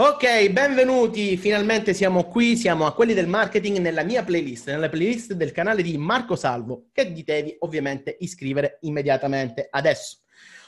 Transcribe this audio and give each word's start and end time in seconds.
Ok, 0.00 0.50
benvenuti, 0.50 1.36
finalmente 1.36 1.92
siamo 1.92 2.28
qui, 2.28 2.56
siamo 2.56 2.86
a 2.86 2.94
quelli 2.94 3.14
del 3.14 3.26
marketing 3.26 3.78
nella 3.78 4.04
mia 4.04 4.22
playlist, 4.22 4.68
nella 4.68 4.88
playlist 4.88 5.32
del 5.32 5.50
canale 5.50 5.82
di 5.82 5.98
Marco 5.98 6.36
Salvo, 6.36 6.84
che 6.92 7.12
ti 7.12 7.24
devi 7.24 7.56
ovviamente 7.58 8.16
iscrivere 8.20 8.78
immediatamente 8.82 9.66
adesso. 9.68 10.18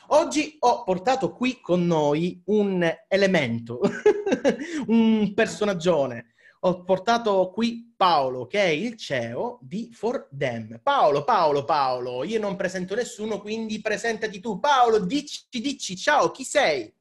Oggi 0.08 0.56
ho 0.58 0.82
portato 0.82 1.32
qui 1.32 1.60
con 1.60 1.86
noi 1.86 2.42
un 2.46 2.84
elemento, 3.06 3.78
un 4.88 5.32
personaggione. 5.32 6.34
Ho 6.62 6.82
portato 6.82 7.52
qui 7.54 7.94
Paolo, 7.96 8.46
che 8.46 8.64
è 8.64 8.70
il 8.70 8.96
CEO 8.96 9.60
di 9.62 9.90
For 9.92 10.28
Them. 10.36 10.80
Paolo, 10.82 11.22
Paolo, 11.22 11.64
Paolo, 11.64 12.24
io 12.24 12.40
non 12.40 12.56
presento 12.56 12.96
nessuno, 12.96 13.40
quindi 13.40 13.80
presentati 13.80 14.40
tu. 14.40 14.58
Paolo, 14.58 14.98
dici, 14.98 15.44
dici, 15.50 15.96
ciao, 15.96 16.32
chi 16.32 16.42
sei? 16.42 16.92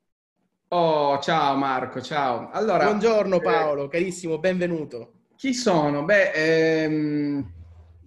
Oh, 0.71 1.17
ciao 1.19 1.55
Marco, 1.55 1.99
ciao. 1.99 2.51
Allora, 2.51 2.83
Buongiorno 2.83 3.37
eh, 3.37 3.41
Paolo, 3.41 3.85
eh, 3.85 3.87
carissimo, 3.87 4.37
benvenuto. 4.37 5.13
Chi 5.35 5.51
sono? 5.55 6.05
Beh, 6.05 6.83
ehm, 6.83 7.51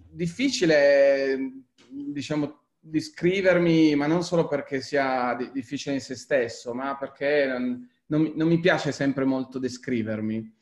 difficile, 0.09 1.65
diciamo, 1.89 2.61
descrivermi, 2.79 3.95
ma 3.95 4.07
non 4.07 4.23
solo 4.23 4.47
perché 4.47 4.79
sia 4.79 5.35
di- 5.35 5.51
difficile 5.51 5.95
in 5.95 5.99
se 5.99 6.15
stesso, 6.15 6.73
ma 6.73 6.95
perché 6.95 7.47
non, 7.47 7.85
non, 8.05 8.31
non 8.33 8.47
mi 8.47 8.61
piace 8.61 8.93
sempre 8.93 9.25
molto 9.25 9.59
descrivermi. 9.59 10.55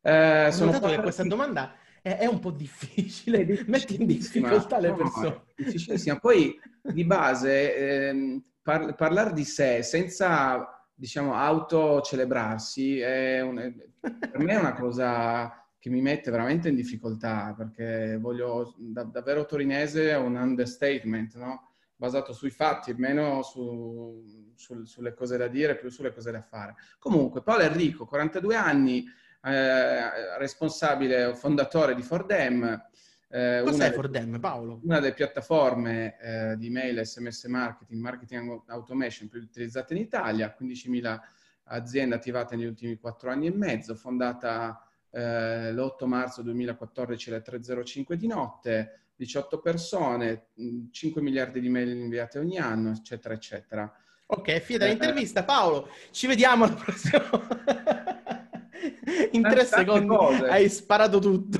Eh, 0.00 0.46
Ho 0.46 0.50
sono 0.52 0.70
notato 0.70 0.94
che 0.94 1.00
questa 1.00 1.24
domanda 1.24 1.74
è, 2.00 2.18
è, 2.18 2.26
un 2.26 2.38
po' 2.38 2.52
difficile, 2.52 3.44
metti 3.66 3.96
in 4.00 4.06
difficoltà 4.06 4.78
le 4.78 4.92
persone. 4.92 5.28
No, 5.28 5.44
difficilissima. 5.56 6.20
Poi, 6.20 6.56
di 6.82 7.04
base, 7.04 8.06
ehm, 8.10 8.44
par- 8.62 8.94
parlare 8.94 9.32
di 9.32 9.44
sé 9.44 9.82
senza 9.82 10.77
diciamo, 10.98 11.34
autocelebrarsi 11.34 12.98
è 12.98 13.40
un, 13.40 13.54
per 14.00 14.38
me 14.38 14.52
è 14.52 14.58
una 14.58 14.74
cosa 14.74 15.64
che 15.78 15.90
mi 15.90 16.00
mette 16.00 16.32
veramente 16.32 16.68
in 16.68 16.74
difficoltà 16.74 17.54
perché 17.56 18.18
voglio 18.20 18.74
da, 18.76 19.04
davvero 19.04 19.46
torinese 19.46 20.10
è 20.10 20.16
un 20.16 20.34
understatement, 20.34 21.36
no? 21.36 21.70
basato 21.94 22.32
sui 22.32 22.50
fatti, 22.50 22.94
meno 22.94 23.42
su, 23.42 24.52
su, 24.54 24.84
sulle 24.84 25.14
cose 25.14 25.36
da 25.36 25.46
dire, 25.46 25.76
più 25.76 25.88
sulle 25.88 26.12
cose 26.12 26.32
da 26.32 26.42
fare. 26.42 26.74
Comunque, 26.98 27.42
Paolo 27.42 27.62
Enrico, 27.62 28.04
42 28.04 28.54
anni, 28.54 29.04
eh, 29.42 30.38
responsabile, 30.38 31.34
fondatore 31.34 31.94
di 31.94 32.02
Fordem, 32.02 32.88
eh, 33.30 33.62
Cos'è 33.64 33.92
Fordem, 33.92 34.40
Paolo? 34.40 34.80
Una 34.82 35.00
delle 35.00 35.14
piattaforme 35.14 36.18
eh, 36.18 36.56
di 36.56 36.70
mail, 36.70 37.04
sms 37.04 37.44
marketing, 37.44 38.00
marketing 38.00 38.62
automation 38.66 39.28
più 39.28 39.40
utilizzate 39.40 39.94
in 39.94 40.00
Italia, 40.00 40.54
15.000 40.58 41.18
aziende 41.70 42.14
attivate 42.14 42.56
negli 42.56 42.66
ultimi 42.66 42.96
4 42.96 43.30
anni 43.30 43.46
e 43.46 43.52
mezzo, 43.52 43.94
fondata 43.94 44.82
eh, 45.10 45.72
l'8 45.72 46.06
marzo 46.06 46.42
2014 46.42 47.30
alle 47.30 47.42
3.05 47.44 48.14
di 48.14 48.26
notte, 48.26 49.00
18 49.16 49.60
persone, 49.60 50.48
5 50.90 51.20
miliardi 51.20 51.60
di 51.60 51.68
mail 51.68 51.90
inviate 51.90 52.38
ogni 52.38 52.58
anno, 52.58 52.90
eccetera, 52.90 53.34
eccetera. 53.34 53.92
Ok, 54.26 54.58
fine 54.60 54.78
dell'intervista. 54.78 55.42
Paolo, 55.42 55.88
ci 56.10 56.26
vediamo 56.26 56.64
alla 56.64 56.74
prossima. 56.74 57.24
in 59.32 59.42
tre 59.42 59.64
secondi 59.64 60.06
cose. 60.06 60.46
hai 60.46 60.68
sparato 60.68 61.18
tutto. 61.18 61.57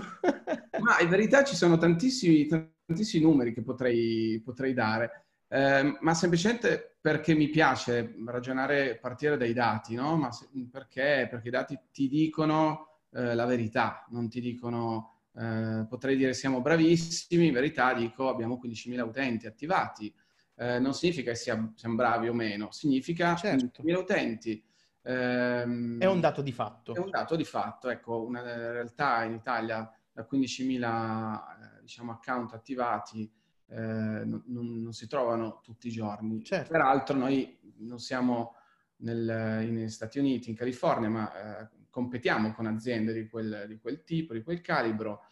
Ma 0.88 1.00
in 1.00 1.10
verità 1.10 1.44
ci 1.44 1.54
sono 1.54 1.76
tantissimi, 1.76 2.46
tantissimi 2.46 3.22
numeri 3.22 3.52
che 3.52 3.60
potrei, 3.60 4.40
potrei 4.42 4.72
dare, 4.72 5.26
eh, 5.48 5.98
ma 6.00 6.14
semplicemente 6.14 6.96
perché 6.98 7.34
mi 7.34 7.48
piace 7.50 8.14
ragionare, 8.24 8.96
partire 8.96 9.36
dai 9.36 9.52
dati, 9.52 9.94
no? 9.94 10.16
Ma 10.16 10.32
se, 10.32 10.48
perché? 10.72 11.28
Perché 11.28 11.48
i 11.48 11.50
dati 11.50 11.78
ti 11.92 12.08
dicono 12.08 13.00
eh, 13.12 13.34
la 13.34 13.44
verità, 13.44 14.06
non 14.08 14.30
ti 14.30 14.40
dicono... 14.40 15.12
Eh, 15.38 15.84
potrei 15.86 16.16
dire 16.16 16.32
siamo 16.32 16.62
bravissimi, 16.62 17.48
in 17.48 17.52
verità 17.52 17.92
dico 17.92 18.30
abbiamo 18.30 18.58
15.000 18.60 19.00
utenti 19.02 19.46
attivati. 19.46 20.12
Eh, 20.56 20.78
non 20.78 20.94
significa 20.94 21.32
che 21.32 21.36
siamo, 21.36 21.74
siamo, 21.76 21.96
bravi 21.96 22.28
o 22.28 22.32
meno, 22.32 22.72
significa 22.72 23.36
certo. 23.36 23.82
15.000 23.82 23.94
utenti. 23.94 24.64
Ehm, 25.02 26.00
è 26.00 26.06
un 26.06 26.20
dato 26.20 26.40
di 26.40 26.50
fatto. 26.50 26.94
È 26.94 26.98
un 26.98 27.10
dato 27.10 27.36
di 27.36 27.44
fatto, 27.44 27.90
ecco, 27.90 28.24
una 28.24 28.40
realtà 28.42 29.22
in 29.24 29.34
Italia 29.34 29.92
da 30.18 30.26
15.000 30.28 31.78
eh, 31.78 31.80
diciamo, 31.82 32.10
account 32.10 32.52
attivati 32.52 33.30
eh, 33.68 33.76
non, 33.76 34.42
non, 34.46 34.92
si 34.92 35.06
trovano 35.06 35.60
tutti 35.62 35.86
i 35.86 35.92
giorni. 35.92 36.42
Certo. 36.42 36.72
Peraltro 36.72 37.16
noi 37.16 37.56
non 37.78 38.00
siamo 38.00 38.56
nel, 38.98 39.68
negli 39.70 39.88
Stati 39.88 40.18
Uniti, 40.18 40.50
in 40.50 40.56
California, 40.56 41.08
ma 41.08 41.60
eh, 41.60 41.68
competiamo 41.88 42.52
con 42.52 42.66
aziende 42.66 43.12
di 43.12 43.28
quel, 43.28 43.66
di 43.68 43.78
quel, 43.78 44.02
tipo, 44.02 44.32
di 44.32 44.42
quel 44.42 44.60
calibro. 44.60 45.26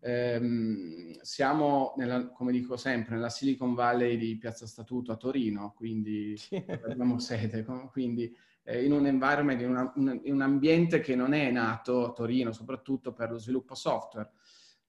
Eh, 0.00 1.16
siamo, 1.20 1.94
nella, 1.96 2.26
come 2.30 2.50
dico 2.50 2.76
sempre, 2.76 3.14
nella 3.14 3.28
Silicon 3.28 3.74
Valley 3.74 4.16
di 4.16 4.36
Piazza 4.38 4.66
Statuto 4.66 5.12
a 5.12 5.16
Torino, 5.16 5.72
quindi 5.76 6.36
abbiamo 6.66 7.20
sede, 7.20 7.64
quindi 7.92 8.36
eh, 8.64 8.84
in 8.84 8.92
un 8.92 9.06
environment, 9.06 9.60
in, 9.60 9.70
una, 9.70 9.92
un, 9.96 10.20
in, 10.24 10.34
un 10.34 10.40
ambiente 10.40 11.00
che 11.00 11.14
non 11.14 11.32
è 11.32 11.50
nato 11.50 12.06
a 12.06 12.12
Torino 12.12 12.52
soprattutto 12.52 13.12
per 13.12 13.30
lo 13.30 13.38
sviluppo 13.38 13.74
software, 13.74 14.30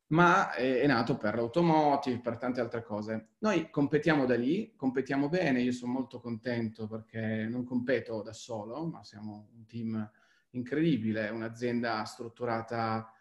ma 0.07 0.51
è, 0.53 0.81
è 0.81 0.88
nato 0.88 1.17
per 1.17 1.35
l'automotive, 1.35 2.19
per 2.19 2.38
tante 2.38 2.61
altre 2.61 2.84
cose. 2.84 3.29
Noi 3.39 3.69
competiamo 3.69 4.25
da 4.25 4.35
lì, 4.35 4.73
competiamo 4.75 5.29
bene, 5.29 5.61
io 5.61 5.72
sono 5.72 5.94
molto 5.94 6.19
contento 6.19 6.88
perché 6.88 7.47
non 7.50 7.63
competo 7.63 8.22
da 8.22 8.34
solo, 8.34 8.85
ma 8.85 9.03
siamo 9.03 9.50
un 9.56 9.66
team 9.66 10.11
incredibile, 10.51 11.29
un'azienda 11.29 12.03
strutturata 12.03 13.11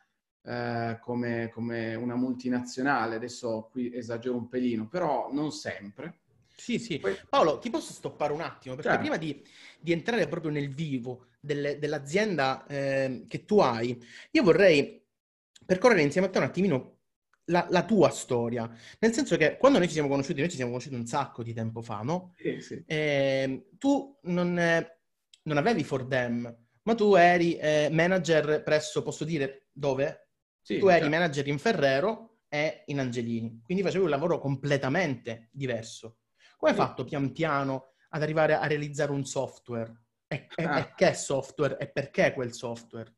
eh, 0.42 0.98
come, 1.00 1.48
come, 1.50 1.94
una 1.94 2.16
multinazionale, 2.16 3.16
adesso 3.16 3.68
qui 3.70 3.94
esagero 3.94 4.36
un 4.36 4.48
pelino, 4.48 4.86
però 4.88 5.30
non 5.32 5.50
sempre. 5.50 6.21
Sì, 6.56 6.78
sì. 6.78 7.00
Paolo, 7.28 7.58
ti 7.58 7.70
posso 7.70 7.92
stoppare 7.92 8.32
un 8.32 8.40
attimo? 8.40 8.74
Perché 8.74 8.90
certo. 8.90 9.04
prima 9.04 9.16
di, 9.16 9.42
di, 9.80 9.92
entrare 9.92 10.28
proprio 10.28 10.50
nel 10.50 10.68
vivo 10.68 11.26
delle, 11.40 11.78
dell'azienda 11.78 12.66
eh, 12.66 13.24
che 13.28 13.44
tu 13.44 13.58
hai, 13.60 14.00
io 14.30 14.42
vorrei 14.42 15.04
percorrere 15.64 16.02
insieme 16.02 16.26
a 16.26 16.30
te 16.30 16.38
un 16.38 16.44
attimino 16.44 16.98
la, 17.46 17.66
la, 17.70 17.84
tua 17.84 18.10
storia. 18.10 18.70
Nel 18.98 19.12
senso 19.12 19.36
che 19.36 19.56
quando 19.56 19.78
noi 19.78 19.88
ci 19.88 19.94
siamo 19.94 20.08
conosciuti, 20.08 20.40
noi 20.40 20.48
ci 20.50 20.56
siamo 20.56 20.70
conosciuti 20.70 20.94
un 20.94 21.06
sacco 21.06 21.42
di 21.42 21.52
tempo 21.52 21.82
fa, 21.82 22.00
no? 22.02 22.34
Sì, 22.36 22.60
sì. 22.60 22.82
Eh, 22.86 23.70
tu 23.78 24.18
non, 24.22 24.54
non, 25.42 25.56
avevi 25.56 25.82
For 25.82 26.06
Them, 26.06 26.56
ma 26.82 26.94
tu 26.94 27.14
eri 27.14 27.56
eh, 27.56 27.88
manager 27.90 28.62
presso, 28.62 29.02
posso 29.02 29.24
dire 29.24 29.68
dove? 29.72 30.28
Sì, 30.60 30.78
tu 30.78 30.86
eri 30.86 31.00
certo. 31.00 31.16
manager 31.16 31.48
in 31.48 31.58
Ferrero 31.58 32.38
e 32.48 32.82
in 32.86 33.00
Angelini, 33.00 33.62
quindi 33.64 33.82
facevi 33.82 34.04
un 34.04 34.10
lavoro 34.10 34.38
completamente 34.38 35.48
diverso. 35.50 36.18
Come 36.62 36.74
hai 36.74 36.80
fatto 36.80 37.02
pian 37.02 37.32
piano 37.32 37.94
ad 38.10 38.22
arrivare 38.22 38.54
a 38.54 38.64
realizzare 38.68 39.10
un 39.10 39.24
software? 39.24 40.04
E, 40.28 40.46
ah. 40.62 40.78
e 40.78 40.92
che 40.94 41.12
software 41.12 41.76
e 41.76 41.90
perché 41.90 42.32
quel 42.32 42.52
software? 42.52 43.12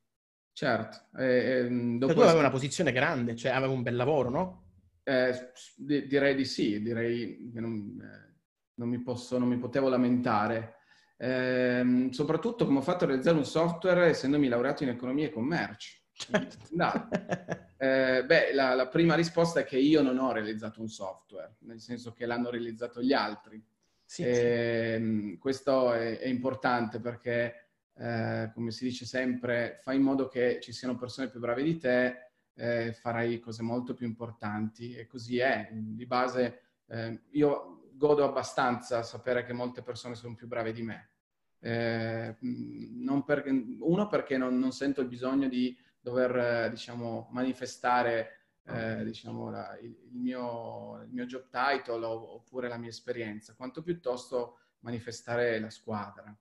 Certo. 0.50 1.14
Eh, 1.18 1.68
dopo 1.68 2.06
cioè, 2.06 2.14
tu 2.14 2.20
avevi 2.22 2.38
una 2.38 2.50
posizione 2.50 2.90
grande, 2.90 3.36
cioè 3.36 3.52
avevi 3.52 3.74
un 3.74 3.82
bel 3.82 3.96
lavoro, 3.96 4.30
no? 4.30 4.64
Eh, 5.02 5.52
direi 5.76 6.34
di 6.34 6.46
sì, 6.46 6.80
direi 6.80 7.50
che 7.52 7.60
non, 7.60 8.00
eh, 8.00 8.34
non, 8.76 8.88
mi, 8.88 9.02
posso, 9.02 9.36
non 9.36 9.48
mi 9.48 9.58
potevo 9.58 9.90
lamentare. 9.90 10.76
Eh, 11.18 12.08
soprattutto 12.12 12.64
come 12.64 12.78
ho 12.78 12.82
fatto 12.82 13.04
a 13.04 13.08
realizzare 13.08 13.36
un 13.36 13.44
software 13.44 14.06
essendomi 14.06 14.48
laureato 14.48 14.84
in 14.84 14.88
economia 14.88 15.26
e 15.26 15.30
commercio. 15.30 15.98
Certo. 16.14 16.56
No. 16.70 17.08
Eh, 17.76 18.24
beh, 18.24 18.54
la, 18.54 18.74
la, 18.74 18.88
prima 18.88 19.14
risposta 19.14 19.60
è 19.60 19.64
che 19.64 19.76
io 19.76 20.00
non 20.00 20.18
ho 20.18 20.32
realizzato 20.32 20.80
un 20.80 20.88
software, 20.88 21.56
nel 21.60 21.80
senso 21.80 22.12
che 22.12 22.24
l'hanno 22.24 22.48
realizzato 22.48 23.02
gli 23.02 23.12
altri. 23.12 23.62
Sì, 24.04 24.22
e, 24.22 24.94
ehm, 24.94 25.30
sì. 25.32 25.38
Questo 25.38 25.92
è, 25.92 26.18
è, 26.18 26.26
importante 26.28 27.00
perché, 27.00 27.68
eh, 27.94 28.50
come 28.54 28.70
si 28.70 28.84
dice 28.84 29.04
sempre, 29.04 29.78
fai 29.82 29.96
in 29.96 30.02
modo 30.02 30.28
che 30.28 30.60
ci 30.62 30.72
siano 30.72 30.96
persone 30.96 31.28
più 31.28 31.40
brave 31.40 31.62
di 31.62 31.76
te, 31.76 32.30
eh, 32.54 32.92
farai 32.92 33.40
cose 33.40 33.62
molto 33.62 33.92
più 33.92 34.06
importanti 34.06 34.94
e 34.94 35.06
così 35.06 35.38
è. 35.38 35.68
Di 35.72 36.06
base, 36.06 36.60
eh, 36.86 37.22
io 37.32 37.90
godo 37.92 38.24
abbastanza 38.24 38.98
a 38.98 39.02
sapere 39.02 39.44
che 39.44 39.52
molte 39.52 39.82
persone 39.82 40.14
sono 40.14 40.34
più 40.34 40.46
brave 40.46 40.72
di 40.72 40.82
me. 40.82 41.10
Eh, 41.58 42.36
per, 43.24 43.44
uno 43.80 44.06
perché 44.06 44.36
non, 44.36 44.58
non 44.58 44.72
sento 44.72 45.00
il 45.00 45.08
bisogno 45.08 45.48
di 45.48 45.76
dover 46.04 46.68
diciamo, 46.70 47.28
manifestare 47.32 48.50
eh, 48.66 49.04
diciamo, 49.04 49.50
la, 49.50 49.78
il, 49.80 49.96
mio, 50.12 51.00
il, 51.02 51.10
mio, 51.10 51.24
job 51.24 51.48
title 51.48 52.04
oppure 52.04 52.68
la 52.68 52.76
mia 52.76 52.90
esperienza, 52.90 53.54
quanto 53.54 53.82
piuttosto 53.82 54.58
manifestare 54.80 55.58
la 55.58 55.70
squadra. 55.70 56.36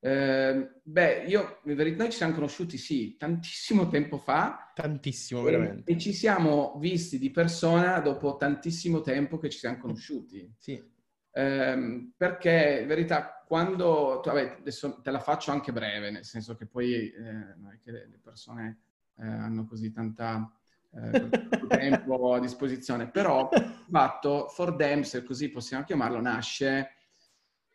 Eh, 0.00 0.80
beh, 0.82 1.24
io, 1.26 1.60
noi 1.62 2.10
ci 2.10 2.16
siamo 2.16 2.34
conosciuti, 2.34 2.76
sì, 2.76 3.16
tantissimo 3.16 3.88
tempo 3.88 4.18
fa. 4.18 4.72
Tantissimo, 4.74 5.42
veramente. 5.42 5.92
E, 5.92 5.96
ci 5.96 6.12
siamo 6.12 6.76
visti 6.80 7.18
di 7.18 7.30
persona 7.30 8.00
dopo 8.00 8.36
tantissimo 8.36 9.00
tempo 9.00 9.38
che 9.38 9.48
ci 9.48 9.58
siamo 9.58 9.78
conosciuti. 9.78 10.52
Sì. 10.58 10.96
Ehm, 11.32 12.14
perché 12.16 12.80
in 12.82 12.88
verità 12.88 13.44
quando, 13.46 14.20
vabbè, 14.24 14.56
adesso 14.58 15.00
te 15.00 15.10
la 15.12 15.20
faccio 15.20 15.52
anche 15.52 15.72
breve, 15.72 16.10
nel 16.10 16.24
senso 16.24 16.56
che 16.56 16.66
poi 16.66 17.10
eh, 17.12 17.22
non 17.56 17.72
è 17.72 17.78
che 17.80 17.92
le 17.92 18.20
persone 18.22 18.87
eh, 19.20 19.26
hanno 19.26 19.66
così 19.66 19.92
tanta 19.92 20.50
eh, 20.92 21.28
tempo 21.68 22.34
a 22.34 22.40
disposizione, 22.40 23.10
però 23.10 23.50
fatto 23.90 24.48
for 24.48 24.76
them, 24.76 25.02
se 25.02 25.24
così 25.24 25.50
possiamo 25.50 25.84
chiamarlo, 25.84 26.20
nasce 26.20 26.92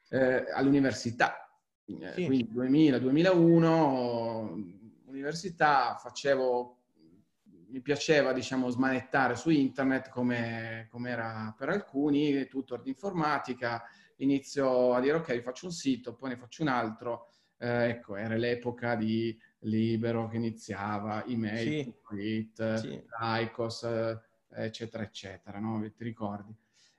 eh, 0.10 0.46
all'università. 0.52 1.38
Eh, 1.86 2.14
sì. 2.14 2.26
Quindi 2.26 2.50
2000-2001, 2.54 4.82
università, 5.06 5.96
facevo 5.96 6.84
mi 7.74 7.82
piaceva, 7.82 8.34
diciamo, 8.34 8.70
smanettare 8.70 9.36
su 9.36 9.50
internet 9.50 10.10
come, 10.10 10.88
come 10.92 11.10
era 11.10 11.54
per 11.58 11.70
alcuni, 11.70 12.46
tutor 12.46 12.84
di 12.84 12.90
informatica, 12.90 13.84
inizio 14.18 14.94
a 14.94 15.00
dire 15.00 15.18
ok, 15.18 15.42
faccio 15.42 15.66
un 15.66 15.72
sito, 15.72 16.14
poi 16.14 16.30
ne 16.30 16.38
faccio 16.38 16.62
un 16.62 16.68
altro. 16.68 17.30
Eh, 17.58 17.90
ecco, 17.90 18.16
era 18.16 18.36
l'epoca 18.36 18.96
di 18.96 19.36
Libero 19.64 20.28
che 20.28 20.38
iniziava, 20.38 21.26
email, 21.26 21.84
sì. 21.84 21.94
Tweet, 22.08 22.74
sì. 22.76 23.02
Icos, 23.42 23.84
eh, 23.84 24.20
eccetera, 24.50 25.04
eccetera, 25.04 25.60
no? 25.60 25.82
Ti 25.82 26.04
ricordi? 26.04 26.54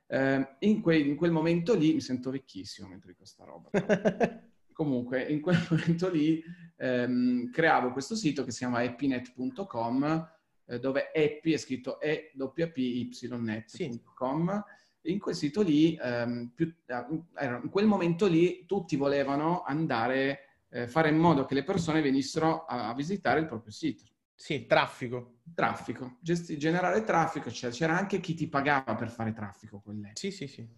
Eh, 0.07 0.57
in, 0.61 0.81
que- 0.81 0.99
in, 0.99 1.17
quel 1.17 1.31
momento 1.31 1.75
lì 1.75 1.95
mi 1.95 2.01
sento 2.01 2.31
vecchissimo 2.31 2.89
mentre 2.89 3.09
dico 3.09 3.21
questa 3.23 3.45
roba. 3.45 3.71
Comunque, 4.73 5.23
in 5.23 5.41
quel 5.41 5.57
momento 5.71 6.11
lì 6.11 6.43
ehm, 6.77 7.51
creavo 7.51 7.93
questo 7.93 8.15
sito 8.17 8.45
che 8.45 8.51
si 8.51 8.59
chiama 8.59 8.83
eppinet.com 8.83 10.33
eh, 10.67 10.79
dove 10.79 11.13
Epi 11.13 11.53
è 11.53 11.57
scritto 11.57 12.01
e 12.01 12.33
net.com. 12.35 13.65
Sì. 13.67 14.83
In 15.07 15.19
quel 15.19 15.35
sito 15.35 15.61
lì, 15.61 15.99
ehm, 16.01 16.53
più, 16.55 16.75
eh, 16.87 17.47
in 17.63 17.69
quel 17.71 17.87
momento 17.87 18.27
lì, 18.27 18.65
tutti 18.67 18.97
volevano 18.97 19.63
andare, 19.63 20.54
eh, 20.75 20.89
fare 20.89 21.09
in 21.09 21.17
modo 21.17 21.45
che 21.45 21.55
le 21.55 21.63
persone 21.63 22.03
venissero 22.03 22.65
a, 22.65 22.89
a 22.89 22.95
visitare 22.95 23.39
il 23.39 23.47
proprio 23.47 23.71
sito. 23.71 24.03
Sì, 24.35 24.67
traffico. 24.67 25.37
Traffico, 25.55 26.17
Gesti- 26.21 26.59
generare 26.59 27.05
traffico, 27.05 27.49
cioè, 27.51 27.71
c'era 27.71 27.97
anche 27.97 28.19
chi 28.19 28.35
ti 28.35 28.49
pagava 28.49 28.97
per 28.97 29.09
fare 29.09 29.33
traffico 29.33 29.81
con 29.81 30.11
Sì, 30.15 30.33
sì, 30.33 30.49
sì. 30.49 30.69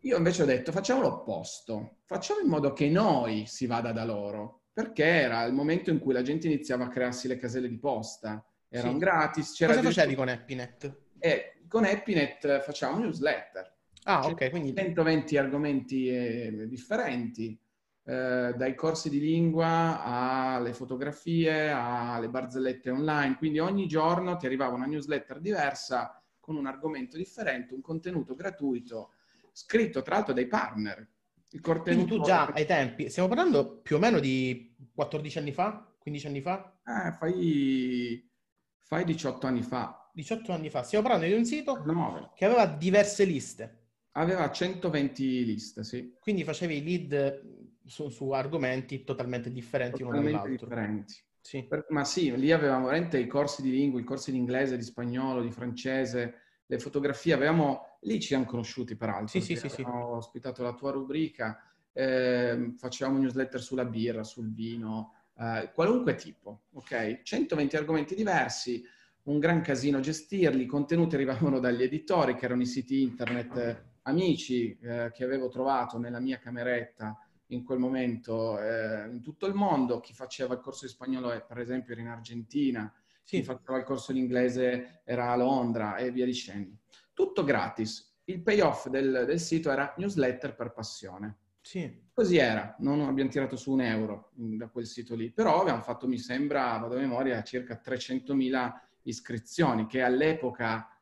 Io 0.00 0.16
invece 0.16 0.42
ho 0.42 0.46
detto 0.46 0.72
facciamo 0.72 1.02
l'opposto, 1.02 1.98
facciamo 2.04 2.40
in 2.40 2.48
modo 2.48 2.72
che 2.72 2.88
noi 2.88 3.44
si 3.46 3.66
vada 3.66 3.92
da 3.92 4.04
loro 4.04 4.62
perché 4.72 5.04
era 5.04 5.44
il 5.44 5.52
momento 5.52 5.90
in 5.90 5.98
cui 5.98 6.12
la 6.14 6.22
gente 6.22 6.46
iniziava 6.46 6.84
a 6.84 6.88
crearsi 6.88 7.28
le 7.28 7.36
caselle 7.36 7.68
di 7.68 7.78
posta, 7.78 8.44
erano 8.68 8.94
sì. 8.94 8.98
gratis. 8.98 9.52
C'era 9.52 9.74
Cosa 9.74 9.86
facevi 9.86 10.14
con 10.14 10.28
Epinet? 10.30 11.02
E 11.18 11.62
con 11.68 11.84
Epinet 11.84 12.60
facciamo 12.60 12.98
newsletter. 12.98 13.72
Ah, 14.04 14.26
ok, 14.26 14.50
quindi... 14.50 14.74
120 14.74 15.36
argomenti 15.38 16.08
eh, 16.08 16.66
differenti, 16.68 17.58
eh, 18.06 18.52
dai 18.56 18.74
corsi 18.74 19.08
di 19.08 19.18
lingua 19.18 20.02
alle 20.02 20.74
fotografie, 20.74 21.70
alle 21.70 22.28
barzellette 22.28 22.90
online, 22.90 23.36
quindi 23.36 23.58
ogni 23.58 23.86
giorno 23.86 24.36
ti 24.36 24.46
arrivava 24.46 24.74
una 24.74 24.86
newsletter 24.86 25.40
diversa 25.40 26.22
con 26.38 26.56
un 26.56 26.66
argomento 26.66 27.16
differente, 27.16 27.72
un 27.72 27.80
contenuto 27.80 28.34
gratuito, 28.34 29.12
scritto 29.52 30.02
tra 30.02 30.16
l'altro 30.16 30.34
dai 30.34 30.46
partner, 30.46 31.08
il 31.54 31.60
Quindi 31.60 32.04
tu 32.04 32.20
già 32.20 32.46
ai 32.46 32.66
tempi, 32.66 33.08
stiamo 33.08 33.28
parlando 33.28 33.78
più 33.78 33.96
o 33.96 33.98
meno 33.98 34.18
di 34.18 34.74
14 34.92 35.38
anni 35.38 35.52
fa, 35.52 35.88
15 35.98 36.26
anni 36.26 36.40
fa? 36.40 36.78
Eh, 36.84 37.12
fai, 37.12 38.30
fai 38.76 39.04
18 39.04 39.46
anni 39.46 39.62
fa. 39.62 40.10
18 40.12 40.52
anni 40.52 40.68
fa. 40.68 40.82
Stiamo 40.82 41.06
parlando 41.06 41.26
di 41.32 41.38
un 41.38 41.44
sito 41.44 41.82
9. 41.84 42.32
che 42.34 42.44
aveva 42.44 42.66
diverse 42.66 43.24
liste. 43.24 43.82
Aveva 44.12 44.50
120 44.50 45.44
liste, 45.44 45.82
sì. 45.82 46.14
Quindi 46.20 46.44
facevi 46.44 46.84
lead 46.84 47.63
su, 47.84 48.08
su 48.08 48.30
argomenti 48.30 49.04
totalmente 49.04 49.50
differenti 49.50 50.02
totalmente 50.02 50.30
uno 50.30 50.40
dall'altro. 50.42 50.66
differenti. 50.66 51.14
Sì. 51.40 51.62
Per, 51.64 51.86
ma 51.90 52.04
sì, 52.04 52.34
lì 52.36 52.52
avevamo 52.52 52.86
veramente 52.86 53.18
i 53.18 53.26
corsi 53.26 53.60
di 53.60 53.70
lingua, 53.70 54.00
i 54.00 54.04
corsi 54.04 54.30
di 54.30 54.38
inglese, 54.38 54.76
di 54.76 54.82
spagnolo, 54.82 55.42
di 55.42 55.50
francese, 55.50 56.40
le 56.66 56.78
fotografie, 56.78 57.34
avevamo, 57.34 57.98
lì 58.00 58.18
ci 58.18 58.28
siamo 58.28 58.46
conosciuti 58.46 58.96
peraltro. 58.96 59.28
Sì, 59.28 59.40
sì, 59.42 59.56
sì, 59.56 59.68
sì. 59.68 59.82
Ho 59.82 60.16
ospitato 60.16 60.62
la 60.62 60.72
tua 60.72 60.90
rubrica, 60.90 61.58
eh, 61.92 62.72
facevamo 62.78 63.18
newsletter 63.18 63.60
sulla 63.60 63.84
birra, 63.84 64.24
sul 64.24 64.52
vino, 64.52 65.12
eh, 65.38 65.70
qualunque 65.74 66.14
tipo, 66.14 66.62
ok? 66.72 67.20
120 67.22 67.76
argomenti 67.76 68.14
diversi, 68.14 68.82
un 69.24 69.38
gran 69.38 69.60
casino 69.60 70.00
gestirli, 70.00 70.62
i 70.62 70.66
contenuti 70.66 71.14
arrivavano 71.14 71.58
dagli 71.58 71.82
editori, 71.82 72.36
che 72.36 72.46
erano 72.46 72.62
i 72.62 72.66
siti 72.66 73.02
internet 73.02 73.56
eh, 73.56 73.82
amici 74.02 74.78
eh, 74.80 75.10
che 75.12 75.24
avevo 75.24 75.48
trovato 75.48 75.98
nella 75.98 76.20
mia 76.20 76.38
cameretta 76.38 77.18
in 77.54 77.64
quel 77.64 77.78
momento 77.78 78.58
eh, 78.60 79.08
in 79.08 79.22
tutto 79.22 79.46
il 79.46 79.54
mondo, 79.54 80.00
chi 80.00 80.12
faceva 80.12 80.54
il 80.54 80.60
corso 80.60 80.86
di 80.86 80.92
spagnolo 80.92 81.28
per 81.46 81.58
esempio 81.58 81.92
era 81.92 82.02
in 82.02 82.08
Argentina, 82.08 82.92
sì. 83.22 83.38
chi 83.38 83.42
faceva 83.42 83.78
il 83.78 83.84
corso 83.84 84.12
in 84.12 84.18
inglese 84.18 85.00
era 85.04 85.30
a 85.30 85.36
Londra 85.36 85.96
e 85.96 86.10
via 86.10 86.24
dicendo. 86.24 86.78
Tutto 87.12 87.44
gratis. 87.44 88.12
Il 88.24 88.42
payoff 88.42 88.88
del, 88.88 89.24
del 89.26 89.40
sito 89.40 89.70
era 89.70 89.94
newsletter 89.96 90.54
per 90.54 90.72
passione. 90.72 91.38
Sì. 91.60 92.02
Così 92.12 92.36
era, 92.36 92.76
non 92.80 93.00
abbiamo 93.00 93.30
tirato 93.30 93.56
su 93.56 93.72
un 93.72 93.80
euro 93.80 94.30
da 94.34 94.68
quel 94.68 94.86
sito 94.86 95.14
lì, 95.14 95.30
però 95.30 95.62
abbiamo 95.62 95.80
fatto, 95.80 96.06
mi 96.06 96.18
sembra, 96.18 96.76
vado 96.76 96.96
a 96.96 96.98
memoria, 96.98 97.42
circa 97.42 97.80
300.000 97.82 98.72
iscrizioni, 99.04 99.86
che 99.86 100.02
all'epoca 100.02 100.94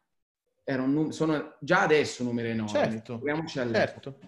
erano, 0.62 1.10
sono 1.10 1.56
già 1.60 1.82
adesso 1.82 2.22
numeri 2.22 2.50
enormi. 2.50 2.70
Certo, 2.70 3.20
certo. 3.48 4.18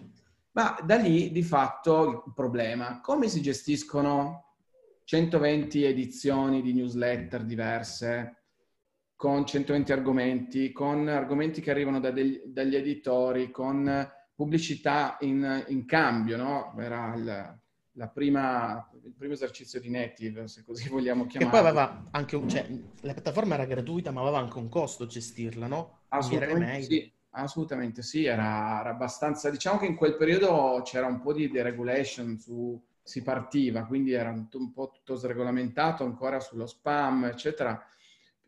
Ma 0.55 0.77
da 0.81 0.95
lì, 0.95 1.31
di 1.31 1.43
fatto, 1.43 2.23
il 2.27 2.33
problema, 2.33 3.01
come 3.01 3.27
si 3.27 3.41
gestiscono 3.41 4.53
120 5.03 5.83
edizioni 5.83 6.61
di 6.61 6.73
newsletter 6.73 7.43
diverse, 7.43 8.43
con 9.17 9.45
120 9.45 9.91
argomenti, 9.91 10.71
con 10.71 11.09
argomenti 11.09 11.59
che 11.59 11.71
arrivano 11.71 11.99
da 11.99 12.11
degli, 12.11 12.41
dagli 12.45 12.75
editori, 12.77 13.51
con 13.51 14.09
pubblicità 14.33 15.17
in, 15.21 15.65
in 15.67 15.85
cambio, 15.85 16.37
no? 16.37 16.73
Era 16.79 17.13
il, 17.15 17.59
la 17.91 18.07
prima, 18.07 18.89
il 19.03 19.13
primo 19.13 19.33
esercizio 19.33 19.81
di 19.81 19.89
Native, 19.89 20.47
se 20.47 20.63
così 20.63 20.87
vogliamo 20.89 21.25
chiamarlo. 21.25 21.53
Che 21.53 21.63
poi 21.63 21.69
aveva 21.69 22.03
anche 22.11 22.35
un, 22.37 22.47
cioè, 22.47 22.65
la 23.01 23.13
piattaforma 23.13 23.55
era 23.55 23.65
gratuita, 23.65 24.11
ma 24.11 24.21
aveva 24.21 24.39
anche 24.39 24.57
un 24.57 24.69
costo 24.69 25.05
gestirla, 25.05 25.67
no? 25.67 26.03
Assolutamente 26.07 26.81
sì, 26.83 27.13
assolutamente 27.35 28.01
sì, 28.01 28.25
era, 28.25 28.79
era 28.79 28.89
abbastanza, 28.89 29.49
diciamo 29.49 29.77
che 29.77 29.85
in 29.85 29.95
quel 29.95 30.15
periodo 30.15 30.81
c'era 30.83 31.07
un 31.07 31.21
po' 31.21 31.33
di 31.33 31.49
deregulation 31.49 32.37
su 32.39 32.81
si 33.05 33.21
partiva, 33.21 33.85
quindi 33.85 34.13
era 34.13 34.31
un, 34.31 34.47
un 34.51 34.71
po' 34.71 34.89
tutto 34.89 35.13
sregolamentato 35.13 36.03
ancora 36.03 36.39
sullo 36.39 36.65
spam, 36.65 37.25
eccetera. 37.25 37.79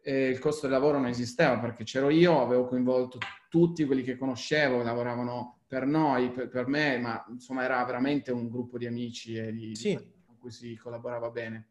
E 0.01 0.29
il 0.29 0.39
costo 0.39 0.62
del 0.65 0.75
lavoro 0.75 0.97
non 0.97 1.07
esisteva 1.07 1.59
perché 1.59 1.83
c'ero 1.83 2.09
io, 2.09 2.41
avevo 2.41 2.65
coinvolto 2.65 3.19
tutti 3.50 3.85
quelli 3.85 4.01
che 4.01 4.17
conoscevo, 4.17 4.81
lavoravano 4.81 5.59
per 5.67 5.85
noi, 5.85 6.31
per, 6.31 6.50
per 6.50 6.65
me, 6.65 6.97
ma 6.97 7.23
insomma 7.29 7.63
era 7.63 7.83
veramente 7.85 8.31
un 8.31 8.50
gruppo 8.50 8.79
di 8.79 8.88
amici 8.88 9.35
e 9.35 9.51
di, 9.51 9.75
sì. 9.75 9.89
di 9.89 10.23
con 10.25 10.38
cui 10.39 10.50
si 10.50 10.75
collaborava 10.75 11.29
bene. 11.29 11.67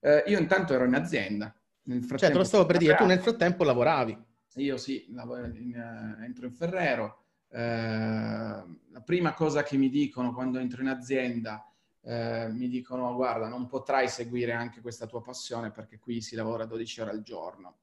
Eh, 0.00 0.24
io 0.26 0.38
intanto 0.40 0.74
ero 0.74 0.86
in 0.86 0.94
azienda. 0.94 1.54
Nel 1.84 2.02
frattempo, 2.02 2.18
cioè, 2.18 2.30
te 2.30 2.38
lo 2.38 2.44
stavo 2.44 2.66
per 2.66 2.78
dire, 2.78 2.96
tu 2.96 3.04
nel 3.04 3.20
frattempo 3.20 3.62
lavoravi. 3.62 4.18
Io 4.56 4.76
sì, 4.76 5.06
in, 5.08 5.18
uh, 5.18 6.22
entro 6.22 6.46
in 6.46 6.52
Ferrero. 6.52 7.22
Uh, 7.48 7.56
la 7.56 9.02
prima 9.04 9.32
cosa 9.34 9.62
che 9.62 9.76
mi 9.76 9.88
dicono 9.88 10.32
quando 10.32 10.58
entro 10.58 10.82
in 10.82 10.88
azienda 10.88 11.68
eh, 12.06 12.48
mi 12.52 12.68
dicono 12.68 13.14
guarda 13.14 13.48
non 13.48 13.66
potrai 13.66 14.08
seguire 14.08 14.52
anche 14.52 14.80
questa 14.80 15.06
tua 15.06 15.22
passione 15.22 15.70
perché 15.70 15.98
qui 15.98 16.20
si 16.20 16.36
lavora 16.36 16.66
12 16.66 17.00
ore 17.00 17.10
al 17.10 17.22
giorno. 17.22 17.78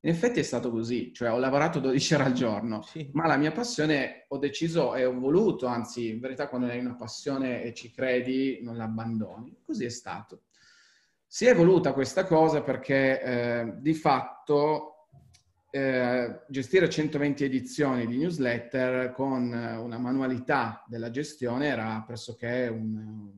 In 0.00 0.12
effetti 0.12 0.38
è 0.38 0.42
stato 0.42 0.70
così, 0.70 1.12
cioè 1.12 1.32
ho 1.32 1.38
lavorato 1.38 1.80
12 1.80 2.14
ore 2.14 2.24
al 2.24 2.32
giorno, 2.32 2.82
sì. 2.82 3.08
ma 3.12 3.26
la 3.26 3.36
mia 3.36 3.50
passione 3.50 4.26
ho 4.28 4.38
deciso 4.38 4.94
e 4.94 5.04
ho 5.04 5.18
voluto, 5.18 5.66
anzi 5.66 6.10
in 6.10 6.20
verità 6.20 6.48
quando 6.48 6.68
hai 6.68 6.78
una 6.78 6.94
passione 6.94 7.62
e 7.62 7.72
ci 7.74 7.90
credi 7.90 8.60
non 8.62 8.76
la 8.76 8.84
abbandoni, 8.84 9.56
così 9.64 9.84
è 9.84 9.88
stato. 9.88 10.42
Si 11.26 11.46
è 11.46 11.50
evoluta 11.50 11.92
questa 11.92 12.24
cosa 12.24 12.62
perché 12.62 13.20
eh, 13.20 13.74
di 13.78 13.94
fatto 13.94 14.95
eh, 15.76 16.40
gestire 16.48 16.88
120 16.88 17.44
edizioni 17.44 18.06
di 18.06 18.16
newsletter 18.16 19.12
con 19.12 19.52
una 19.52 19.98
manualità 19.98 20.82
della 20.88 21.10
gestione 21.10 21.66
era 21.66 22.02
pressoché 22.06 22.68
un, 22.68 23.30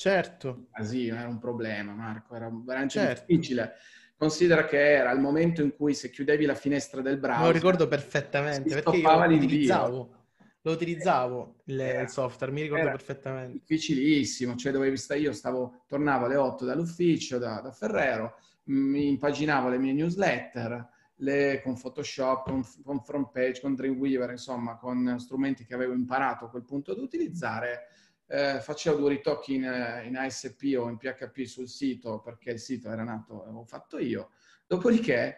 certo. 0.00 0.68
casino, 0.72 1.16
era 1.16 1.28
un 1.28 1.38
problema, 1.38 1.92
Marco, 1.92 2.34
era 2.34 2.50
veramente 2.50 2.94
certo. 2.94 3.24
difficile. 3.26 3.72
Considera 4.16 4.66
che 4.66 4.78
era 4.78 5.10
il 5.12 5.20
momento 5.20 5.62
in 5.62 5.74
cui 5.74 5.94
se 5.94 6.10
chiudevi 6.10 6.44
la 6.44 6.54
finestra 6.54 7.00
del 7.00 7.18
browser... 7.18 7.46
Lo 7.46 7.52
ricordo 7.52 7.88
perfettamente, 7.88 8.68
perché 8.68 8.96
io 8.96 9.26
lo 9.26 9.34
utilizzavo, 9.34 10.14
lo 10.60 10.72
utilizzavo 10.72 11.54
il, 11.64 11.80
il 12.02 12.08
software, 12.08 12.52
mi 12.52 12.62
ricordo 12.62 12.84
perfettamente. 12.84 13.52
Difficilissimo, 13.52 14.56
cioè 14.56 14.72
dovevi 14.72 14.96
stare 14.96 15.20
io, 15.20 15.32
stavo, 15.32 15.84
tornavo 15.86 16.26
alle 16.26 16.36
8 16.36 16.64
dall'ufficio, 16.64 17.38
da, 17.38 17.60
da 17.60 17.72
Ferrero, 17.72 18.36
mi 18.64 19.08
impaginavo 19.08 19.68
le 19.68 19.78
mie 19.78 19.92
newsletter, 19.92 20.88
le, 21.20 21.60
con 21.62 21.78
Photoshop, 21.78 22.48
con, 22.48 22.62
con 22.82 23.00
front 23.00 23.30
page, 23.30 23.60
con 23.60 23.74
Dreamweaver, 23.74 24.30
insomma, 24.30 24.76
con 24.76 25.16
strumenti 25.18 25.64
che 25.64 25.74
avevo 25.74 25.92
imparato 25.92 26.46
a 26.46 26.50
quel 26.50 26.64
punto 26.64 26.92
ad 26.92 26.98
utilizzare, 26.98 27.88
eh, 28.26 28.60
facevo 28.60 28.96
due 28.96 29.10
ritocchi 29.10 29.54
in, 29.54 30.02
in, 30.04 30.16
ASP 30.16 30.74
o 30.78 30.88
in 30.88 30.96
PHP 30.96 31.42
sul 31.44 31.68
sito 31.68 32.20
perché 32.20 32.52
il 32.52 32.60
sito 32.60 32.90
era 32.90 33.02
nato, 33.02 33.38
l'avevo 33.38 33.64
fatto 33.64 33.98
io. 33.98 34.30
Dopodiché 34.66 35.36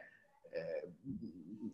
eh, 0.50 0.92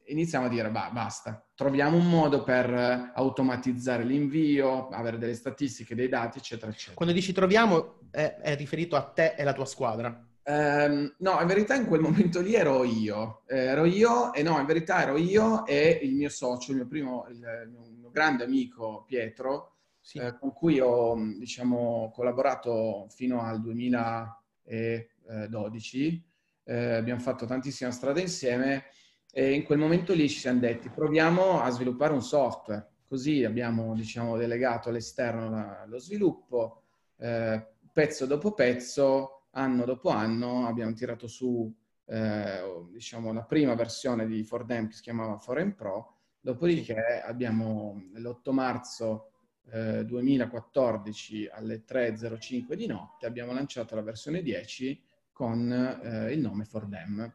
iniziamo 0.04 0.46
a 0.46 0.48
dire, 0.48 0.70
bah, 0.70 0.90
basta, 0.92 1.44
troviamo 1.54 1.96
un 1.96 2.08
modo 2.08 2.44
per 2.44 3.12
automatizzare 3.14 4.04
l'invio, 4.04 4.88
avere 4.88 5.18
delle 5.18 5.34
statistiche, 5.34 5.94
dei 5.94 6.08
dati, 6.08 6.38
eccetera, 6.38 6.70
eccetera. 6.70 6.96
Quando 6.96 7.14
dici 7.14 7.32
troviamo, 7.32 8.00
è, 8.10 8.36
è 8.40 8.56
riferito 8.56 8.96
a 8.96 9.02
te 9.02 9.34
e 9.36 9.42
la 9.42 9.52
tua 9.52 9.66
squadra? 9.66 10.27
Um, 10.48 11.14
no, 11.18 11.38
in 11.42 11.46
verità 11.46 11.74
in 11.74 11.86
quel 11.86 12.00
momento 12.00 12.40
lì 12.40 12.54
ero 12.54 12.82
io. 12.82 13.42
Eh, 13.46 13.66
ero 13.66 13.84
io 13.84 14.32
e 14.32 14.42
no, 14.42 14.58
in 14.58 14.64
verità 14.64 15.02
ero 15.02 15.18
io 15.18 15.66
e 15.66 16.00
il 16.02 16.14
mio 16.14 16.30
socio, 16.30 16.70
il 16.70 16.78
mio 16.78 16.86
primo, 16.86 17.26
il, 17.28 17.36
il 17.36 17.96
mio 17.98 18.10
grande 18.10 18.44
amico 18.44 19.04
Pietro, 19.06 19.74
sì. 20.00 20.16
eh, 20.16 20.38
con 20.38 20.54
cui 20.54 20.80
ho, 20.80 21.14
diciamo, 21.36 22.10
collaborato 22.14 23.08
fino 23.10 23.42
al 23.42 23.60
2012. 23.60 26.24
Eh, 26.64 26.94
abbiamo 26.94 27.20
fatto 27.20 27.44
tantissima 27.44 27.90
strada 27.90 28.20
insieme 28.20 28.84
e 29.30 29.52
in 29.52 29.64
quel 29.64 29.78
momento 29.78 30.14
lì 30.14 30.30
ci 30.30 30.38
siamo 30.38 30.60
detti 30.60 30.88
proviamo 30.88 31.60
a 31.60 31.68
sviluppare 31.68 32.14
un 32.14 32.22
software. 32.22 32.88
Così 33.06 33.44
abbiamo, 33.44 33.94
diciamo, 33.94 34.38
delegato 34.38 34.88
all'esterno 34.88 35.84
lo 35.86 35.98
sviluppo, 35.98 36.84
eh, 37.18 37.66
pezzo 37.92 38.24
dopo 38.24 38.54
pezzo 38.54 39.37
anno 39.58 39.84
dopo 39.84 40.10
anno 40.10 40.66
abbiamo 40.66 40.92
tirato 40.92 41.26
su 41.26 41.74
eh, 42.06 42.86
diciamo, 42.90 43.32
la 43.32 43.44
prima 43.44 43.74
versione 43.74 44.26
di 44.26 44.42
Fordem 44.44 44.88
che 44.88 44.94
si 44.94 45.02
chiamava 45.02 45.36
Foreign 45.36 45.70
Pro, 45.70 46.14
dopodiché 46.40 47.22
abbiamo 47.24 48.02
l'8 48.14 48.52
marzo 48.52 49.32
eh, 49.70 50.04
2014 50.04 51.48
alle 51.52 51.84
3.05 51.86 52.74
di 52.74 52.86
notte 52.86 53.26
abbiamo 53.26 53.52
lanciato 53.52 53.94
la 53.94 54.02
versione 54.02 54.42
10 54.42 55.02
con 55.32 55.70
eh, 55.70 56.32
il 56.32 56.40
nome 56.40 56.64
Fordem, 56.64 57.32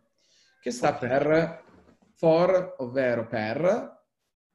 che 0.59 0.71
sta 0.71 0.95
per 0.95 1.63
for, 2.15 2.75
ovvero 2.79 3.27
per 3.27 4.01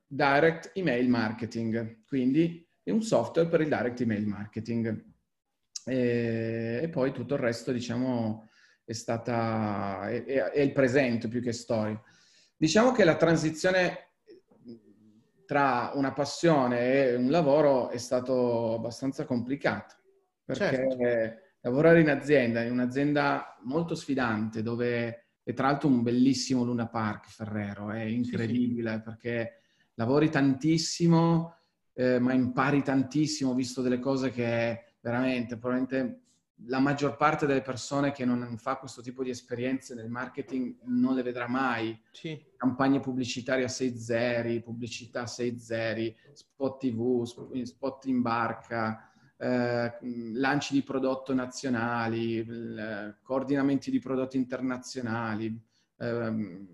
Direct 0.06 0.72
Email 0.74 1.08
Marketing, 1.08 2.04
quindi 2.06 2.66
è 2.82 2.90
un 2.90 3.02
software 3.02 3.48
per 3.48 3.60
il 3.60 3.68
Direct 3.68 4.00
Email 4.00 4.26
Marketing 4.26 5.16
e, 5.88 6.80
e 6.82 6.88
poi 6.88 7.12
tutto 7.12 7.34
il 7.34 7.40
resto, 7.40 7.72
diciamo, 7.72 8.48
è 8.84 8.92
stata, 8.92 10.08
è, 10.08 10.24
è, 10.24 10.60
il 10.60 10.72
presente 10.72 11.28
più 11.28 11.42
che 11.42 11.52
storia. 11.52 12.00
Diciamo 12.56 12.92
che 12.92 13.04
la 13.04 13.16
transizione 13.16 14.08
tra 15.44 15.92
una 15.94 16.12
passione 16.12 17.08
e 17.08 17.14
un 17.14 17.30
lavoro 17.30 17.88
è 17.88 17.96
stato 17.96 18.74
abbastanza 18.74 19.24
complicato, 19.24 19.94
perché 20.44 20.76
certo. 20.98 21.40
lavorare 21.60 22.00
in 22.00 22.10
azienda, 22.10 22.62
in 22.62 22.72
un'azienda 22.72 23.58
molto 23.62 23.94
sfidante, 23.94 24.62
dove 24.62 25.28
è 25.42 25.54
tra 25.54 25.68
l'altro 25.68 25.88
un 25.88 26.02
bellissimo 26.02 26.64
Luna 26.64 26.88
Park 26.88 27.30
Ferrero, 27.30 27.90
è 27.90 28.02
incredibile 28.02 28.90
sì, 28.90 28.96
sì. 28.96 29.02
perché 29.02 29.60
lavori 29.94 30.28
tantissimo, 30.28 31.56
eh, 31.94 32.18
ma 32.18 32.34
impari 32.34 32.82
tantissimo, 32.82 33.54
visto 33.54 33.80
delle 33.80 33.98
cose 33.98 34.30
che 34.30 34.87
veramente, 35.00 35.56
probabilmente 35.56 36.22
la 36.66 36.80
maggior 36.80 37.16
parte 37.16 37.46
delle 37.46 37.62
persone 37.62 38.10
che 38.10 38.24
non 38.24 38.56
fa 38.58 38.76
questo 38.76 39.00
tipo 39.00 39.22
di 39.22 39.30
esperienze 39.30 39.94
nel 39.94 40.08
marketing 40.08 40.78
non 40.84 41.14
le 41.14 41.22
vedrà 41.22 41.46
mai. 41.46 41.98
Sì. 42.10 42.42
Campagne 42.56 43.00
pubblicitarie 43.00 43.64
a 43.64 43.68
6 43.68 43.96
zeri, 43.96 44.60
pubblicità 44.60 45.22
a 45.22 45.26
6 45.26 45.58
zeri, 45.58 46.16
spot 46.32 46.80
TV, 46.80 47.22
spot 47.62 48.06
in 48.06 48.22
barca, 48.22 49.12
eh, 49.36 49.98
lanci 50.34 50.74
di 50.74 50.82
prodotto 50.82 51.32
nazionali, 51.32 52.38
eh, 52.40 53.14
coordinamenti 53.22 53.90
di 53.90 54.00
prodotti 54.00 54.36
internazionali, 54.36 55.60
eh, 55.98 56.66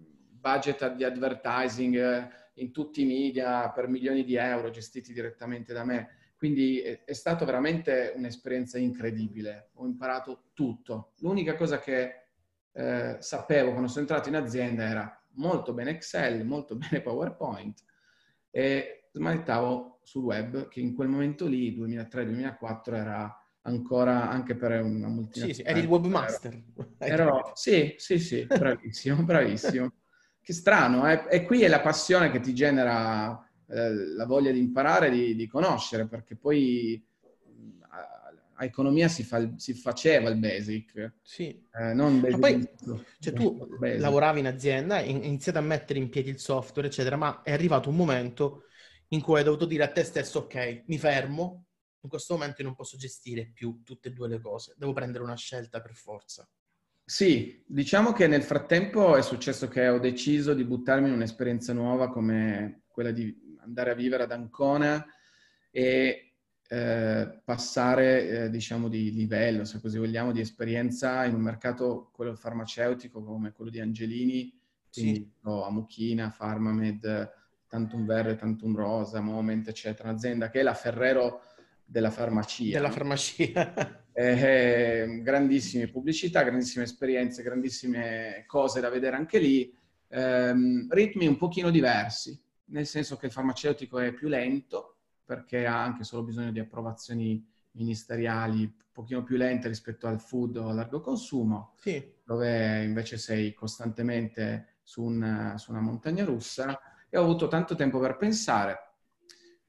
budget 0.44 0.94
di 0.94 1.04
advertising 1.04 1.96
eh, 1.96 2.28
in 2.54 2.72
tutti 2.72 3.02
i 3.02 3.06
media 3.06 3.70
per 3.70 3.88
milioni 3.88 4.24
di 4.24 4.36
euro 4.36 4.70
gestiti 4.70 5.12
direttamente 5.12 5.72
da 5.72 5.84
me 5.84 6.08
quindi 6.44 6.78
è, 6.80 7.04
è 7.04 7.14
stata 7.14 7.46
veramente 7.46 8.12
un'esperienza 8.14 8.76
incredibile. 8.76 9.70
Ho 9.76 9.86
imparato 9.86 10.50
tutto. 10.52 11.12
L'unica 11.20 11.56
cosa 11.56 11.78
che 11.78 12.26
eh, 12.70 13.16
sapevo 13.18 13.70
quando 13.70 13.88
sono 13.88 14.00
entrato 14.02 14.28
in 14.28 14.36
azienda 14.36 14.84
era 14.84 15.24
molto 15.36 15.72
bene 15.72 15.92
Excel, 15.92 16.44
molto 16.44 16.76
bene 16.76 17.00
PowerPoint 17.00 17.82
e 18.50 19.08
smanettavo 19.12 20.00
sul 20.02 20.24
web 20.24 20.68
che 20.68 20.80
in 20.80 20.94
quel 20.94 21.08
momento 21.08 21.46
lì, 21.46 21.74
2003-2004, 21.78 22.94
era 22.94 23.38
ancora 23.62 24.28
anche 24.28 24.54
per 24.54 24.82
una 24.82 25.08
multinazionale. 25.08 25.54
Sì, 25.54 25.62
sì, 25.62 25.66
eri 25.66 25.80
il 25.80 25.86
webmaster. 25.86 26.62
Ero, 26.98 27.52
sì, 27.54 27.94
sì, 27.96 28.18
sì, 28.18 28.44
bravissimo, 28.44 29.22
bravissimo. 29.22 29.92
Che 30.44 30.52
strano, 30.52 31.10
eh? 31.10 31.24
E 31.30 31.44
qui 31.46 31.62
è 31.62 31.68
la 31.68 31.80
passione 31.80 32.30
che 32.30 32.38
ti 32.38 32.52
genera 32.52 33.42
eh, 33.74 33.92
la 34.14 34.24
voglia 34.24 34.52
di 34.52 34.60
imparare, 34.60 35.10
di, 35.10 35.34
di 35.34 35.48
conoscere, 35.48 36.06
perché 36.06 36.36
poi 36.36 37.04
a, 37.88 38.64
economia 38.64 39.08
si, 39.08 39.24
fa, 39.24 39.50
si, 39.56 39.74
faceva 39.74 40.30
il 40.30 40.36
basic. 40.36 41.14
Sì. 41.22 41.66
Eh, 41.72 41.92
non 41.92 42.20
basic 42.20 42.38
poi, 42.38 42.68
cioè, 43.18 43.32
tu 43.32 43.66
basic. 43.78 44.00
lavoravi 44.00 44.38
in 44.38 44.46
azienda, 44.46 44.96
hai 44.96 45.10
iniziato 45.10 45.58
a 45.58 45.62
mettere 45.62 45.98
in 45.98 46.08
piedi 46.08 46.30
il 46.30 46.38
software, 46.38 46.86
eccetera, 46.86 47.16
ma 47.16 47.42
è 47.42 47.52
arrivato 47.52 47.88
un 47.88 47.96
momento 47.96 48.62
in 49.08 49.20
cui 49.20 49.38
hai 49.38 49.44
dovuto 49.44 49.66
dire 49.66 49.82
a 49.82 49.88
te 49.88 50.04
stesso, 50.04 50.40
ok, 50.40 50.84
mi 50.86 50.98
fermo, 50.98 51.66
in 52.02 52.08
questo 52.08 52.34
momento 52.34 52.60
io 52.60 52.68
non 52.68 52.76
posso 52.76 52.96
gestire 52.96 53.50
più 53.52 53.80
tutte 53.82 54.08
e 54.08 54.12
due 54.12 54.28
le 54.28 54.40
cose, 54.40 54.74
devo 54.76 54.92
prendere 54.92 55.24
una 55.24 55.36
scelta 55.36 55.80
per 55.80 55.94
forza. 55.94 56.48
Sì, 57.06 57.62
diciamo 57.66 58.12
che 58.12 58.26
nel 58.26 58.42
frattempo 58.42 59.16
è 59.16 59.22
successo 59.22 59.68
che 59.68 59.88
ho 59.88 59.98
deciso 59.98 60.54
di 60.54 60.64
buttarmi 60.64 61.08
in 61.08 61.14
un'esperienza 61.14 61.74
nuova 61.74 62.08
come 62.08 62.84
quella 62.86 63.10
di 63.10 63.43
andare 63.64 63.90
a 63.90 63.94
vivere 63.94 64.24
ad 64.24 64.32
Ancona 64.32 65.04
e 65.70 66.34
eh, 66.68 67.40
passare, 67.44 68.28
eh, 68.28 68.50
diciamo, 68.50 68.88
di 68.88 69.12
livello, 69.12 69.64
se 69.64 69.80
così 69.80 69.98
vogliamo, 69.98 70.32
di 70.32 70.40
esperienza 70.40 71.24
in 71.24 71.34
un 71.34 71.40
mercato, 71.40 72.10
quello 72.12 72.34
farmaceutico, 72.34 73.22
come 73.22 73.52
quello 73.52 73.70
di 73.70 73.80
Angelini, 73.80 74.52
quindi 74.92 75.14
sì. 75.14 75.30
no, 75.42 75.64
Amuchina, 75.64 76.34
Pharmamed, 76.36 77.32
Tantum 77.68 78.06
Verde, 78.06 78.36
Tantum 78.36 78.74
Rosa, 78.76 79.20
Moment, 79.20 79.68
eccetera, 79.68 80.08
un'azienda 80.08 80.48
che 80.50 80.60
è 80.60 80.62
la 80.62 80.74
Ferrero 80.74 81.42
della 81.84 82.10
farmacia. 82.10 82.72
Della 82.72 82.90
farmacia. 82.90 84.04
eh, 84.12 85.20
grandissime 85.22 85.88
pubblicità, 85.88 86.42
grandissime 86.42 86.84
esperienze, 86.84 87.42
grandissime 87.42 88.44
cose 88.46 88.80
da 88.80 88.88
vedere 88.88 89.16
anche 89.16 89.38
lì, 89.38 89.72
eh, 90.08 90.54
ritmi 90.88 91.26
un 91.26 91.36
pochino 91.36 91.70
diversi, 91.70 92.40
nel 92.66 92.86
senso 92.86 93.16
che 93.16 93.26
il 93.26 93.32
farmaceutico 93.32 93.98
è 93.98 94.12
più 94.12 94.28
lento 94.28 94.96
perché 95.24 95.66
ha 95.66 95.82
anche 95.82 96.04
solo 96.04 96.22
bisogno 96.22 96.52
di 96.52 96.60
approvazioni 96.60 97.46
ministeriali 97.72 98.62
un 98.62 98.72
pochino 98.92 99.22
più 99.22 99.36
lente 99.36 99.68
rispetto 99.68 100.06
al 100.06 100.20
food 100.20 100.56
o 100.56 100.68
al 100.68 100.76
largo 100.76 101.00
consumo, 101.00 101.74
sì. 101.76 102.12
dove 102.24 102.84
invece 102.84 103.18
sei 103.18 103.52
costantemente 103.52 104.78
su 104.82 105.02
una, 105.02 105.56
su 105.58 105.70
una, 105.70 105.80
montagna 105.80 106.24
russa 106.24 106.78
e 107.08 107.18
ho 107.18 107.22
avuto 107.22 107.48
tanto 107.48 107.74
tempo 107.74 107.98
per 107.98 108.16
pensare 108.16 108.78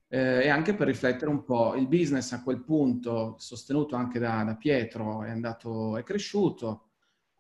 eh, 0.10 0.44
e 0.44 0.50
anche 0.50 0.76
per 0.76 0.88
riflettere 0.88 1.32
un 1.32 1.44
po'. 1.44 1.76
Il 1.76 1.88
business 1.88 2.34
a 2.34 2.44
quel 2.44 2.64
punto, 2.64 3.36
sostenuto 3.40 3.96
anche 3.96 4.20
da, 4.20 4.44
da 4.44 4.56
Pietro, 4.56 5.24
è 5.24 5.30
andato, 5.30 5.98
è 5.98 6.04
cresciuto. 6.04 6.90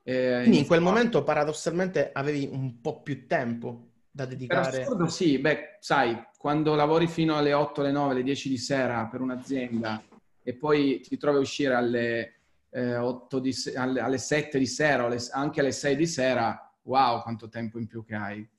Quindi 0.03 0.59
in 0.59 0.67
quel 0.67 0.81
momento 0.81 1.23
paradossalmente 1.23 2.11
avevi 2.13 2.47
un 2.51 2.79
po' 2.79 3.01
più 3.01 3.25
tempo 3.25 3.94
da 4.15 4.25
dedicare? 4.25 4.81
assurdo, 4.81 5.07
sì, 5.07 5.39
beh, 5.39 5.77
sai, 5.79 6.17
quando 6.37 6.73
lavori 6.73 7.05
fino 7.05 7.35
alle 7.35 7.51
8, 7.51 7.81
alle 7.81 7.91
9, 7.91 8.11
alle 8.13 8.23
10 8.23 8.47
di 8.47 8.57
sera 8.57 9.07
per 9.07 9.19
un'azienda 9.19 10.01
e 10.41 10.55
poi 10.55 11.01
ti 11.01 11.17
trovi 11.17 11.37
a 11.37 11.41
uscire 11.41 11.73
alle, 11.73 12.33
eh, 12.69 12.95
8 12.95 13.39
di 13.39 13.53
alle, 13.75 13.99
alle 13.99 14.17
7 14.17 14.57
di 14.57 14.67
sera 14.67 15.05
o 15.05 15.15
anche 15.31 15.59
alle 15.59 15.73
6 15.73 15.95
di 15.97 16.07
sera, 16.07 16.73
wow, 16.83 17.23
quanto 17.23 17.49
tempo 17.49 17.77
in 17.77 17.87
più 17.87 18.05
che 18.05 18.15
hai. 18.15 18.49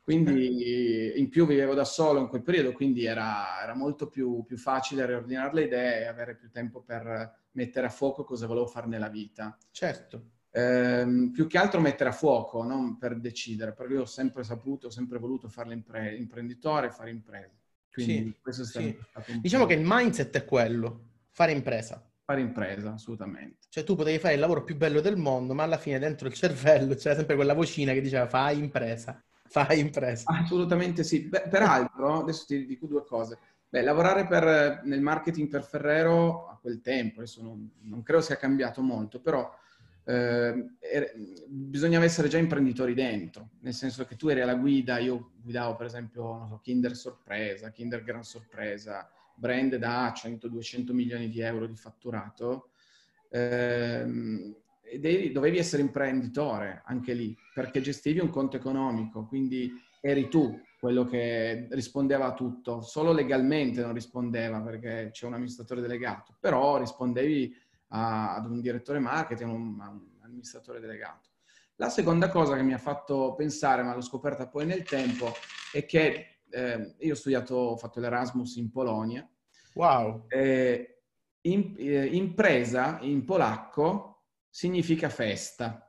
Quindi 0.00 1.12
in 1.20 1.28
più 1.28 1.46
vivevo 1.46 1.74
da 1.74 1.84
solo 1.84 2.18
in 2.18 2.28
quel 2.28 2.42
periodo, 2.42 2.72
quindi 2.72 3.04
era, 3.04 3.62
era 3.62 3.74
molto 3.74 4.08
più, 4.08 4.42
più, 4.44 4.56
facile 4.56 5.06
riordinare 5.06 5.52
le 5.52 5.64
idee 5.64 6.00
e 6.00 6.06
avere 6.06 6.34
più 6.36 6.50
tempo 6.50 6.80
per 6.80 7.48
mettere 7.52 7.86
a 7.86 7.90
fuoco 7.90 8.24
cosa 8.24 8.46
volevo 8.46 8.66
fare 8.66 8.86
nella 8.86 9.08
vita. 9.08 9.56
Certo 9.70 10.40
ehm, 10.52 11.30
più 11.32 11.46
che 11.46 11.58
altro 11.58 11.80
mettere 11.80 12.10
a 12.10 12.12
fuoco, 12.12 12.62
non 12.62 12.98
per 12.98 13.18
decidere, 13.18 13.72
perché 13.72 13.94
io 13.94 14.02
ho 14.02 14.06
sempre 14.06 14.44
saputo, 14.44 14.86
ho 14.86 14.90
sempre 14.90 15.18
voluto 15.18 15.48
fare 15.48 15.70
l'imprenditore, 15.70 16.90
fare 16.90 17.10
impresa. 17.10 17.50
Quindi 17.90 18.34
sì, 18.50 18.64
sì. 18.64 18.98
Diciamo 19.40 19.66
che 19.66 19.74
il 19.74 19.82
mindset 19.84 20.34
è 20.36 20.44
quello, 20.44 21.08
fare 21.30 21.52
impresa. 21.52 22.02
fare 22.24 22.40
impresa, 22.40 22.92
assolutamente. 22.92 23.66
Cioè 23.68 23.84
tu 23.84 23.94
potevi 23.94 24.18
fare 24.18 24.34
il 24.34 24.40
lavoro 24.40 24.64
più 24.64 24.76
bello 24.76 25.00
del 25.00 25.16
mondo, 25.16 25.54
ma 25.54 25.64
alla 25.64 25.76
fine 25.76 25.98
dentro 25.98 26.28
il 26.28 26.34
cervello 26.34 26.94
c'era 26.94 27.14
sempre 27.14 27.34
quella 27.34 27.54
vocina 27.54 27.92
che 27.92 28.00
diceva 28.00 28.26
fai 28.26 28.58
impresa, 28.58 29.22
fai 29.48 29.80
impresa. 29.80 30.30
Assolutamente 30.30 31.04
sì. 31.04 31.28
Beh, 31.28 31.48
peraltro, 31.48 32.20
adesso 32.20 32.44
ti 32.46 32.64
dico 32.64 32.86
due 32.86 33.04
cose. 33.04 33.38
Beh, 33.68 33.82
lavorare 33.82 34.26
per, 34.26 34.82
nel 34.84 35.00
marketing 35.00 35.48
per 35.48 35.64
Ferrero 35.64 36.48
a 36.48 36.58
quel 36.60 36.80
tempo, 36.80 37.20
adesso 37.20 37.42
non, 37.42 37.70
non 37.82 38.02
credo 38.02 38.22
sia 38.22 38.36
cambiato 38.36 38.82
molto, 38.82 39.20
però 39.20 39.50
eh, 40.04 40.72
bisognava 41.46 42.04
essere 42.04 42.28
già 42.28 42.38
imprenditori 42.38 42.94
dentro, 42.94 43.50
nel 43.60 43.74
senso 43.74 44.04
che 44.04 44.16
tu 44.16 44.28
eri 44.28 44.40
alla 44.40 44.54
guida, 44.54 44.98
io 44.98 45.32
guidavo 45.42 45.76
per 45.76 45.86
esempio 45.86 46.46
so, 46.48 46.60
Kinder 46.62 46.96
Sorpresa, 46.96 47.70
Kinder 47.70 48.02
Gran 48.02 48.24
Sorpresa, 48.24 49.08
brand 49.34 49.76
da 49.76 50.12
100-200 50.12 50.92
milioni 50.92 51.28
di 51.28 51.40
euro 51.40 51.66
di 51.66 51.76
fatturato, 51.76 52.70
ehm, 53.30 54.56
e 54.82 54.98
devi, 54.98 55.32
dovevi 55.32 55.58
essere 55.58 55.82
imprenditore 55.82 56.82
anche 56.84 57.14
lì, 57.14 57.34
perché 57.54 57.80
gestivi 57.80 58.20
un 58.20 58.28
conto 58.28 58.56
economico, 58.56 59.26
quindi 59.26 59.72
eri 60.00 60.28
tu 60.28 60.60
quello 60.78 61.04
che 61.04 61.68
rispondeva 61.70 62.26
a 62.26 62.34
tutto, 62.34 62.80
solo 62.80 63.12
legalmente 63.12 63.82
non 63.82 63.94
rispondeva 63.94 64.60
perché 64.60 65.10
c'è 65.12 65.26
un 65.26 65.34
amministratore 65.34 65.80
delegato, 65.80 66.34
però 66.40 66.76
rispondevi 66.76 67.56
a, 67.92 68.34
ad 68.34 68.46
un 68.46 68.60
direttore 68.60 68.98
marketing, 68.98 69.48
a 69.48 69.52
un, 69.52 69.80
a 69.80 69.88
un 69.88 70.00
amministratore 70.22 70.80
delegato. 70.80 71.30
La 71.76 71.88
seconda 71.88 72.28
cosa 72.28 72.56
che 72.56 72.62
mi 72.62 72.74
ha 72.74 72.78
fatto 72.78 73.34
pensare, 73.34 73.82
ma 73.82 73.94
l'ho 73.94 74.02
scoperta 74.02 74.48
poi 74.48 74.66
nel 74.66 74.82
tempo, 74.82 75.32
è 75.72 75.84
che 75.84 76.42
eh, 76.50 76.94
io 76.98 77.12
ho 77.12 77.16
studiato, 77.16 77.54
ho 77.54 77.76
fatto 77.76 78.00
l'Erasmus 78.00 78.56
in 78.56 78.70
Polonia. 78.70 79.28
Wow! 79.74 80.26
Eh, 80.28 81.02
in, 81.42 81.74
eh, 81.78 82.06
impresa 82.06 82.98
in 83.00 83.24
polacco 83.24 84.24
significa 84.48 85.08
festa. 85.08 85.86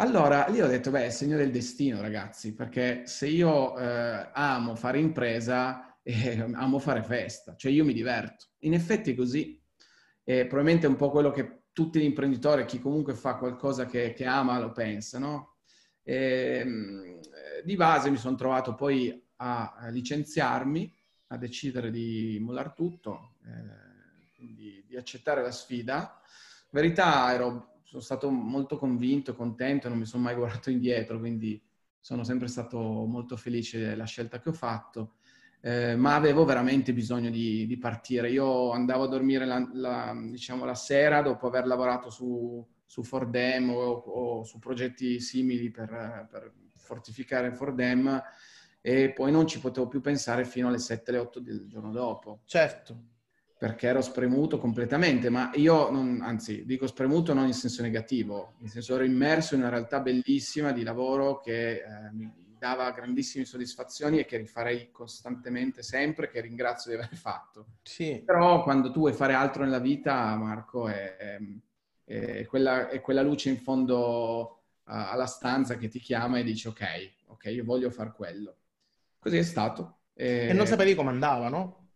Allora, 0.00 0.46
lì 0.48 0.60
ho 0.60 0.66
detto, 0.68 0.90
beh, 0.90 1.06
è 1.06 1.10
segno 1.10 1.36
del 1.36 1.50
destino, 1.50 2.00
ragazzi, 2.00 2.54
perché 2.54 3.06
se 3.06 3.26
io 3.26 3.76
eh, 3.76 4.30
amo 4.32 4.76
fare 4.76 4.98
impresa, 4.98 5.98
eh, 6.02 6.40
amo 6.52 6.78
fare 6.78 7.02
festa, 7.02 7.56
cioè 7.56 7.72
io 7.72 7.84
mi 7.84 7.92
diverto. 7.92 8.46
In 8.58 8.74
effetti 8.74 9.12
è 9.12 9.14
così. 9.14 9.57
E 10.28 10.44
probabilmente 10.44 10.84
è 10.86 10.90
un 10.90 10.96
po' 10.96 11.08
quello 11.08 11.30
che 11.30 11.62
tutti 11.72 11.98
gli 11.98 12.04
imprenditori, 12.04 12.66
chi 12.66 12.80
comunque 12.80 13.14
fa 13.14 13.36
qualcosa 13.36 13.86
che, 13.86 14.12
che 14.12 14.26
ama, 14.26 14.58
lo 14.58 14.72
pensa, 14.72 15.18
no? 15.18 15.54
E, 16.02 16.58
ehm, 16.60 17.20
di 17.64 17.74
base 17.76 18.10
mi 18.10 18.18
sono 18.18 18.36
trovato 18.36 18.74
poi 18.74 19.26
a, 19.36 19.88
licenziarmi, 19.88 20.94
a 21.28 21.38
decidere 21.38 21.90
di 21.90 22.36
mollare 22.42 22.74
tutto, 22.76 23.36
eh, 23.46 24.34
quindi 24.36 24.84
di 24.86 24.98
accettare 24.98 25.40
la 25.40 25.50
sfida. 25.50 26.20
In 26.64 26.78
verità 26.78 27.32
ero, 27.32 27.80
sono 27.84 28.02
stato 28.02 28.28
molto 28.28 28.76
convinto, 28.76 29.34
contento, 29.34 29.88
non 29.88 29.96
mi 29.96 30.04
sono 30.04 30.24
mai 30.24 30.34
guardato 30.34 30.68
indietro, 30.68 31.18
quindi 31.18 31.58
sono 31.98 32.22
sempre 32.22 32.48
stato 32.48 32.78
molto 32.78 33.38
felice 33.38 33.78
della 33.78 34.04
scelta 34.04 34.40
che 34.40 34.50
ho 34.50 34.52
fatto. 34.52 35.17
Eh, 35.60 35.96
ma 35.96 36.14
avevo 36.14 36.44
veramente 36.44 36.92
bisogno 36.92 37.30
di, 37.30 37.66
di, 37.66 37.78
partire. 37.78 38.30
Io 38.30 38.70
andavo 38.70 39.04
a 39.04 39.08
dormire 39.08 39.44
la, 39.44 39.68
la, 39.72 40.16
diciamo, 40.16 40.64
la 40.64 40.74
sera 40.74 41.20
dopo 41.20 41.48
aver 41.48 41.66
lavorato 41.66 42.10
su, 42.10 42.64
su 42.84 43.02
Fordem 43.02 43.70
o, 43.70 43.90
o, 43.90 44.44
su 44.44 44.58
progetti 44.58 45.18
simili 45.20 45.70
per, 45.70 46.28
per 46.30 46.52
fortificare 46.76 47.52
Fordem 47.52 48.22
e 48.80 49.10
poi 49.10 49.32
non 49.32 49.46
ci 49.46 49.60
potevo 49.60 49.88
più 49.88 50.00
pensare 50.00 50.44
fino 50.44 50.68
alle 50.68 50.78
7, 50.78 51.10
alle 51.10 51.20
8 51.20 51.40
del 51.40 51.66
giorno 51.66 51.90
dopo. 51.90 52.42
Certo. 52.44 53.02
Perché 53.58 53.88
ero 53.88 54.00
spremuto 54.00 54.56
completamente, 54.58 55.30
ma 55.30 55.50
io, 55.54 55.90
non, 55.90 56.20
anzi, 56.22 56.64
dico 56.64 56.86
spremuto 56.86 57.34
non 57.34 57.46
in 57.46 57.52
senso 57.52 57.82
negativo, 57.82 58.54
in 58.60 58.68
senso 58.68 58.94
ero 58.94 59.02
immerso 59.02 59.56
in 59.56 59.62
una 59.62 59.70
realtà 59.70 59.98
bellissima 59.98 60.70
di 60.70 60.84
lavoro 60.84 61.40
che 61.40 61.72
eh, 61.72 62.12
mi 62.12 62.32
dava 62.58 62.90
grandissime 62.90 63.44
soddisfazioni 63.44 64.18
e 64.18 64.24
che 64.24 64.36
rifarei 64.36 64.90
costantemente 64.90 65.82
sempre, 65.82 66.28
che 66.28 66.40
ringrazio 66.40 66.90
di 66.90 66.96
aver 66.96 67.14
fatto. 67.16 67.66
Sì. 67.82 68.22
Però 68.24 68.62
quando 68.62 68.90
tu 68.90 69.00
vuoi 69.00 69.12
fare 69.12 69.34
altro 69.34 69.64
nella 69.64 69.78
vita, 69.78 70.34
Marco, 70.36 70.88
è, 70.88 71.38
è, 72.04 72.46
quella, 72.46 72.88
è 72.88 73.00
quella 73.00 73.22
luce 73.22 73.48
in 73.48 73.58
fondo 73.58 74.54
alla 74.84 75.26
stanza 75.26 75.76
che 75.76 75.88
ti 75.88 75.98
chiama 75.98 76.38
e 76.38 76.42
dici 76.42 76.66
ok, 76.66 77.12
ok, 77.26 77.44
io 77.46 77.64
voglio 77.64 77.90
far 77.90 78.14
quello. 78.14 78.56
Così 79.18 79.36
è 79.36 79.42
stato. 79.42 79.98
E, 80.14 80.48
e 80.48 80.52
non 80.52 80.66
sapevi 80.66 80.94
come 80.94 81.10
andava, 81.10 81.48
no? 81.48 81.88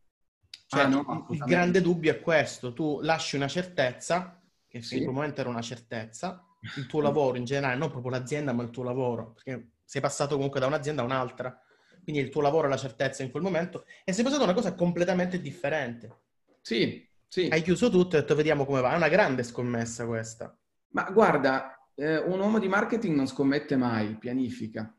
Cioè, 0.67 0.83
ah, 0.83 0.89
no, 0.89 1.27
il 1.31 1.39
grande 1.39 1.83
dubbio 1.83 2.11
è 2.11 2.21
questo, 2.21 2.73
tu 2.73 3.01
lasci 3.03 3.37
una 3.37 3.49
certezza, 3.49 4.41
che 4.67 4.81
sì. 4.81 5.05
momento 5.05 5.41
era 5.41 5.51
una 5.51 5.61
certezza, 5.61 6.47
il 6.77 6.87
tuo 6.87 7.01
lavoro 7.01 7.37
in 7.37 7.45
generale, 7.45 7.77
non 7.77 7.91
proprio 7.91 8.13
l'azienda, 8.13 8.53
ma 8.53 8.63
il 8.63 8.71
tuo 8.71 8.83
lavoro, 8.83 9.33
perché 9.33 9.73
sei 9.85 10.01
passato 10.01 10.37
comunque 10.37 10.61
da 10.61 10.67
un'azienda 10.67 11.03
a 11.03 11.05
un'altra, 11.05 11.61
quindi 12.03 12.21
il 12.21 12.31
tuo 12.31 12.41
lavoro 12.41 12.67
è 12.67 12.71
la 12.71 12.77
certezza 12.77 13.23
in 13.23 13.31
quel 13.31 13.43
momento, 13.43 13.85
e 14.05 14.13
sei 14.13 14.25
passato 14.25 14.43
a 14.43 14.47
una 14.47 14.55
cosa 14.55 14.75
completamente 14.75 15.41
differente. 15.41 16.21
Sì, 16.61 17.09
sì. 17.29 17.49
Hai 17.51 17.63
chiuso 17.63 17.89
tutto 17.89 18.17
e 18.17 18.21
detto 18.21 18.35
vediamo 18.35 18.65
come 18.65 18.81
va, 18.81 18.93
è 18.93 18.97
una 18.97 19.09
grande 19.09 19.43
scommessa 19.43 20.07
questa. 20.07 20.57
Ma 20.91 21.11
guarda, 21.11 21.89
eh, 21.95 22.19
un 22.19 22.39
uomo 22.39 22.59
di 22.59 22.69
marketing 22.69 23.15
non 23.17 23.27
scommette 23.27 23.77
mai, 23.77 24.17
pianifica. 24.17 24.95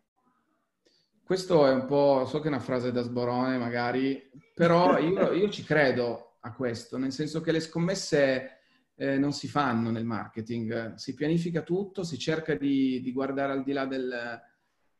Questo 1.23 1.67
è 1.67 1.71
un 1.71 1.85
po', 1.85 2.25
so 2.25 2.39
che 2.39 2.45
è 2.45 2.49
una 2.49 2.59
frase 2.59 2.91
da 2.91 3.01
sborone 3.01 3.57
magari, 3.57 4.29
però 4.53 4.97
io, 4.99 5.31
io 5.31 5.49
ci 5.49 5.63
credo 5.63 6.37
a 6.41 6.53
questo, 6.53 6.97
nel 6.97 7.11
senso 7.11 7.39
che 7.41 7.51
le 7.51 7.59
scommesse 7.59 8.59
eh, 8.95 9.17
non 9.17 9.31
si 9.31 9.47
fanno 9.47 9.91
nel 9.91 10.05
marketing, 10.05 10.95
si 10.95 11.13
pianifica 11.13 11.61
tutto, 11.61 12.03
si 12.03 12.17
cerca 12.17 12.55
di, 12.55 13.01
di 13.01 13.11
guardare 13.11 13.53
al 13.53 13.63
di 13.63 13.71
là 13.71 13.85
del, 13.85 14.41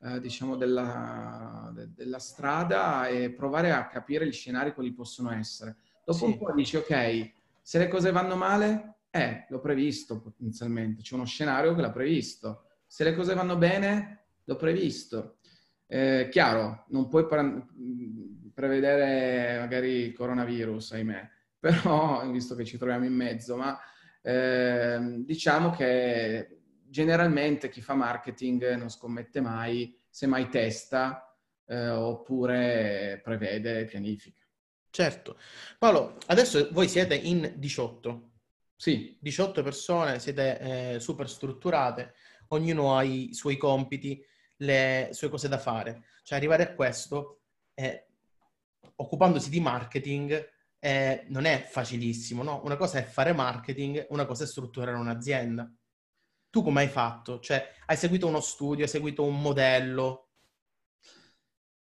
eh, 0.04 0.20
diciamo 0.20 0.58
della, 0.58 1.72
de, 1.74 1.94
della, 1.94 2.20
strada 2.20 3.08
e 3.08 3.32
provare 3.32 3.72
a 3.72 3.88
capire 3.88 4.28
gli 4.28 4.34
scenari 4.34 4.74
quali 4.74 4.92
possono 4.92 5.32
essere. 5.32 5.78
Dopo 6.04 6.20
sì. 6.20 6.26
un 6.26 6.38
po' 6.38 6.52
dici, 6.54 6.76
ok, 6.76 7.32
se 7.62 7.80
le 7.80 7.88
cose 7.88 8.12
vanno 8.12 8.36
male, 8.36 8.96
eh, 9.10 9.46
l'ho 9.48 9.60
previsto 9.60 10.20
potenzialmente, 10.20 11.02
c'è 11.02 11.16
uno 11.16 11.26
scenario 11.26 11.74
che 11.74 11.82
l'ha 11.82 11.92
previsto. 11.92 12.66
Se 12.86 13.04
le 13.04 13.16
cose 13.16 13.34
vanno 13.34 13.56
bene, 13.56 14.26
l'ho 14.44 14.56
previsto. 14.56 15.38
Eh, 15.88 16.28
chiaro, 16.30 16.86
non 16.90 17.08
puoi 17.08 17.26
pre- 17.26 17.68
prevedere 18.54 19.60
magari 19.60 19.90
il 19.90 20.14
coronavirus, 20.14 20.92
ahimè, 20.92 21.30
però, 21.60 22.30
visto 22.30 22.56
che 22.56 22.66
ci 22.66 22.78
troviamo 22.78 23.06
in 23.06 23.14
mezzo, 23.14 23.56
ma 23.56 23.80
eh, 24.22 25.22
diciamo 25.24 25.70
che 25.70 26.63
generalmente 26.94 27.70
chi 27.70 27.82
fa 27.82 27.96
marketing 27.96 28.76
non 28.76 28.88
scommette 28.88 29.42
mai, 29.42 30.00
semmai 30.08 30.48
testa 30.48 31.36
eh, 31.66 31.90
oppure 31.90 33.20
prevede 33.24 33.80
e 33.80 33.86
pianifica. 33.86 34.40
Certo. 34.92 35.40
Paolo, 35.80 36.18
adesso 36.28 36.70
voi 36.72 36.88
siete 36.88 37.16
in 37.16 37.54
18, 37.56 38.30
sì. 38.76 39.18
18 39.20 39.64
persone, 39.64 40.20
siete 40.20 40.60
eh, 40.94 41.00
super 41.00 41.28
strutturate, 41.28 42.14
ognuno 42.50 42.96
ha 42.96 43.02
i 43.02 43.34
suoi 43.34 43.58
compiti, 43.58 44.24
le 44.58 45.10
sue 45.14 45.30
cose 45.30 45.48
da 45.48 45.58
fare. 45.58 46.04
Cioè 46.22 46.38
arrivare 46.38 46.62
a 46.62 46.76
questo, 46.76 47.40
eh, 47.74 48.06
occupandosi 48.98 49.50
di 49.50 49.60
marketing, 49.60 50.48
eh, 50.78 51.26
non 51.30 51.46
è 51.46 51.66
facilissimo, 51.68 52.44
no? 52.44 52.62
Una 52.64 52.76
cosa 52.76 53.00
è 53.00 53.04
fare 53.04 53.34
marketing, 53.34 54.06
una 54.10 54.28
cosa 54.28 54.44
è 54.44 54.48
strutturare 54.48 54.96
un'azienda. 54.96 55.68
Tu 56.54 56.62
come 56.62 56.82
hai 56.82 56.88
fatto? 56.88 57.40
Cioè, 57.40 57.68
hai 57.88 57.98
seguito 57.98 58.28
uno 58.28 58.40
studio, 58.40 58.84
hai 58.84 58.90
seguito 58.90 59.24
un 59.24 59.42
modello? 59.42 60.28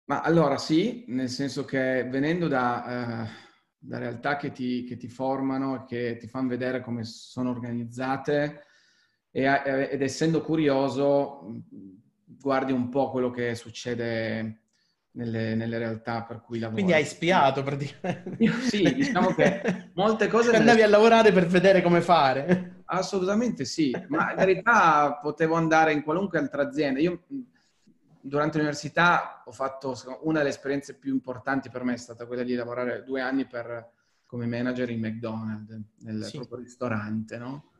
Ma 0.05 0.21
allora 0.21 0.57
sì, 0.57 1.03
nel 1.09 1.29
senso 1.29 1.63
che 1.63 2.07
venendo 2.09 2.47
da... 2.47 3.27
Uh 3.29 3.51
da 3.85 3.97
realtà 3.97 4.37
che 4.37 4.53
ti, 4.53 4.85
che 4.85 4.95
ti 4.95 5.09
formano 5.09 5.75
e 5.75 5.83
che 5.85 6.17
ti 6.17 6.27
fanno 6.27 6.47
vedere 6.47 6.79
come 6.79 7.03
sono 7.03 7.49
organizzate 7.49 8.63
e, 9.29 9.43
ed 9.91 10.01
essendo 10.01 10.41
curioso 10.41 11.63
guardi 12.23 12.71
un 12.71 12.87
po' 12.87 13.09
quello 13.11 13.29
che 13.29 13.55
succede 13.55 14.61
nelle, 15.11 15.55
nelle 15.55 15.77
realtà 15.77 16.23
per 16.23 16.41
cui 16.41 16.59
lavori. 16.59 16.81
Quindi 16.81 16.97
hai 16.97 17.05
spiato 17.05 17.61
praticamente. 17.61 18.51
Sì, 18.61 18.81
diciamo 18.93 19.33
che 19.33 19.89
molte 19.95 20.27
cose... 20.27 20.51
Andavi 20.51 20.79
nelle... 20.79 20.83
a 20.83 20.87
lavorare 20.87 21.33
per 21.33 21.47
vedere 21.47 21.81
come 21.81 21.99
fare. 21.99 22.72
Assolutamente 22.97 23.65
sì, 23.65 23.91
ma 24.07 24.31
in 24.31 24.37
verità 24.37 25.19
potevo 25.21 25.55
andare 25.55 25.93
in 25.93 26.03
qualunque 26.03 26.39
altra 26.39 26.63
azienda. 26.63 26.99
Io 26.99 27.23
durante 28.21 28.57
l'università 28.57 29.43
ho 29.45 29.51
fatto 29.51 29.95
una 30.21 30.39
delle 30.39 30.49
esperienze 30.49 30.95
più 30.95 31.13
importanti 31.13 31.69
per 31.69 31.83
me 31.83 31.93
è 31.93 31.97
stata 31.97 32.25
quella 32.25 32.43
di 32.43 32.55
lavorare 32.55 33.03
due 33.03 33.21
anni 33.21 33.45
per, 33.45 33.91
come 34.25 34.45
manager 34.45 34.89
in 34.89 34.99
McDonald's, 34.99 35.79
nel 35.99 36.23
sì. 36.23 36.37
proprio 36.37 36.59
ristorante, 36.59 37.37
no? 37.37 37.71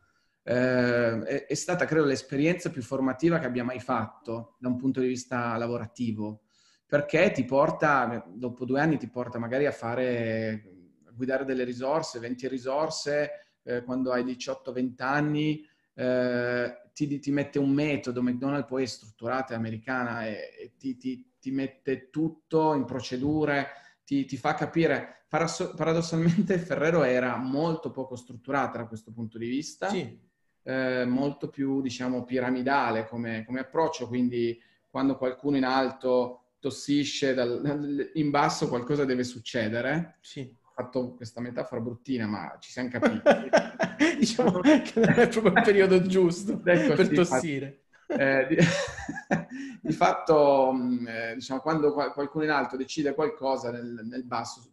eh, 0.44 1.24
è, 1.24 1.46
è, 1.46 1.54
stata, 1.54 1.86
credo, 1.86 2.06
l'esperienza 2.06 2.70
più 2.70 2.82
formativa 2.82 3.40
che 3.40 3.46
abbia 3.46 3.64
mai 3.64 3.80
fatto 3.80 4.58
da 4.60 4.68
un 4.68 4.78
punto 4.78 5.00
di 5.00 5.08
vista 5.08 5.56
lavorativo, 5.58 6.42
perché 6.86 7.32
ti 7.32 7.46
porta, 7.46 8.26
dopo 8.28 8.66
due 8.66 8.82
anni 8.82 8.98
ti 8.98 9.10
porta 9.10 9.40
magari 9.40 9.66
a 9.66 9.72
fare 9.72 10.70
guidare 11.16 11.46
delle 11.46 11.64
risorse, 11.64 12.20
20 12.20 12.48
risorse, 12.48 13.43
eh, 13.64 13.84
quando 13.84 14.12
hai 14.12 14.24
18-20 14.24 14.94
anni, 14.98 15.66
eh, 15.96 16.82
ti, 16.94 17.20
ti, 17.20 17.32
mette 17.32 17.60
un 17.60 17.72
metodo, 17.72 18.22
McDonald's 18.22 18.68
poi 18.68 18.84
è 18.84 18.88
strutturata, 18.88 19.54
è 19.54 19.58
americana 19.58 20.28
e, 20.28 20.54
e 20.60 20.72
ti, 20.78 20.98
ti, 20.98 21.34
ti, 21.40 21.52
mette 21.52 22.10
tutto 22.10 22.74
in 22.74 22.86
procedure, 22.86 23.68
ti, 24.04 24.26
fa 24.38 24.54
capire. 24.54 25.26
Paradossalmente 25.28 26.58
Ferrero 26.60 27.04
era 27.04 27.36
molto 27.38 27.90
poco 27.90 28.16
strutturata 28.16 28.78
da 28.78 28.88
questo 28.88 29.12
punto 29.12 29.40
di 29.40 29.48
vista, 29.48 29.90
sì. 29.90 30.20
eh, 30.64 31.06
molto 31.06 31.50
più, 31.50 31.82
diciamo, 31.82 32.24
piramidale 32.24 33.08
come, 33.08 33.44
come 33.46 33.62
approccio, 33.62 34.08
quindi 34.08 34.60
quando 34.90 35.18
qualcuno 35.18 35.58
in 35.58 35.66
alto 35.66 36.40
tossisce, 36.60 37.34
dal, 37.34 38.12
in 38.14 38.30
basso 38.30 38.68
qualcosa 38.68 39.06
deve 39.06 39.24
succedere. 39.24 40.18
Sì 40.22 40.62
fatto 40.74 41.14
questa 41.14 41.42
metafora 41.42 41.82
bruttina, 41.82 42.26
ma 42.26 42.58
ci 42.60 42.72
siamo 42.72 42.90
capiti. 42.90 43.22
diciamo 44.18 44.60
che 44.60 44.92
non 44.96 45.10
è 45.10 45.28
proprio 45.28 45.54
il 45.54 45.62
periodo 45.64 46.02
giusto 46.02 46.62
ecco, 46.66 46.94
per 46.96 47.08
sì, 47.08 47.14
tossire. 47.14 47.82
Eh, 48.08 48.48
di, 48.48 48.58
di, 49.82 49.94
fatto, 49.94 50.72
mm, 50.74 51.08
eh, 51.08 51.34
diciamo, 51.36 51.62
quando 51.62 51.94
qualcuno 51.94 52.44
in 52.44 52.50
alto 52.50 52.76
decide 52.76 53.14
qualcosa 53.14 53.72
nel, 53.72 54.02
nel 54.04 54.24
basso, 54.24 54.72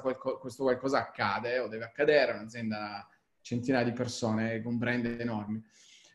qualco, 0.00 0.38
questo 0.38 0.62
qualcosa 0.62 0.98
accade 0.98 1.58
o 1.58 1.68
deve 1.68 1.84
accadere, 1.84 2.32
un'azienda 2.32 3.06
centinaia 3.40 3.84
di 3.84 3.92
persone 3.92 4.62
con 4.62 4.78
brand 4.78 5.04
enormi. 5.04 5.62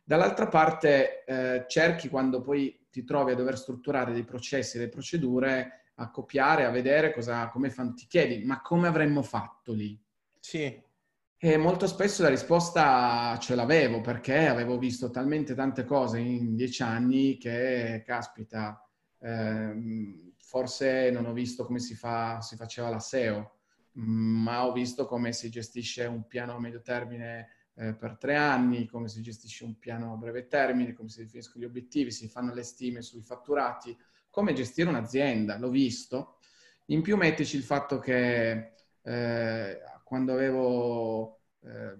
Dall'altra 0.03 0.47
parte, 0.47 1.23
eh, 1.25 1.65
cerchi 1.67 2.09
quando 2.09 2.41
poi 2.41 2.87
ti 2.91 3.03
trovi 3.03 3.31
a 3.31 3.35
dover 3.35 3.57
strutturare 3.57 4.13
dei 4.13 4.23
processi, 4.23 4.77
delle 4.77 4.89
procedure, 4.89 5.84
a 5.95 6.09
copiare, 6.09 6.65
a 6.65 6.71
vedere 6.71 7.13
cosa, 7.13 7.47
come 7.49 7.69
fanno. 7.69 7.93
Ti 7.93 8.05
chiedi, 8.07 8.43
ma 8.43 8.61
come 8.61 8.87
avremmo 8.87 9.21
fatto 9.21 9.73
lì? 9.73 9.99
Sì. 10.39 10.83
E 11.37 11.57
molto 11.57 11.85
spesso 11.85 12.23
la 12.23 12.29
risposta 12.29 13.37
ce 13.39 13.55
l'avevo 13.55 14.01
perché 14.01 14.47
avevo 14.47 14.77
visto 14.77 15.09
talmente 15.09 15.53
tante 15.53 15.83
cose 15.83 16.19
in 16.19 16.55
dieci 16.55 16.81
anni 16.81 17.37
che, 17.37 18.03
caspita, 18.05 18.81
ehm, 19.19 20.33
forse 20.37 21.11
non 21.11 21.25
ho 21.25 21.33
visto 21.33 21.65
come 21.65 21.79
si, 21.79 21.93
fa, 21.93 22.41
si 22.41 22.55
faceva 22.55 22.89
la 22.89 22.99
SEO, 22.99 23.57
ma 23.93 24.65
ho 24.65 24.71
visto 24.71 25.05
come 25.05 25.33
si 25.33 25.49
gestisce 25.49 26.05
un 26.05 26.25
piano 26.27 26.55
a 26.55 26.59
medio 26.59 26.81
termine 26.81 27.49
eh, 27.75 27.93
per 27.93 28.17
tre 28.17 28.35
anni, 28.35 28.87
come 28.87 29.07
si 29.07 29.21
gestisce 29.21 29.65
un 29.65 29.77
piano 29.77 30.13
a 30.13 30.17
breve 30.17 30.47
termine, 30.47 30.93
come 30.93 31.09
si 31.09 31.19
definiscono 31.23 31.63
gli 31.63 31.67
obiettivi, 31.67 32.11
si 32.11 32.27
fanno 32.27 32.53
le 32.53 32.63
stime 32.63 33.01
sui 33.01 33.21
fatturati 33.21 33.95
come 34.35 34.51
gestire 34.51 34.89
un'azienda, 34.89 35.57
l'ho 35.57 35.69
visto. 35.69 36.39
In 36.87 37.01
più 37.01 37.15
mettici 37.15 37.55
il 37.55 37.63
fatto 37.63 37.99
che 37.99 38.73
eh, 39.01 39.79
quando 40.03 40.33
avevo 40.33 41.39
eh, 41.63 41.97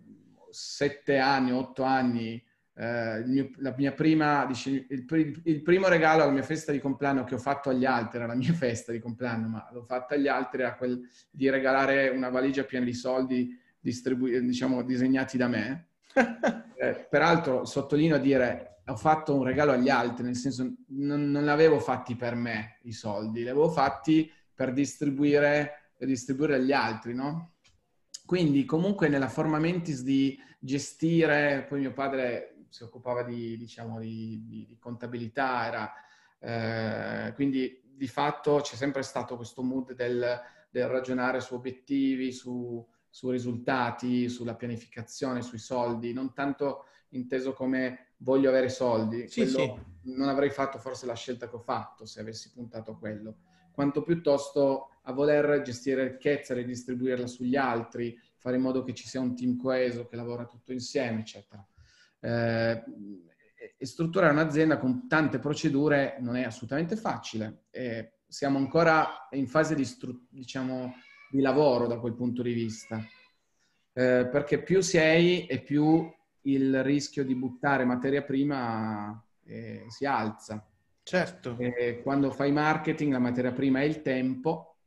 sette 0.50 1.18
anni, 1.18 1.54
otto 1.54 1.84
anni, 1.84 2.44
eh, 2.74 3.24
mio, 3.26 3.52
la 3.60 3.74
mia 3.78 3.94
prima, 3.94 4.46
dice, 4.46 4.86
il, 4.90 5.42
il, 5.46 5.62
primo 5.62 5.88
regalo 5.88 6.24
alla 6.24 6.32
mia 6.34 6.44
festa 6.44 6.74
di 6.74 6.82
compleanno 6.82 7.24
che 7.24 7.36
ho 7.36 7.40
fatto 7.40 7.70
agli 7.70 7.86
altri, 7.86 8.18
era 8.18 8.28
la 8.28 8.36
mia 8.36 8.52
festa 8.52 8.92
di 8.92 9.00
compleanno, 9.00 9.48
ma 9.48 9.70
l'ho 9.72 9.84
fatta 9.84 10.16
agli 10.16 10.28
altri, 10.28 10.62
era 10.62 10.76
quel 10.76 11.08
di 11.32 11.50
regalare 11.50 12.10
una 12.10 12.28
valigia 12.28 12.66
piena 12.66 12.84
di 12.84 12.94
soldi 12.94 13.58
distribu- 13.80 14.40
diciamo, 14.40 14.84
disegnati 14.84 15.38
da 15.38 15.48
me. 15.48 15.88
Eh, 16.78 17.08
peraltro 17.10 17.64
sottolineo 17.64 18.18
a 18.18 18.20
dire 18.20 18.75
ho 18.88 18.96
fatto 18.96 19.36
un 19.36 19.44
regalo 19.44 19.72
agli 19.72 19.90
altri, 19.90 20.24
nel 20.24 20.36
senso 20.36 20.76
non, 20.90 21.32
non 21.32 21.44
li 21.44 21.50
avevo 21.50 21.80
fatti 21.80 22.16
per 22.16 22.36
me 22.36 22.80
i 22.84 22.92
soldi, 22.92 23.42
li 23.42 23.50
avevo 23.50 23.70
fatti 23.70 24.32
per 24.54 24.74
distribuire, 24.74 25.92
per 25.98 26.08
distribuire 26.08 26.56
agli 26.56 26.72
altri, 26.72 27.14
no? 27.14 27.54
Quindi 28.26 28.66
comunque 28.66 29.08
nella 29.08 29.28
forma 29.28 29.60
mentis 29.60 30.02
di 30.02 30.38
gestire, 30.60 31.66
poi 31.68 31.80
mio 31.80 31.94
padre 31.94 32.66
si 32.70 32.84
occupava 32.84 33.24
di, 33.24 33.58
diciamo, 33.58 34.00
di, 34.00 34.44
di, 34.46 34.66
di 34.68 34.78
contabilità, 34.80 35.66
era, 35.66 35.94
eh, 36.40 37.34
quindi 37.34 37.82
di 37.84 38.08
fatto 38.08 38.60
c'è 38.62 38.76
sempre 38.76 39.04
stato 39.04 39.36
questo 39.36 39.64
mood 39.64 39.94
del, 39.94 40.42
del 40.70 40.88
ragionare 40.88 41.40
su 41.40 41.54
obiettivi, 41.54 42.32
su, 42.32 42.86
su 43.10 43.30
risultati, 43.30 44.28
sulla 44.28 44.56
pianificazione, 44.56 45.42
sui 45.42 45.60
soldi, 45.60 46.12
non 46.12 46.34
tanto 46.34 46.86
inteso 47.10 47.54
come 47.54 48.14
voglio 48.18 48.50
avere 48.50 48.70
soldi, 48.70 49.28
sì, 49.28 49.48
sì. 49.48 49.74
non 50.04 50.30
avrei 50.30 50.50
fatto 50.50 50.78
forse 50.78 51.06
la 51.06 51.16
scelta 51.16 51.50
che 51.50 51.56
ho 51.56 51.60
fatto 51.60 52.06
se 52.06 52.20
avessi 52.20 52.52
puntato 52.52 52.92
a 52.92 52.98
quello, 52.98 53.38
quanto 53.72 54.04
piuttosto 54.04 54.90
a 55.04 55.12
voler 55.12 55.62
gestire 55.62 56.08
ricchezza, 56.08 56.54
ridistribuirla 56.54 57.28
sugli 57.28 57.56
altri, 57.56 58.18
fare 58.38 58.56
in 58.56 58.62
modo 58.62 58.84
che 58.84 58.94
ci 58.94 59.08
sia 59.08 59.20
un 59.20 59.36
team 59.36 59.58
coeso 59.58 60.08
che 60.08 60.16
lavora 60.16 60.46
tutto 60.46 60.72
insieme, 60.72 61.20
eccetera. 61.20 61.66
Eh, 62.20 62.84
e 63.78 63.86
strutturare 63.86 64.32
un'azienda 64.32 64.78
con 64.78 65.08
tante 65.08 65.40
procedure 65.40 66.18
non 66.20 66.36
è 66.36 66.44
assolutamente 66.44 66.96
facile. 66.96 67.66
Eh, 67.72 68.20
siamo 68.28 68.58
ancora 68.58 69.28
in 69.32 69.48
fase 69.48 69.76
di, 69.76 69.86
stru- 69.86 70.28
diciamo, 70.30 70.94
di 71.30 71.42
lavoro 71.42 71.88
da 71.88 72.00
quel 72.00 72.16
punto 72.16 72.42
di 72.42 72.54
vista. 72.54 73.04
Eh, 73.94 74.28
perché 74.32 74.62
più 74.62 74.82
sei 74.82 75.46
e 75.46 75.62
più 75.62 76.12
il 76.46 76.84
rischio 76.84 77.24
di 77.24 77.36
buttare 77.36 77.86
materia 77.86 78.24
prima 78.24 79.24
eh, 79.46 79.86
si 79.88 80.06
alza. 80.06 80.66
Certo. 81.04 81.56
E 81.60 82.02
quando 82.02 82.32
fai 82.32 82.52
marketing 82.52 83.12
la 83.12 83.20
materia 83.20 83.52
prima 83.52 83.80
è 83.80 83.84
il 83.84 84.02
tempo, 84.02 84.78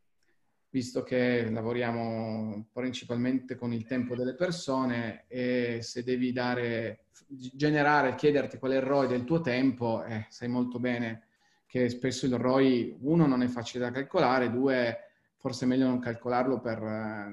visto 0.70 1.02
che 1.02 1.48
lavoriamo 1.48 2.66
principalmente 2.72 3.54
con 3.56 3.72
il 3.72 3.86
tempo 3.86 4.14
delle 4.14 4.34
persone 4.34 5.24
e 5.28 5.78
se 5.80 6.02
devi 6.02 6.32
dare, 6.32 7.06
generare, 7.26 8.14
chiederti 8.14 8.58
qual 8.58 8.72
è 8.72 8.76
il 8.76 8.82
ROI 8.82 9.06
del 9.06 9.24
tuo 9.24 9.40
tempo, 9.40 10.04
eh, 10.04 10.26
sai 10.28 10.48
molto 10.48 10.78
bene 10.78 11.22
che 11.66 11.88
spesso 11.90 12.26
il 12.26 12.34
ROI, 12.34 12.96
uno, 13.02 13.26
non 13.26 13.42
è 13.42 13.46
facile 13.46 13.84
da 13.84 13.90
calcolare, 13.90 14.50
due, 14.50 14.98
forse 15.36 15.64
è 15.64 15.68
meglio 15.68 15.86
non 15.86 15.98
calcolarlo 15.98 16.60
per... 16.60 17.28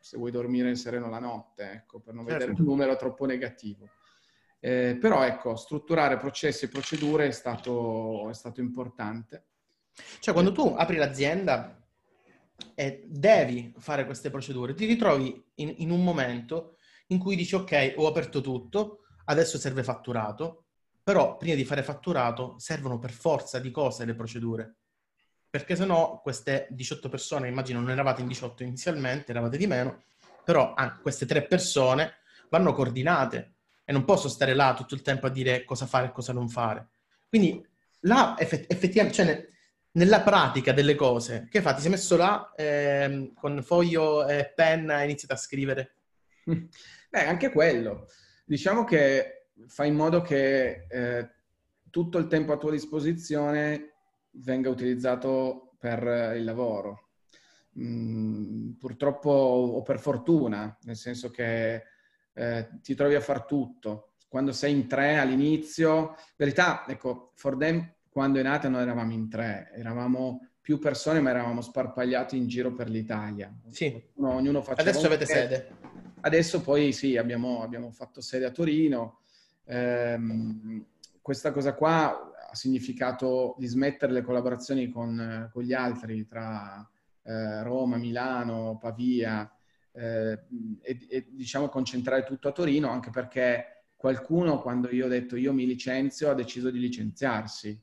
Se 0.00 0.16
vuoi 0.16 0.30
dormire 0.30 0.74
sereno 0.76 1.08
la 1.08 1.18
notte, 1.18 1.70
ecco, 1.70 2.00
per 2.00 2.14
non 2.14 2.26
certo. 2.26 2.38
vedere 2.44 2.60
un 2.60 2.66
numero 2.66 2.96
troppo 2.96 3.26
negativo. 3.26 3.88
Eh, 4.60 4.96
però 5.00 5.22
ecco, 5.22 5.54
strutturare 5.56 6.16
processi 6.16 6.64
e 6.64 6.68
procedure 6.68 7.26
è 7.26 7.30
stato, 7.30 8.28
è 8.28 8.34
stato 8.34 8.60
importante. 8.60 9.46
Cioè, 10.20 10.32
quando 10.32 10.52
tu 10.52 10.74
apri 10.76 10.96
l'azienda 10.96 11.80
e 12.74 13.04
devi 13.06 13.74
fare 13.78 14.04
queste 14.04 14.30
procedure, 14.30 14.74
ti 14.74 14.86
ritrovi 14.86 15.44
in, 15.56 15.74
in 15.78 15.90
un 15.90 16.02
momento 16.02 16.76
in 17.08 17.18
cui 17.18 17.36
dici, 17.36 17.54
ok, 17.54 17.94
ho 17.96 18.06
aperto 18.06 18.40
tutto, 18.40 19.04
adesso 19.26 19.58
serve 19.58 19.82
fatturato, 19.82 20.64
però 21.02 21.36
prima 21.36 21.54
di 21.54 21.64
fare 21.64 21.82
fatturato 21.82 22.54
servono 22.58 22.98
per 22.98 23.12
forza 23.12 23.58
di 23.58 23.70
cose 23.70 24.04
le 24.04 24.14
procedure 24.14 24.76
perché 25.50 25.76
se 25.76 25.84
no 25.84 26.20
queste 26.22 26.66
18 26.70 27.08
persone, 27.08 27.48
immagino 27.48 27.80
non 27.80 27.90
eravate 27.90 28.20
in 28.20 28.28
18 28.28 28.62
inizialmente, 28.62 29.30
eravate 29.30 29.56
di 29.56 29.66
meno, 29.66 30.02
però 30.44 30.74
ah, 30.74 30.98
queste 30.98 31.26
tre 31.26 31.42
persone 31.42 32.16
vanno 32.50 32.72
coordinate 32.72 33.54
e 33.84 33.92
non 33.92 34.04
posso 34.04 34.28
stare 34.28 34.54
là 34.54 34.74
tutto 34.74 34.94
il 34.94 35.02
tempo 35.02 35.26
a 35.26 35.30
dire 35.30 35.64
cosa 35.64 35.86
fare 35.86 36.06
e 36.06 36.12
cosa 36.12 36.32
non 36.32 36.48
fare. 36.48 36.88
Quindi 37.28 37.66
là 38.00 38.36
effett- 38.38 38.70
effettivamente, 38.70 39.16
cioè 39.16 39.26
ne- 39.26 39.48
nella 39.92 40.20
pratica 40.20 40.72
delle 40.72 40.94
cose, 40.94 41.48
che 41.50 41.62
fa? 41.62 41.74
Ti 41.74 41.80
sei 41.80 41.90
messo 41.90 42.16
là 42.16 42.52
eh, 42.54 43.32
con 43.34 43.62
foglio 43.62 44.26
e 44.26 44.52
penna 44.54 45.00
e 45.00 45.04
iniziato 45.04 45.34
a 45.34 45.38
scrivere? 45.38 45.94
Beh, 46.44 47.24
anche 47.26 47.50
quello. 47.50 48.06
Diciamo 48.44 48.84
che 48.84 49.48
fai 49.66 49.88
in 49.88 49.94
modo 49.94 50.20
che 50.20 50.86
eh, 50.88 51.30
tutto 51.90 52.18
il 52.18 52.26
tempo 52.26 52.52
a 52.52 52.58
tua 52.58 52.70
disposizione 52.70 53.94
venga 54.42 54.70
utilizzato 54.70 55.74
per 55.78 56.34
il 56.36 56.44
lavoro. 56.44 57.10
Mm, 57.78 58.72
purtroppo 58.72 59.30
o 59.30 59.82
per 59.82 60.00
fortuna, 60.00 60.76
nel 60.82 60.96
senso 60.96 61.30
che 61.30 61.84
eh, 62.32 62.68
ti 62.82 62.94
trovi 62.94 63.14
a 63.14 63.20
far 63.20 63.44
tutto. 63.44 64.14
Quando 64.28 64.52
sei 64.52 64.72
in 64.72 64.88
tre 64.88 65.18
all'inizio, 65.18 66.14
in 66.16 66.34
verità, 66.36 66.84
ecco, 66.86 67.32
Fordem 67.34 67.94
quando 68.08 68.40
è 68.40 68.42
nata 68.42 68.68
non 68.68 68.80
eravamo 68.80 69.12
in 69.12 69.28
tre, 69.28 69.70
eravamo 69.74 70.48
più 70.60 70.78
persone 70.78 71.20
ma 71.20 71.30
eravamo 71.30 71.60
sparpagliati 71.60 72.36
in 72.36 72.48
giro 72.48 72.74
per 72.74 72.90
l'Italia. 72.90 73.50
Sì. 73.70 73.86
Ognuno, 74.16 74.34
ognuno 74.34 74.64
Adesso 74.74 75.06
avete 75.06 75.24
sede. 75.24 75.70
Adesso 76.20 76.60
poi 76.60 76.92
sì, 76.92 77.16
abbiamo, 77.16 77.62
abbiamo 77.62 77.90
fatto 77.90 78.20
sede 78.20 78.44
a 78.44 78.50
Torino. 78.50 79.20
Eh, 79.64 80.18
questa 81.22 81.52
cosa 81.52 81.74
qua 81.74 82.27
ha 82.50 82.54
significato 82.54 83.54
dismettere 83.58 84.12
le 84.12 84.22
collaborazioni 84.22 84.88
con, 84.88 85.50
con 85.52 85.62
gli 85.62 85.72
altri 85.74 86.26
tra 86.26 86.88
eh, 87.22 87.62
Roma, 87.62 87.96
Milano, 87.96 88.78
Pavia 88.80 89.50
eh, 89.92 90.40
e, 90.80 91.06
e, 91.08 91.26
diciamo 91.30 91.68
concentrare 91.68 92.24
tutto 92.24 92.48
a 92.48 92.52
Torino 92.52 92.88
anche 92.88 93.10
perché 93.10 93.84
qualcuno 93.96 94.60
quando 94.60 94.88
io 94.90 95.06
ho 95.06 95.08
detto 95.08 95.36
io 95.36 95.52
mi 95.52 95.66
licenzio 95.66 96.30
ha 96.30 96.34
deciso 96.34 96.70
di 96.70 96.78
licenziarsi 96.78 97.78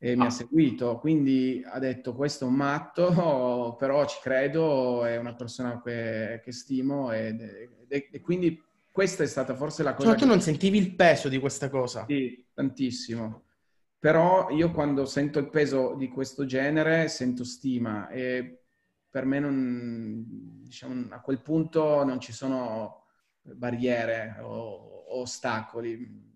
e 0.00 0.14
mi 0.14 0.26
ha 0.26 0.30
seguito, 0.30 0.96
quindi 1.00 1.60
ha 1.66 1.80
detto 1.80 2.14
questo 2.14 2.44
è 2.44 2.48
un 2.48 2.54
matto, 2.54 3.74
però 3.76 4.06
ci 4.06 4.18
credo, 4.22 5.04
è 5.04 5.16
una 5.16 5.34
persona 5.34 5.82
che, 5.82 6.40
che 6.42 6.52
stimo 6.52 7.10
e, 7.10 7.68
e, 7.88 8.08
e, 8.12 8.20
quindi 8.20 8.62
questa 8.92 9.24
è 9.24 9.26
stata 9.26 9.56
forse 9.56 9.82
la 9.82 9.94
cosa... 9.94 10.10
Cioè, 10.10 10.18
tu 10.18 10.26
non 10.26 10.40
sentivi 10.40 10.78
il 10.78 10.94
peso 10.94 11.28
di 11.28 11.38
questa 11.38 11.68
cosa? 11.68 12.04
Sì, 12.06 12.44
tantissimo. 12.54 13.46
Però 13.98 14.50
io 14.50 14.70
quando 14.70 15.04
sento 15.04 15.38
il 15.38 15.50
peso 15.50 15.94
di 15.94 16.08
questo 16.08 16.44
genere 16.44 17.08
sento 17.08 17.42
stima 17.42 18.08
e 18.08 18.62
per 19.10 19.24
me 19.24 19.40
non, 19.40 20.24
diciamo, 20.62 21.06
a 21.10 21.20
quel 21.20 21.40
punto 21.40 22.04
non 22.04 22.20
ci 22.20 22.32
sono 22.32 23.06
barriere 23.42 24.36
o, 24.40 25.04
o 25.08 25.20
ostacoli 25.20 26.26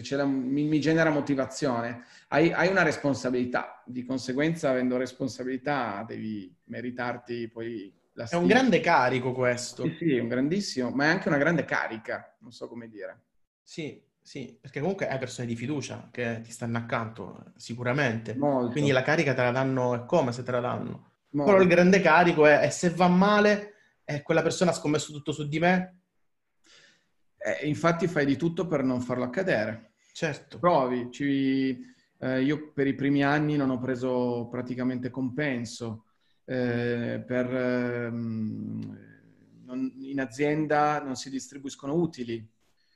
se 0.00 0.16
la, 0.16 0.24
mi, 0.24 0.64
mi, 0.64 0.80
genera 0.80 1.10
motivazione. 1.10 2.04
Hai, 2.28 2.50
hai, 2.52 2.68
una 2.68 2.82
responsabilità, 2.82 3.82
di 3.84 4.04
conseguenza 4.04 4.70
avendo 4.70 4.96
responsabilità 4.96 6.04
devi 6.06 6.54
meritarti 6.64 7.48
poi 7.48 7.92
la 8.12 8.26
stima. 8.26 8.40
È 8.40 8.44
un 8.44 8.48
grande 8.48 8.80
carico 8.80 9.32
questo. 9.32 9.84
Sì, 9.84 9.96
sì, 9.98 10.16
è 10.16 10.20
un 10.20 10.28
grandissimo, 10.28 10.90
ma 10.90 11.04
è 11.04 11.08
anche 11.08 11.28
una 11.28 11.36
grande 11.36 11.64
carica, 11.64 12.36
non 12.40 12.52
so 12.52 12.68
come 12.68 12.88
dire. 12.88 13.24
Sì, 13.62 14.02
sì, 14.22 14.56
perché 14.60 14.80
comunque 14.80 15.08
hai 15.08 15.18
persone 15.18 15.48
di 15.48 15.56
fiducia 15.56 16.08
che 16.10 16.40
ti 16.42 16.52
stanno 16.52 16.78
accanto, 16.78 17.52
sicuramente. 17.56 18.34
Molto. 18.36 18.70
Quindi 18.70 18.92
la 18.92 19.02
carica 19.02 19.34
te 19.34 19.42
la 19.42 19.50
danno, 19.50 19.94
è 19.94 20.04
come 20.06 20.32
se 20.32 20.42
te 20.42 20.52
la 20.52 20.60
danno. 20.60 21.10
Molto. 21.30 21.50
Però 21.50 21.62
il 21.62 21.68
grande 21.68 22.00
carico 22.00 22.46
è, 22.46 22.64
e 22.64 22.70
se 22.70 22.90
va 22.90 23.08
male, 23.08 23.74
e 24.04 24.22
quella 24.22 24.42
persona 24.42 24.70
ha 24.70 24.74
scommesso 24.74 25.12
tutto 25.12 25.32
su 25.32 25.48
di 25.48 25.58
me, 25.58 26.00
eh, 27.36 27.66
infatti 27.66 28.06
fai 28.06 28.24
di 28.24 28.36
tutto 28.36 28.66
per 28.66 28.84
non 28.84 29.00
farlo 29.00 29.24
accadere. 29.24 29.94
Certo. 30.12 30.58
Provi. 30.58 31.10
Ci, 31.10 31.84
eh, 32.18 32.42
io 32.42 32.70
per 32.72 32.86
i 32.86 32.94
primi 32.94 33.24
anni 33.24 33.56
non 33.56 33.70
ho 33.70 33.78
preso 33.78 34.46
praticamente 34.48 35.10
compenso. 35.10 36.04
Eh, 36.44 37.22
per, 37.26 37.54
ehm, 37.54 38.98
non, 39.64 39.92
in 40.00 40.20
azienda 40.20 41.02
non 41.02 41.16
si 41.16 41.30
distribuiscono 41.30 41.94
utili. 41.94 42.46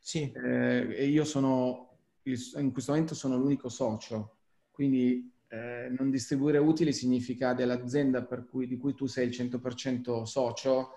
Sì. 0.07 0.31
Eh, 0.31 0.87
e 0.95 1.07
io 1.09 1.25
sono, 1.25 1.99
in 2.23 2.71
questo 2.71 2.93
momento 2.93 3.13
sono 3.17 3.37
l'unico 3.37 3.69
socio, 3.69 4.37
quindi 4.71 5.35
eh, 5.49 5.89
non 5.99 6.11
distribuire 6.11 6.59
utili 6.59 6.93
significa 6.93 7.55
dell'azienda 7.55 8.25
cui, 8.49 8.69
di 8.69 8.77
cui 8.77 8.95
tu 8.95 9.07
sei 9.07 9.27
il 9.27 9.33
100% 9.33 10.25
socio, 10.25 10.91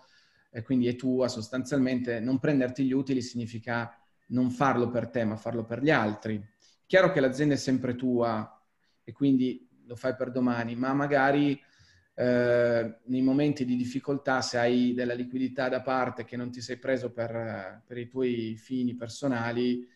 e 0.51 0.61
quindi 0.61 0.85
è 0.87 0.95
tua 0.95 1.27
sostanzialmente, 1.27 2.19
non 2.19 2.37
prenderti 2.37 2.85
gli 2.85 2.91
utili 2.91 3.23
significa 3.23 3.91
non 4.27 4.51
farlo 4.51 4.91
per 4.91 5.09
te, 5.09 5.23
ma 5.23 5.35
farlo 5.37 5.65
per 5.65 5.81
gli 5.81 5.89
altri. 5.89 6.39
Chiaro 6.85 7.11
che 7.11 7.19
l'azienda 7.19 7.55
è 7.55 7.57
sempre 7.57 7.95
tua 7.95 8.47
e 9.03 9.11
quindi 9.11 9.67
lo 9.85 9.95
fai 9.95 10.15
per 10.15 10.29
domani, 10.29 10.75
ma 10.75 10.93
magari 10.93 11.59
eh, 12.19 12.97
nei 13.05 13.21
momenti 13.21 13.63
di 13.63 13.77
difficoltà, 13.77 14.41
se 14.41 14.57
hai 14.57 14.93
della 14.93 15.13
liquidità 15.13 15.69
da 15.69 15.81
parte 15.81 16.25
che 16.25 16.35
non 16.35 16.51
ti 16.51 16.59
sei 16.59 16.75
preso 16.75 17.11
per, 17.11 17.81
per 17.87 17.97
i 17.97 18.09
tuoi 18.09 18.57
fini 18.57 18.93
personali, 18.93 19.87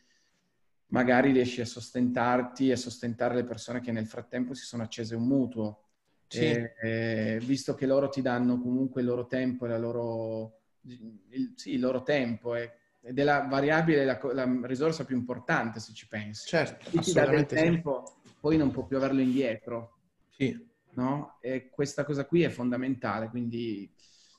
magari 0.88 1.33
riesci 1.33 1.59
a 1.59 1.65
sostentarti 1.65 2.69
e 2.69 2.73
a 2.73 2.77
sostentare 2.77 3.36
le 3.36 3.43
persone 3.43 3.81
che 3.81 3.91
nel 3.91 4.07
frattempo 4.07 4.53
si 4.53 4.63
sono 4.63 4.83
accese 4.83 5.15
un 5.15 5.27
mutuo 5.27 5.79
sì. 6.27 6.45
E, 6.45 6.73
e, 6.81 7.39
visto 7.43 7.75
che 7.75 7.86
loro 7.86 8.07
ti 8.07 8.21
danno 8.21 8.59
comunque 8.59 9.01
il 9.01 9.07
loro 9.07 9.27
tempo 9.27 9.65
e 9.65 9.69
la 9.69 9.77
loro, 9.77 10.62
il, 10.81 11.53
sì, 11.55 11.73
il 11.73 11.79
loro 11.81 12.03
tempo 12.03 12.55
e, 12.55 12.71
ed 13.01 13.19
è 13.19 13.23
la 13.23 13.41
variabile, 13.41 14.05
la, 14.05 14.17
la, 14.31 14.59
risorsa 14.63 15.03
più 15.03 15.17
importante 15.17 15.81
se 15.81 15.93
ci 15.93 16.07
pensi. 16.07 16.47
Certo, 16.47 16.89
Chi 16.89 16.99
ti 16.99 17.12
dà 17.12 17.27
del 17.27 17.45
tempo, 17.45 18.21
poi 18.39 18.55
non 18.55 18.71
può 18.71 18.86
più 18.86 18.95
averlo 18.95 19.19
indietro. 19.19 19.97
Sì. 20.29 20.71
No? 20.95 21.38
E 21.41 21.69
questa 21.69 22.03
cosa 22.03 22.25
qui 22.25 22.43
è 22.43 22.49
fondamentale, 22.49 23.29
quindi 23.29 23.91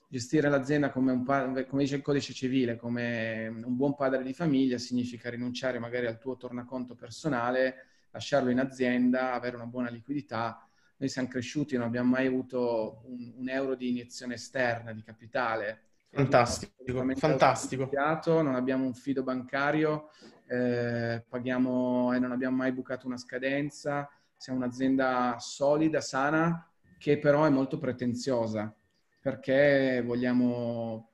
gestire 0.08 0.48
l'azienda 0.48 0.90
come, 0.90 1.12
un 1.12 1.24
pa- 1.24 1.64
come 1.66 1.82
dice 1.82 1.96
il 1.96 2.02
codice 2.02 2.32
civile, 2.32 2.76
come 2.76 3.48
un 3.48 3.76
buon 3.76 3.96
padre 3.96 4.22
di 4.22 4.32
famiglia 4.32 4.78
significa 4.78 5.30
rinunciare 5.30 5.78
magari 5.78 6.06
al 6.06 6.18
tuo 6.18 6.36
tornaconto 6.36 6.94
personale, 6.94 7.86
lasciarlo 8.10 8.50
in 8.50 8.60
azienda, 8.60 9.32
avere 9.32 9.56
una 9.56 9.66
buona 9.66 9.90
liquidità 9.90 10.68
noi 10.96 11.08
siamo 11.08 11.28
cresciuti, 11.28 11.76
non 11.76 11.86
abbiamo 11.86 12.10
mai 12.10 12.26
avuto 12.26 13.02
un, 13.06 13.34
un 13.36 13.48
euro 13.48 13.74
di 13.74 13.90
iniezione 13.90 14.34
esterna, 14.34 14.92
di 14.92 15.02
capitale. 15.02 15.80
Fantastico, 16.10 17.04
fantastico. 17.16 18.42
Non 18.42 18.54
abbiamo 18.54 18.84
un 18.84 18.94
fido 18.94 19.22
bancario, 19.22 20.10
eh, 20.46 21.24
paghiamo 21.28 22.12
e 22.14 22.18
non 22.20 22.30
abbiamo 22.30 22.56
mai 22.56 22.72
bucato 22.72 23.06
una 23.06 23.16
scadenza. 23.16 24.08
Siamo 24.44 24.58
un'azienda 24.58 25.36
solida, 25.38 26.02
sana, 26.02 26.70
che 26.98 27.18
però 27.18 27.46
è 27.46 27.48
molto 27.48 27.78
pretenziosa 27.78 28.76
perché 29.18 30.02
vogliamo, 30.04 31.12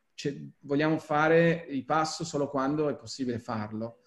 vogliamo 0.63 0.99
fare 0.99 1.65
il 1.69 1.85
passo 1.85 2.25
solo 2.25 2.51
quando 2.51 2.89
è 2.89 2.97
possibile 2.97 3.39
farlo 3.39 4.01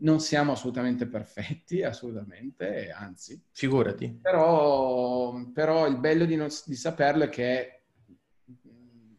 non 0.00 0.20
siamo 0.20 0.52
assolutamente 0.52 1.06
perfetti, 1.06 1.80
assolutamente, 1.84 2.90
anzi. 2.90 3.42
Figurati. 3.50 4.18
Però, 4.20 5.32
però 5.54 5.86
il 5.86 5.98
bello 5.98 6.26
di, 6.26 6.36
non, 6.36 6.48
di, 6.66 6.76
saperlo 6.76 7.24
è 7.24 7.28
che 7.30 7.84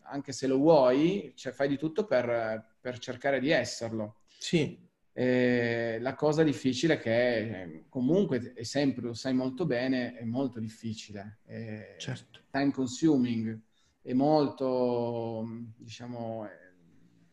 anche 0.03 0.33
se 0.33 0.45
lo 0.45 0.57
vuoi, 0.57 1.33
cioè 1.35 1.51
fai 1.51 1.67
di 1.67 1.79
tutto 1.79 2.05
per, 2.05 2.75
per 2.79 2.99
cercare 2.99 3.39
di 3.39 3.49
esserlo. 3.49 4.17
Sì. 4.37 4.86
E 5.17 5.97
la 5.99 6.13
cosa 6.13 6.43
difficile 6.43 6.99
che 6.99 7.85
comunque 7.89 8.53
è 8.53 8.63
sempre, 8.63 9.01
lo 9.01 9.13
sai 9.13 9.33
molto 9.33 9.65
bene, 9.65 10.13
è 10.13 10.23
molto 10.23 10.59
difficile. 10.59 11.39
È 11.43 11.95
certo. 11.97 12.41
Time 12.51 12.71
consuming, 12.71 13.59
è 14.01 14.13
molto, 14.13 15.43
diciamo, 15.75 16.47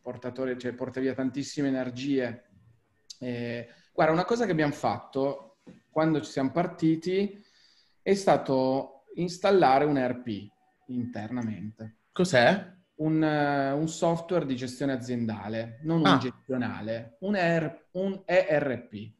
portatore, 0.00 0.56
cioè 0.56 0.72
porta 0.72 1.00
via 1.00 1.14
tantissime 1.14 1.68
energie 1.68 2.52
eh, 3.24 3.68
guarda, 3.92 4.12
una 4.12 4.24
cosa 4.24 4.44
che 4.44 4.52
abbiamo 4.52 4.72
fatto 4.72 5.58
quando 5.90 6.20
ci 6.20 6.30
siamo 6.30 6.50
partiti 6.50 7.42
è 8.02 8.14
stato 8.14 9.04
installare 9.14 9.84
un 9.84 9.96
ERP 9.96 10.50
internamente. 10.88 12.00
Cos'è? 12.12 12.72
Un, 12.96 13.20
uh, 13.20 13.76
un 13.76 13.88
software 13.88 14.46
di 14.46 14.54
gestione 14.54 14.92
aziendale, 14.92 15.80
non 15.82 16.04
ah. 16.06 16.12
un 16.12 16.18
gestionale, 16.20 17.16
un, 17.20 17.34
ER, 17.36 17.86
un 17.92 18.22
ERP. 18.24 19.12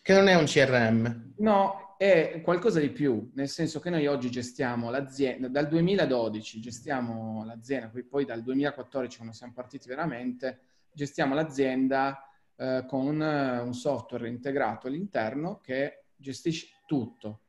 Che 0.00 0.14
non 0.14 0.28
è 0.28 0.34
un 0.34 0.44
CRM. 0.44 1.34
No, 1.38 1.88
è 1.98 2.40
qualcosa 2.42 2.78
di 2.78 2.90
più, 2.90 3.32
nel 3.34 3.48
senso 3.48 3.80
che 3.80 3.90
noi 3.90 4.06
oggi 4.06 4.30
gestiamo 4.30 4.88
l'azienda, 4.88 5.48
dal 5.48 5.66
2012 5.66 6.60
gestiamo 6.60 7.44
l'azienda, 7.44 7.90
poi 8.08 8.24
dal 8.24 8.42
2014 8.42 9.16
quando 9.16 9.34
siamo 9.34 9.52
partiti 9.52 9.88
veramente, 9.88 10.60
gestiamo 10.92 11.34
l'azienda 11.34 12.22
eh, 12.56 12.84
con 12.86 13.20
eh, 13.20 13.58
un 13.58 13.74
software 13.74 14.28
integrato 14.28 14.86
all'interno 14.86 15.60
che 15.60 16.04
gestisce 16.16 16.68
tutto. 16.86 17.40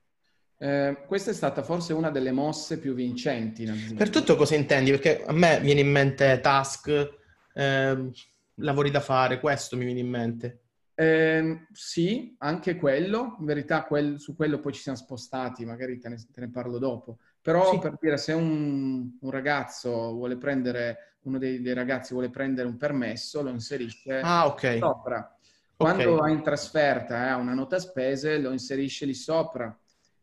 Eh, 0.61 1.05
questa 1.07 1.31
è 1.31 1.33
stata 1.33 1.63
forse 1.63 1.93
una 1.93 2.11
delle 2.11 2.33
mosse 2.33 2.79
più 2.79 2.93
vincenti. 2.93 3.65
Per 3.95 4.09
tutto 4.09 4.35
cosa 4.35 4.55
intendi? 4.55 4.91
Perché 4.91 5.23
a 5.25 5.31
me 5.31 5.61
viene 5.61 5.79
in 5.79 5.89
mente 5.89 6.39
task, 6.41 6.89
eh, 7.53 8.11
lavori 8.55 8.91
da 8.91 8.99
fare, 8.99 9.39
questo 9.39 9.77
mi 9.77 9.85
viene 9.85 10.01
in 10.01 10.09
mente. 10.09 10.59
Eh, 10.95 11.67
sì, 11.71 12.35
anche 12.39 12.75
quello, 12.75 13.37
in 13.39 13.45
verità 13.45 13.85
quel, 13.85 14.19
su 14.19 14.35
quello 14.35 14.59
poi 14.59 14.73
ci 14.73 14.81
siamo 14.81 14.97
spostati, 14.97 15.63
magari 15.63 15.97
te 15.97 16.09
ne, 16.09 16.17
te 16.17 16.41
ne 16.41 16.49
parlo 16.49 16.77
dopo. 16.77 17.19
Però 17.41 17.71
sì. 17.71 17.79
per 17.79 17.95
dire, 17.97 18.17
se 18.17 18.33
un, 18.33 19.17
un, 19.17 19.31
ragazzo 19.31 20.11
vuole 20.11 20.35
prendere, 20.35 21.15
uno 21.21 21.37
dei, 21.37 21.61
dei, 21.61 21.73
ragazzi 21.73 22.11
vuole 22.11 22.29
prendere 22.29 22.67
un 22.67 22.75
permesso, 22.75 23.41
lo 23.41 23.49
inserisce 23.49 24.19
ah, 24.19 24.45
okay. 24.45 24.77
sopra. 24.77 25.33
Quando 25.73 26.15
okay. 26.15 26.17
va 26.17 26.29
in 26.29 26.43
trasferta 26.43 27.27
eh, 27.27 27.29
ha 27.29 27.37
una 27.37 27.53
nota 27.53 27.79
spese, 27.79 28.37
lo 28.37 28.51
inserisce 28.51 29.05
lì 29.05 29.13
sopra. 29.13 29.73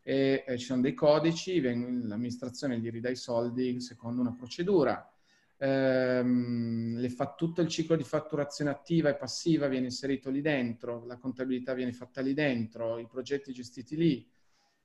E, 0.09 0.45
e 0.47 0.59
ci 0.59 0.67
sono 0.67 0.83
dei 0.83 0.95
codici, 0.95 1.61
l'amministrazione 1.61 2.79
gli 2.79 2.91
ridà 2.91 3.09
i 3.09 3.17
soldi 3.17 3.81
secondo 3.81 4.21
una 4.21 4.35
procedura. 4.35 5.11
Ehm, 5.59 6.97
le 6.99 7.09
fa 7.09 7.35
tutto 7.35 7.61
il 7.61 7.69
ciclo 7.69 7.97
di 7.97 8.05
fatturazione 8.05 8.71
attiva 8.71 9.09
e 9.09 9.17
passiva 9.17 9.67
viene 9.67 9.87
inserito 9.87 10.31
lì 10.31 10.41
dentro, 10.43 11.05
la 11.07 11.17
contabilità 11.17 11.75
viene 11.75 11.93
fatta 11.93 12.21
lì 12.21 12.35
dentro, 12.35 12.99
i 12.99 13.07
progetti 13.07 13.53
gestiti 13.53 13.97
lì 13.97 14.31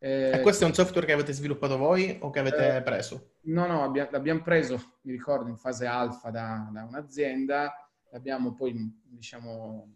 eh, 0.03 0.31
e 0.34 0.41
questo 0.41 0.63
è 0.63 0.67
un 0.67 0.73
software 0.73 1.05
che 1.05 1.13
avete 1.13 1.31
sviluppato 1.31 1.77
voi 1.77 2.17
o 2.21 2.31
che 2.31 2.39
avete 2.39 2.77
eh, 2.77 2.81
preso? 2.81 3.36
No, 3.41 3.67
no, 3.67 3.84
abbia, 3.84 4.10
l'abbiamo 4.12 4.41
preso, 4.41 4.97
mi 5.01 5.12
ricordo, 5.12 5.47
in 5.47 5.57
fase 5.57 5.86
alfa 5.86 6.31
da, 6.31 6.67
da 6.73 6.86
un'azienda, 6.86 7.88
l'abbiamo 8.10 8.55
poi, 8.55 8.73
diciamo, 9.03 9.93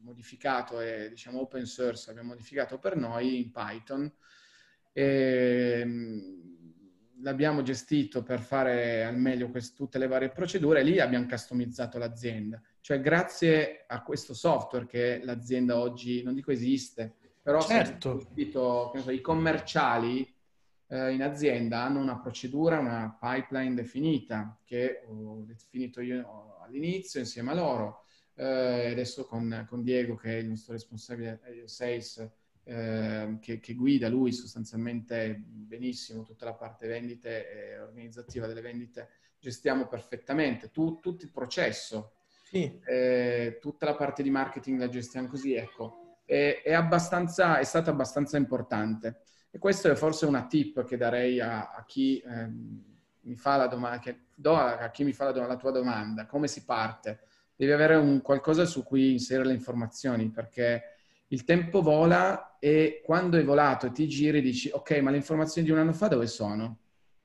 modificato 0.00 0.78
e, 0.78 1.08
diciamo, 1.08 1.40
open 1.40 1.64
source, 1.64 2.10
abbiamo 2.10 2.28
modificato 2.28 2.78
per 2.78 2.96
noi 2.96 3.40
in 3.40 3.50
Python 3.50 4.12
l'abbiamo 7.22 7.62
gestito 7.62 8.22
per 8.22 8.40
fare 8.40 9.04
al 9.04 9.18
meglio 9.18 9.50
quest- 9.50 9.76
tutte 9.76 9.98
le 9.98 10.06
varie 10.06 10.30
procedure 10.30 10.82
lì 10.82 11.00
abbiamo 11.00 11.26
customizzato 11.26 11.98
l'azienda. 11.98 12.60
Cioè, 12.80 13.00
grazie 13.00 13.84
a 13.86 14.02
questo 14.02 14.34
software 14.34 14.86
che 14.86 15.20
l'azienda 15.22 15.78
oggi, 15.78 16.22
non 16.22 16.34
dico 16.34 16.50
esiste, 16.50 17.16
Però 17.42 17.60
certo. 17.62 18.20
Sentito, 18.20 18.92
so, 18.96 19.10
i 19.10 19.20
commerciali 19.20 20.26
eh, 20.88 21.12
in 21.12 21.22
azienda 21.22 21.82
hanno 21.82 22.00
una 22.00 22.18
procedura, 22.18 22.78
una 22.78 23.16
pipeline 23.18 23.74
definita 23.74 24.58
che 24.64 25.04
ho 25.06 25.42
definito 25.46 26.00
io 26.00 26.58
all'inizio 26.62 27.20
insieme 27.20 27.52
a 27.52 27.54
loro. 27.54 28.04
Eh, 28.34 28.90
adesso 28.90 29.26
con, 29.26 29.66
con, 29.68 29.82
Diego, 29.82 30.16
che 30.16 30.36
è 30.36 30.40
il 30.40 30.48
nostro 30.48 30.72
responsabile 30.72 31.40
eh, 31.44 31.68
sales, 31.68 32.30
eh, 32.70 33.38
che, 33.40 33.58
che, 33.58 33.74
guida 33.74 34.08
lui 34.08 34.30
sostanzialmente 34.30 35.42
benissimo 35.44 36.22
tutta 36.22 36.44
la 36.44 36.54
parte 36.54 36.86
vendite 36.86 37.50
e 37.50 37.78
organizzativa 37.80 38.46
delle 38.46 38.60
vendite, 38.60 39.08
gestiamo 39.40 39.88
perfettamente 39.88 40.70
tu, 40.70 41.00
tutto 41.00 41.24
il 41.24 41.32
processo. 41.32 42.12
Sì. 42.44 42.80
Eh, 42.84 43.58
tutta 43.60 43.86
la 43.86 43.96
parte 43.96 44.22
di 44.22 44.30
marketing 44.30 44.78
la 44.78 44.88
gestiamo 44.88 45.26
così, 45.26 45.54
ecco, 45.54 46.18
è, 46.24 46.62
è, 46.64 46.78
è 46.78 47.64
stata 47.64 47.90
abbastanza 47.90 48.36
importante. 48.36 49.22
E 49.50 49.58
questo 49.58 49.90
è 49.90 49.96
forse 49.96 50.26
una 50.26 50.46
tip 50.46 50.84
che 50.84 50.96
darei 50.96 51.40
a, 51.40 51.70
a 51.70 51.84
chi 51.84 52.22
ehm, 52.24 52.84
mi 53.22 53.36
fa 53.36 53.56
la 53.56 53.66
domanda, 53.66 53.98
che 53.98 54.26
do 54.32 54.54
a 54.54 54.88
chi 54.90 55.02
mi 55.02 55.12
fa 55.12 55.32
la, 55.32 55.46
la, 55.46 55.56
tua 55.56 55.72
domanda, 55.72 56.26
come 56.26 56.46
si 56.46 56.64
parte? 56.64 57.22
Devi 57.56 57.72
avere 57.72 57.96
un 57.96 58.22
qualcosa 58.22 58.64
su 58.64 58.84
cui 58.84 59.10
inserire 59.10 59.48
le 59.48 59.54
informazioni, 59.54 60.30
perché 60.30 60.99
il 61.32 61.44
tempo 61.44 61.82
vola 61.82 62.58
e 62.58 63.02
quando 63.04 63.38
è 63.38 63.44
volato 63.44 63.86
e 63.86 63.92
ti 63.92 64.08
giri 64.08 64.40
dici, 64.40 64.70
ok, 64.72 64.98
ma 64.98 65.10
le 65.10 65.16
informazioni 65.16 65.66
di 65.66 65.72
un 65.72 65.80
anno 65.80 65.92
fa 65.92 66.08
dove 66.08 66.26
sono? 66.26 66.78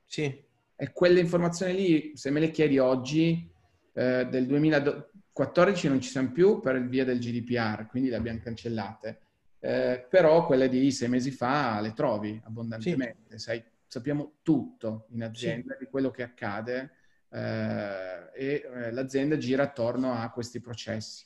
Sì. 0.06 0.44
E 0.76 0.92
quelle 0.92 1.20
informazioni 1.20 1.74
lì, 1.74 2.12
se 2.16 2.30
me 2.32 2.40
le 2.40 2.52
chiedi 2.52 2.78
oggi, 2.80 3.50
eh, 3.94 4.28
del 4.30 4.46
2014 4.46 5.88
non 5.88 6.02
ci 6.02 6.10
siamo 6.10 6.32
più 6.32 6.60
per 6.60 6.86
via 6.88 7.06
del 7.06 7.20
GDPR, 7.20 7.88
quindi 7.88 8.10
le 8.10 8.16
abbiamo 8.16 8.40
cancellate 8.44 9.20
eh, 9.66 10.06
però 10.08 10.46
quelle 10.46 10.70
di 10.70 10.92
sei 10.92 11.10
mesi 11.10 11.32
fa 11.32 11.82
le 11.82 11.94
trovi 11.94 12.40
abbondantemente, 12.46 13.32
sì. 13.32 13.40
Sai, 13.40 13.64
sappiamo 13.88 14.36
tutto 14.44 15.08
in 15.10 15.24
azienda 15.24 15.74
sì. 15.74 15.86
di 15.86 15.90
quello 15.90 16.12
che 16.12 16.22
accade 16.22 16.92
eh, 17.32 18.30
e 18.36 18.70
eh, 18.72 18.92
l'azienda 18.92 19.38
gira 19.38 19.64
attorno 19.64 20.14
a 20.14 20.30
questi 20.30 20.60
processi. 20.60 21.26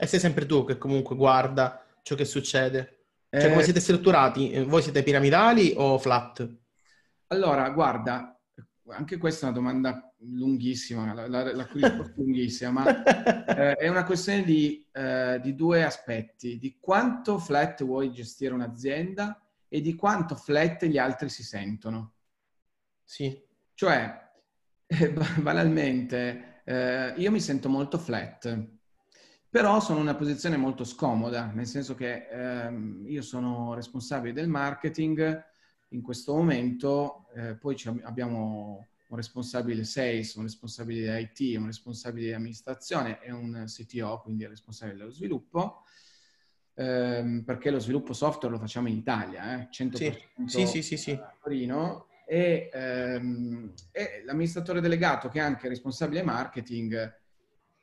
E 0.00 0.06
sei 0.06 0.20
sempre 0.20 0.46
tu 0.46 0.64
che 0.64 0.78
comunque 0.78 1.16
guarda 1.16 1.84
ciò 2.02 2.14
che 2.14 2.24
succede? 2.24 3.06
Cioè, 3.30 3.48
come 3.48 3.62
eh, 3.62 3.64
siete 3.64 3.80
strutturati? 3.80 4.56
Voi 4.62 4.80
siete 4.80 5.02
piramidali 5.02 5.74
o 5.76 5.98
flat? 5.98 6.48
Allora, 7.26 7.68
guarda, 7.70 8.40
anche 8.90 9.18
questa 9.18 9.46
è 9.46 9.50
una 9.50 9.58
domanda 9.58 10.14
lunghissima, 10.20 11.12
la, 11.12 11.26
la, 11.26 11.52
la 11.52 11.68
risposta 11.70 12.12
è 12.12 12.16
lunghissima, 12.16 12.70
ma 12.70 13.02
eh, 13.44 13.72
è 13.74 13.88
una 13.88 14.04
questione 14.04 14.44
di, 14.44 14.86
eh, 14.92 15.40
di, 15.42 15.54
due 15.56 15.84
aspetti, 15.84 16.58
di 16.58 16.78
quanto 16.80 17.38
flat 17.38 17.84
vuoi 17.84 18.12
gestire 18.12 18.54
un'azienda 18.54 19.42
e 19.68 19.80
di 19.80 19.94
quanto 19.96 20.36
flat 20.36 20.84
gli 20.86 20.96
altri 20.96 21.28
si 21.28 21.42
sentono. 21.42 22.14
Sì. 23.02 23.36
Cioè, 23.74 24.30
eh, 24.86 25.12
banalmente, 25.42 26.62
eh, 26.64 27.14
io 27.16 27.30
mi 27.30 27.40
sento 27.40 27.68
molto 27.68 27.98
flat, 27.98 28.77
però 29.50 29.80
sono 29.80 29.98
in 29.98 30.04
una 30.04 30.14
posizione 30.14 30.56
molto 30.56 30.84
scomoda, 30.84 31.50
nel 31.52 31.66
senso 31.66 31.94
che 31.94 32.28
ehm, 32.30 33.04
io 33.06 33.22
sono 33.22 33.74
responsabile 33.74 34.32
del 34.32 34.48
marketing, 34.48 35.46
in 35.92 36.02
questo 36.02 36.34
momento, 36.34 37.28
eh, 37.34 37.54
poi 37.54 37.76
abbiamo 38.02 38.88
un 39.08 39.16
responsabile 39.16 39.84
sales, 39.84 40.34
un 40.34 40.42
responsabile 40.42 41.18
IT, 41.20 41.56
un 41.56 41.66
responsabile 41.66 42.26
di 42.26 42.32
amministrazione 42.34 43.22
e 43.22 43.32
un 43.32 43.64
CTO, 43.66 44.20
quindi 44.20 44.42
il 44.42 44.50
responsabile 44.50 44.98
dello 44.98 45.10
sviluppo, 45.10 45.84
ehm, 46.74 47.42
perché 47.44 47.70
lo 47.70 47.78
sviluppo 47.78 48.12
software 48.12 48.54
lo 48.54 48.60
facciamo 48.60 48.88
in 48.88 48.96
Italia, 48.96 49.62
eh, 49.62 49.68
100% 49.70 50.46
sì, 50.46 50.66
sì, 50.66 50.82
sì, 50.82 50.96
sì, 50.98 51.10
a 51.12 51.34
Torino, 51.40 52.08
e, 52.26 52.68
ehm, 52.70 53.72
e, 53.90 54.22
l'amministratore 54.26 54.82
delegato 54.82 55.30
che 55.30 55.38
è 55.38 55.42
anche 55.42 55.68
responsabile 55.68 56.22
marketing, 56.22 57.16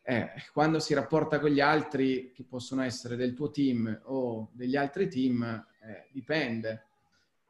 eh, 0.07 0.29
quando 0.53 0.79
si 0.79 0.93
rapporta 0.93 1.39
con 1.39 1.49
gli 1.49 1.59
altri, 1.59 2.31
che 2.31 2.43
possono 2.43 2.83
essere 2.83 3.15
del 3.15 3.33
tuo 3.33 3.49
team 3.49 4.01
o 4.03 4.51
degli 4.53 4.75
altri 4.75 5.09
team, 5.09 5.43
eh, 5.81 6.09
dipende. 6.11 6.85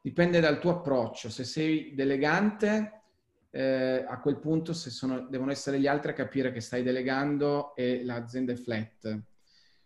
Dipende 0.00 0.40
dal 0.40 0.58
tuo 0.58 0.70
approccio. 0.70 1.28
Se 1.28 1.44
sei 1.44 1.94
delegante, 1.94 3.02
eh, 3.50 4.04
a 4.08 4.18
quel 4.20 4.38
punto 4.38 4.72
sono, 4.72 5.26
devono 5.28 5.50
essere 5.50 5.78
gli 5.78 5.86
altri 5.86 6.12
a 6.12 6.14
capire 6.14 6.50
che 6.50 6.60
stai 6.60 6.82
delegando 6.82 7.76
e 7.76 8.02
l'azienda 8.02 8.52
è 8.52 8.56
flat. 8.56 9.20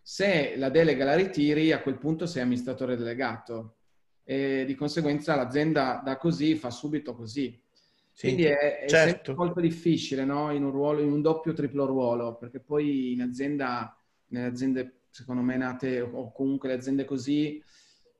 Se 0.01 0.53
la 0.55 0.69
delega 0.69 1.03
la 1.03 1.15
ritiri, 1.15 1.73
a 1.73 1.81
quel 1.81 1.97
punto 1.97 2.25
sei 2.25 2.41
amministratore 2.41 2.95
delegato 2.95 3.75
e 4.23 4.63
di 4.65 4.75
conseguenza 4.75 5.35
l'azienda 5.35 6.01
da 6.03 6.15
così 6.15 6.55
fa 6.55 6.69
subito 6.69 7.15
così. 7.15 7.61
Quindi 8.27 8.43
è, 8.45 8.79
è 8.79 8.87
certo. 8.87 9.33
molto 9.35 9.59
difficile 9.59 10.25
no? 10.25 10.51
in 10.51 10.63
un 10.63 10.71
ruolo, 10.71 11.01
in 11.01 11.11
un 11.11 11.21
doppio 11.21 11.53
triplo 11.53 11.85
ruolo, 11.85 12.35
perché 12.35 12.59
poi 12.59 13.13
in 13.13 13.21
azienda, 13.21 13.97
nelle 14.27 14.47
aziende 14.47 15.01
secondo 15.09 15.41
me 15.41 15.57
nate 15.57 15.99
o 16.01 16.31
comunque 16.31 16.69
le 16.69 16.75
aziende 16.75 17.05
così, 17.05 17.61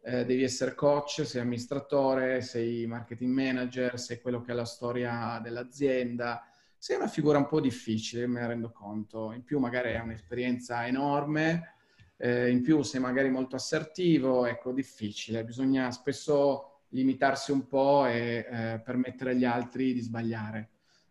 eh, 0.04 0.26
devi 0.26 0.44
essere 0.44 0.74
coach, 0.74 1.26
sei 1.26 1.42
amministratore, 1.42 2.42
sei 2.42 2.86
marketing 2.88 3.34
manager, 3.34 4.00
sei 4.00 4.20
quello 4.20 4.42
che 4.42 4.52
ha 4.52 4.56
la 4.56 4.66
storia 4.66 5.40
dell'azienda. 5.42 6.44
Sei 6.78 6.98
una 6.98 7.08
figura 7.08 7.38
un 7.38 7.48
po' 7.48 7.62
difficile, 7.62 8.26
me 8.26 8.42
ne 8.42 8.48
rendo 8.48 8.72
conto. 8.72 9.32
In 9.32 9.44
più 9.44 9.60
magari 9.60 9.96
hai 9.96 10.02
un'esperienza 10.02 10.88
enorme, 10.88 11.76
eh, 12.18 12.50
in 12.50 12.62
più 12.62 12.82
sei 12.82 13.00
magari 13.00 13.30
molto 13.30 13.56
assertivo, 13.56 14.46
ecco, 14.48 14.72
difficile. 14.72 15.44
Bisogna 15.44 15.92
spesso 15.92 16.71
limitarsi 16.92 17.52
un 17.52 17.68
po' 17.68 18.06
e 18.06 18.46
eh, 18.50 18.82
permettere 18.84 19.32
agli 19.32 19.46
altri 19.46 19.94
di 19.94 20.00
sbagliare. 20.00 20.70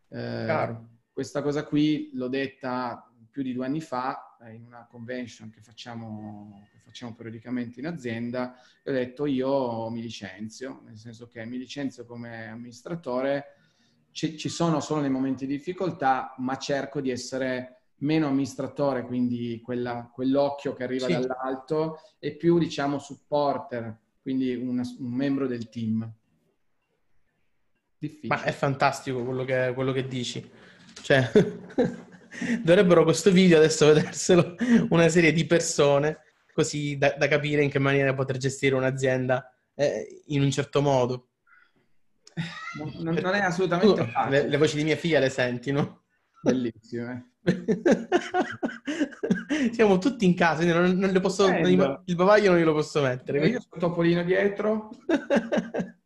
Eh, 0.09 0.77
questa 1.13 1.43
cosa 1.43 1.65
qui 1.65 2.11
l'ho 2.15 2.29
detta 2.29 3.05
più 3.31 3.43
di 3.43 3.53
due 3.53 3.67
anni 3.67 3.81
fa 3.81 4.37
eh, 4.43 4.55
in 4.55 4.65
una 4.65 4.87
convention 4.91 5.51
che 5.51 5.61
facciamo, 5.61 6.67
che 6.73 6.79
facciamo 6.79 7.15
periodicamente 7.15 7.81
in 7.81 7.87
azienda 7.87 8.55
e 8.83 8.91
ho 8.91 8.95
detto 8.95 9.27
io 9.27 9.89
mi 9.91 10.01
licenzio, 10.01 10.83
nel 10.85 10.97
senso 10.97 11.27
che 11.29 11.45
mi 11.45 11.59
licenzio 11.59 12.05
come 12.05 12.49
amministratore, 12.49 13.55
ci, 14.11 14.37
ci 14.37 14.49
sono 14.49 14.81
solo 14.81 15.01
nei 15.01 15.11
momenti 15.11 15.47
di 15.47 15.57
difficoltà, 15.57 16.35
ma 16.39 16.57
cerco 16.57 17.01
di 17.01 17.11
essere 17.11 17.77
meno 18.01 18.27
amministratore, 18.27 19.05
quindi 19.05 19.61
quella, 19.63 20.11
quell'occhio 20.13 20.73
che 20.73 20.85
arriva 20.85 21.07
sì. 21.07 21.13
dall'alto, 21.13 22.01
e 22.19 22.35
più, 22.35 22.59
diciamo, 22.59 22.99
supporter, 22.99 23.97
quindi 24.31 24.55
una, 24.55 24.83
un 24.99 25.13
membro 25.13 25.49
del 25.49 25.69
team. 25.69 26.09
Difficile. 27.99 28.29
Ma 28.29 28.43
è 28.45 28.53
fantastico 28.53 29.25
quello 29.25 29.45
che, 29.45 29.73
quello 29.75 29.93
che 29.93 30.07
dici. 30.07 30.49
Cioè, 31.03 31.31
dovrebbero 32.63 33.03
questo 33.03 33.33
video 33.33 33.59
adesso 33.59 33.87
vederselo 33.87 34.55
una 34.91 35.09
serie 35.09 35.33
di 35.33 35.45
persone 35.47 36.21
così 36.53 36.97
da, 36.97 37.15
da 37.19 37.27
capire 37.27 37.63
in 37.63 37.71
che 37.71 37.81
maniera 37.81 38.15
poter 38.15 38.37
gestire 38.37 38.77
un'azienda 38.77 39.53
eh, 39.75 40.23
in 40.27 40.43
un 40.43 40.51
certo 40.51 40.81
modo. 40.81 41.31
Non, 42.79 43.15
non 43.15 43.35
è 43.35 43.41
assolutamente 43.41 44.05
tu, 44.05 44.11
le, 44.31 44.47
le, 44.47 44.57
voci 44.57 44.77
di 44.77 44.85
mia 44.85 44.97
figlia 44.97 45.19
le 45.19 45.29
senti, 45.29 45.73
no? 45.73 46.00
Bellissime. 46.43 47.35
Siamo 49.73 49.99
tutti 49.99 50.25
in 50.25 50.35
casa, 50.35 50.65
non, 50.65 50.97
non 50.97 51.11
le 51.11 51.21
posso, 51.21 51.51
non, 51.51 52.03
il 52.05 52.17
bavaglio 52.17 52.51
non 52.51 52.59
glielo 52.59 52.73
posso 52.73 53.03
mettere. 53.03 53.47
Io 53.47 53.61
sto 53.61 53.79
topolino 53.79 54.23
dietro. 54.23 54.91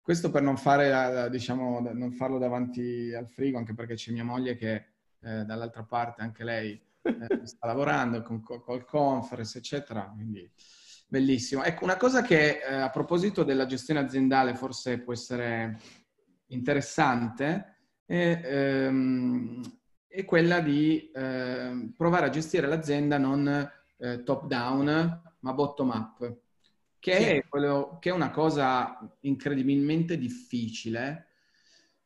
Questo 0.00 0.30
per 0.30 0.42
non, 0.42 0.56
fare, 0.56 1.28
diciamo, 1.30 1.80
non 1.92 2.12
farlo 2.12 2.38
davanti 2.38 3.12
al 3.14 3.28
frigo, 3.28 3.58
anche 3.58 3.74
perché 3.74 3.94
c'è 3.94 4.12
mia 4.12 4.24
moglie 4.24 4.54
che 4.54 4.74
eh, 5.20 5.44
dall'altra 5.44 5.84
parte 5.84 6.20
anche 6.20 6.44
lei 6.44 6.80
eh, 7.00 7.10
sta 7.46 7.66
lavorando 7.66 8.22
con, 8.22 8.42
col 8.42 8.84
conference, 8.84 9.58
eccetera. 9.58 10.10
Quindi 10.14 10.50
bellissimo. 11.08 11.62
Ecco, 11.62 11.84
una 11.84 11.96
cosa 11.96 12.22
che 12.22 12.60
eh, 12.60 12.74
a 12.74 12.90
proposito 12.90 13.44
della 13.44 13.66
gestione 13.66 14.00
aziendale 14.00 14.54
forse 14.54 14.98
può 14.98 15.12
essere 15.12 15.78
interessante 16.48 17.73
è, 18.04 18.40
ehm, 18.44 19.62
è 20.06 20.24
quella 20.24 20.60
di 20.60 21.10
ehm, 21.14 21.94
provare 21.96 22.26
a 22.26 22.30
gestire 22.30 22.66
l'azienda 22.66 23.18
non 23.18 23.70
eh, 23.98 24.22
top 24.22 24.46
down, 24.46 25.22
ma 25.40 25.52
bottom 25.52 25.88
up, 25.90 26.36
che, 26.98 27.16
sì. 27.16 27.22
è 27.24 27.44
quello, 27.48 27.98
che 28.00 28.10
è 28.10 28.12
una 28.12 28.30
cosa 28.30 28.98
incredibilmente 29.20 30.16
difficile 30.16 31.28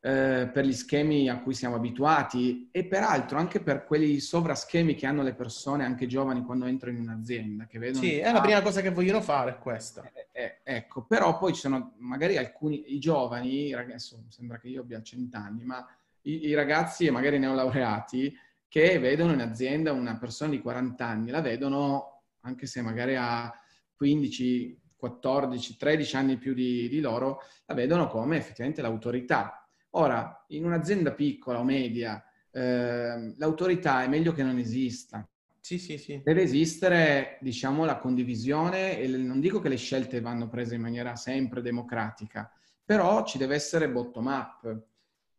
eh, 0.01 0.49
per 0.53 0.65
gli 0.65 0.73
schemi 0.73 1.29
a 1.29 1.41
cui 1.41 1.55
siamo 1.55 1.75
abituati 1.75 2.69
e 2.71 2.85
peraltro 2.85 3.39
anche 3.39 3.61
per 3.61 3.85
quei 3.85 4.21
sovraschemi 4.21 4.95
che 4.95 5.07
hanno 5.07 5.23
le 5.23 5.35
persone, 5.35 5.85
anche 5.85 6.07
giovani, 6.07 6.45
quando 6.45 6.67
entrano 6.67 6.97
in 6.97 7.03
un'azienda. 7.03 7.67
Che 7.67 7.79
vedono 7.79 8.05
sì, 8.05 8.19
è 8.19 8.31
la 8.31 8.41
prima 8.41 8.63
cosa 8.63 8.81
che 8.81 8.91
vogliono 8.91 9.21
fare 9.21 9.59
questa. 9.59 10.11
Eh, 10.13 10.29
eh, 10.33 10.61
ecco, 10.63 11.03
però 11.03 11.37
poi 11.37 11.53
ci 11.53 11.61
sono 11.61 11.95
magari 11.99 12.37
alcuni, 12.37 12.95
i 12.95 12.99
giovani, 12.99 13.73
adesso 13.73 14.25
sembra 14.29 14.59
che 14.59 14.69
io 14.69 14.83
abbia 14.83 15.03
cent'anni, 15.03 15.65
ma 15.65 15.85
i, 16.23 16.47
i 16.47 16.55
ragazzi 16.55 17.07
e 17.07 17.11
magari 17.11 17.39
neolaureati 17.39 18.37
che 18.69 18.99
vedono 18.99 19.33
in 19.33 19.41
azienda 19.41 19.93
una 19.93 20.17
persona 20.19 20.51
di 20.51 20.61
40 20.61 21.05
anni, 21.05 21.31
la 21.31 21.41
vedono 21.41 22.23
anche 22.43 22.67
se 22.67 22.83
magari 22.83 23.17
ha 23.17 23.53
15, 23.97 24.81
14, 24.97 25.77
13 25.77 26.17
anni 26.17 26.37
più 26.37 26.55
di, 26.55 26.89
di 26.89 27.01
loro, 27.01 27.41
la 27.67 27.75
vedono 27.75 28.09
come 28.09 28.37
effettivamente 28.37 28.83
l'autorità. 28.83 29.58
Ora, 29.99 30.45
in 30.49 30.65
un'azienda 30.65 31.13
piccola 31.13 31.59
o 31.59 31.65
media, 31.65 32.25
eh, 32.53 33.35
l'autorità 33.37 34.05
è 34.05 34.09
meglio 34.09 34.33
che 34.33 34.45
non 34.45 34.57
esista. 34.59 35.29
Sì, 35.61 35.79
sì, 35.79 35.99
sì. 35.99 36.21
Deve 36.23 36.43
esistere, 36.43 37.37
diciamo, 37.41 37.85
la 37.85 37.99
condivisione 37.99 38.99
e 39.01 39.09
non 39.09 39.41
dico 39.41 39.59
che 39.59 39.69
le 39.69 39.77
scelte 39.77 40.21
vanno 40.21 40.49
prese 40.49 40.77
in 40.77 40.83
maniera 40.83 41.17
sempre 41.17 41.63
democratica, 41.63 42.51
però 42.85 43.25
ci 43.25 43.39
deve 43.39 43.57
essere 43.57 43.91
bottom 43.91 44.27
up, 44.27 44.83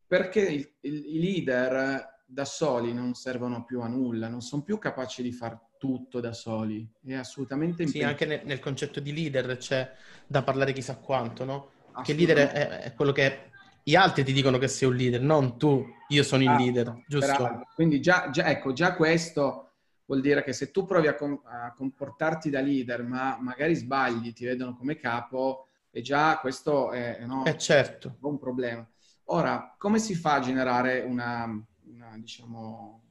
perché 0.05 0.41
il, 0.41 0.69
il, 0.81 1.15
i 1.15 1.19
leader 1.19 2.23
da 2.25 2.45
soli 2.45 2.93
non 2.93 3.13
servono 3.13 3.63
più 3.63 3.79
a 3.79 3.87
nulla, 3.87 4.27
non 4.27 4.41
sono 4.41 4.61
più 4.61 4.77
capaci 4.77 5.23
di 5.23 5.31
far 5.31 5.57
tutto 5.77 6.19
da 6.19 6.33
soli. 6.33 6.85
È 7.01 7.13
assolutamente 7.13 7.87
Sì, 7.87 8.03
anche 8.03 8.25
nel, 8.25 8.41
nel 8.43 8.59
concetto 8.59 8.99
di 8.99 9.13
leader 9.13 9.55
c'è 9.55 9.89
da 10.27 10.43
parlare 10.43 10.73
chissà 10.73 10.97
quanto, 10.97 11.45
no? 11.45 11.71
Che 12.03 12.11
il 12.11 12.17
leader 12.17 12.49
è, 12.49 12.67
è, 12.81 12.93
quello 12.93 13.11
che 13.11 13.48
gli 13.89 13.95
altri 13.95 14.23
ti 14.23 14.33
dicono 14.33 14.59
che 14.59 14.67
sei 14.67 14.87
un 14.87 14.95
leader, 14.95 15.19
non 15.19 15.57
tu, 15.57 15.83
io 16.09 16.21
sono 16.21 16.43
il 16.43 16.49
ah, 16.49 16.57
leader, 16.57 17.03
giusto? 17.07 17.65
Quindi 17.73 17.99
già, 17.99 18.29
già, 18.29 18.45
ecco, 18.45 18.71
già 18.71 18.93
questo 18.93 19.71
vuol 20.05 20.21
dire 20.21 20.43
che 20.43 20.53
se 20.53 20.69
tu 20.69 20.85
provi 20.85 21.07
a, 21.07 21.15
com- 21.15 21.41
a, 21.43 21.73
comportarti 21.73 22.51
da 22.51 22.61
leader, 22.61 23.01
ma 23.03 23.39
magari 23.41 23.73
sbagli, 23.73 24.31
ti 24.31 24.45
vedono 24.45 24.75
come 24.75 24.95
capo, 24.95 25.69
e 25.89 26.01
già 26.01 26.37
questo 26.37 26.91
è, 26.91 27.25
no, 27.25 27.45
eh 27.45 27.57
certo. 27.57 28.17
un 28.21 28.37
problema. 28.37 28.87
Ora, 29.25 29.73
come 29.75 29.97
si 29.97 30.13
fa 30.13 30.35
a 30.35 30.39
generare 30.39 30.99
una, 30.99 31.45
una 31.85 32.15
diciamo, 32.17 33.01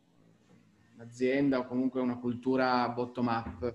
un'azienda 0.95 1.59
o 1.59 1.67
comunque 1.67 2.01
una 2.01 2.19
cultura 2.19 2.89
bottom-up? 2.89 3.75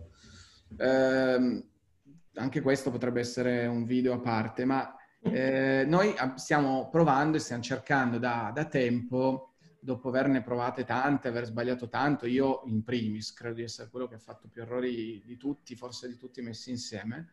Eh, 0.78 1.66
anche 2.36 2.62
questo 2.62 2.92
potrebbe 2.92 3.20
essere 3.20 3.68
un 3.68 3.84
video 3.84 4.14
a 4.14 4.20
parte, 4.20 4.64
ma 4.64 4.96
eh, 5.24 5.86
noi 5.88 6.14
stiamo 6.36 6.90
provando 6.90 7.38
e 7.38 7.40
stiamo 7.40 7.62
cercando 7.62 8.18
da, 8.18 8.52
da, 8.54 8.66
tempo, 8.66 9.54
dopo 9.80 10.10
averne 10.10 10.42
provate 10.42 10.84
tante, 10.84 11.30
aver 11.30 11.46
sbagliato 11.46 11.88
tanto, 11.88 12.26
io 12.26 12.64
in 12.66 12.84
primis 12.84 13.34
credo 13.34 13.56
di 13.56 13.64
essere 13.64 13.90
quello 13.90 14.08
che 14.08 14.16
ha 14.16 14.20
fatto 14.20 14.48
più 14.48 14.62
errori 14.62 15.22
di 15.26 15.38
tutti, 15.38 15.76
forse 15.76 16.08
di 16.08 16.18
tutti 16.18 16.42
messi 16.42 16.72
insieme, 16.72 17.32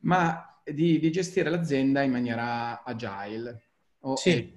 ma 0.00 0.60
di, 0.64 0.98
di 0.98 1.10
gestire 1.10 1.50
l'azienda 1.50 2.02
in 2.02 2.10
maniera 2.12 2.82
agile. 2.82 3.62
sì. 4.16 4.56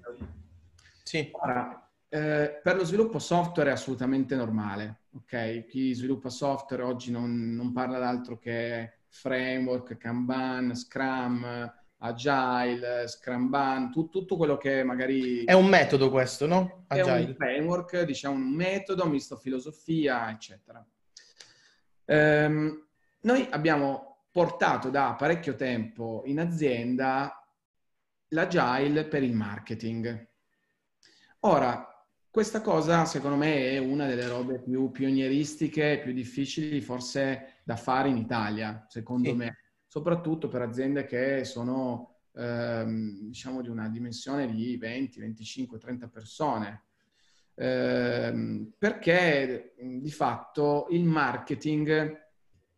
sì. 1.04 1.30
Ora, 1.34 1.90
eh, 2.10 2.60
per 2.62 2.76
lo 2.76 2.84
sviluppo 2.86 3.20
software 3.20 3.70
è 3.70 3.74
assolutamente 3.74 4.36
normale, 4.36 5.02
ok? 5.16 5.66
Chi 5.66 5.94
sviluppa 5.94 6.30
software 6.30 6.84
oggi 6.84 7.12
non, 7.12 7.54
non 7.54 7.72
parla 7.72 8.00
d'altro 8.00 8.38
che 8.38 9.00
framework, 9.10 9.98
Kanban, 9.98 10.76
Scrum, 10.76 11.72
Agile, 12.06 13.08
Scrumban, 13.08 13.90
tu, 13.90 14.10
tutto 14.10 14.36
quello 14.36 14.58
che 14.58 14.84
magari... 14.84 15.46
È 15.46 15.54
un 15.54 15.68
metodo 15.68 16.10
questo, 16.10 16.46
no? 16.46 16.84
Agile. 16.88 17.24
È 17.24 17.28
un 17.28 17.36
framework, 17.36 18.02
diciamo 18.02 18.36
un 18.36 18.54
metodo, 18.54 19.06
misto 19.06 19.38
filosofia, 19.38 20.30
eccetera. 20.30 20.86
Um, 22.06 22.86
noi 23.22 23.48
abbiamo 23.50 24.26
portato 24.32 24.90
da 24.90 25.16
parecchio 25.18 25.56
tempo 25.56 26.24
in 26.26 26.42
azienda 26.42 27.42
l'agile 28.30 29.06
per 29.06 29.24
il 29.24 29.34
marketing. 29.34 30.28
Ora, 31.42 31.88
questa 32.30 32.60
cosa 32.60 33.06
secondo 33.06 33.38
me 33.38 33.70
è 33.70 33.78
una 33.78 34.08
delle 34.08 34.28
robe 34.28 34.60
più 34.60 34.92
pionieristiche, 34.92 36.02
più 36.04 36.12
difficili 36.12 36.82
forse 36.82 37.60
da 37.64 37.78
fare 37.78 38.10
in 38.10 38.18
Italia, 38.18 38.86
secondo 38.90 39.30
sì. 39.30 39.36
me 39.36 39.63
soprattutto 39.94 40.48
per 40.48 40.64
aziende 40.64 41.06
che 41.06 41.44
sono 41.44 42.16
ehm, 42.34 43.28
diciamo 43.28 43.62
di 43.62 43.70
una 43.70 43.88
dimensione 43.90 44.52
di 44.52 44.76
20, 44.76 45.20
25, 45.20 45.78
30 45.78 46.08
persone. 46.08 46.86
Eh, 47.54 48.72
perché 48.76 49.76
di 49.80 50.10
fatto 50.10 50.88
il 50.90 51.04
marketing 51.04 52.22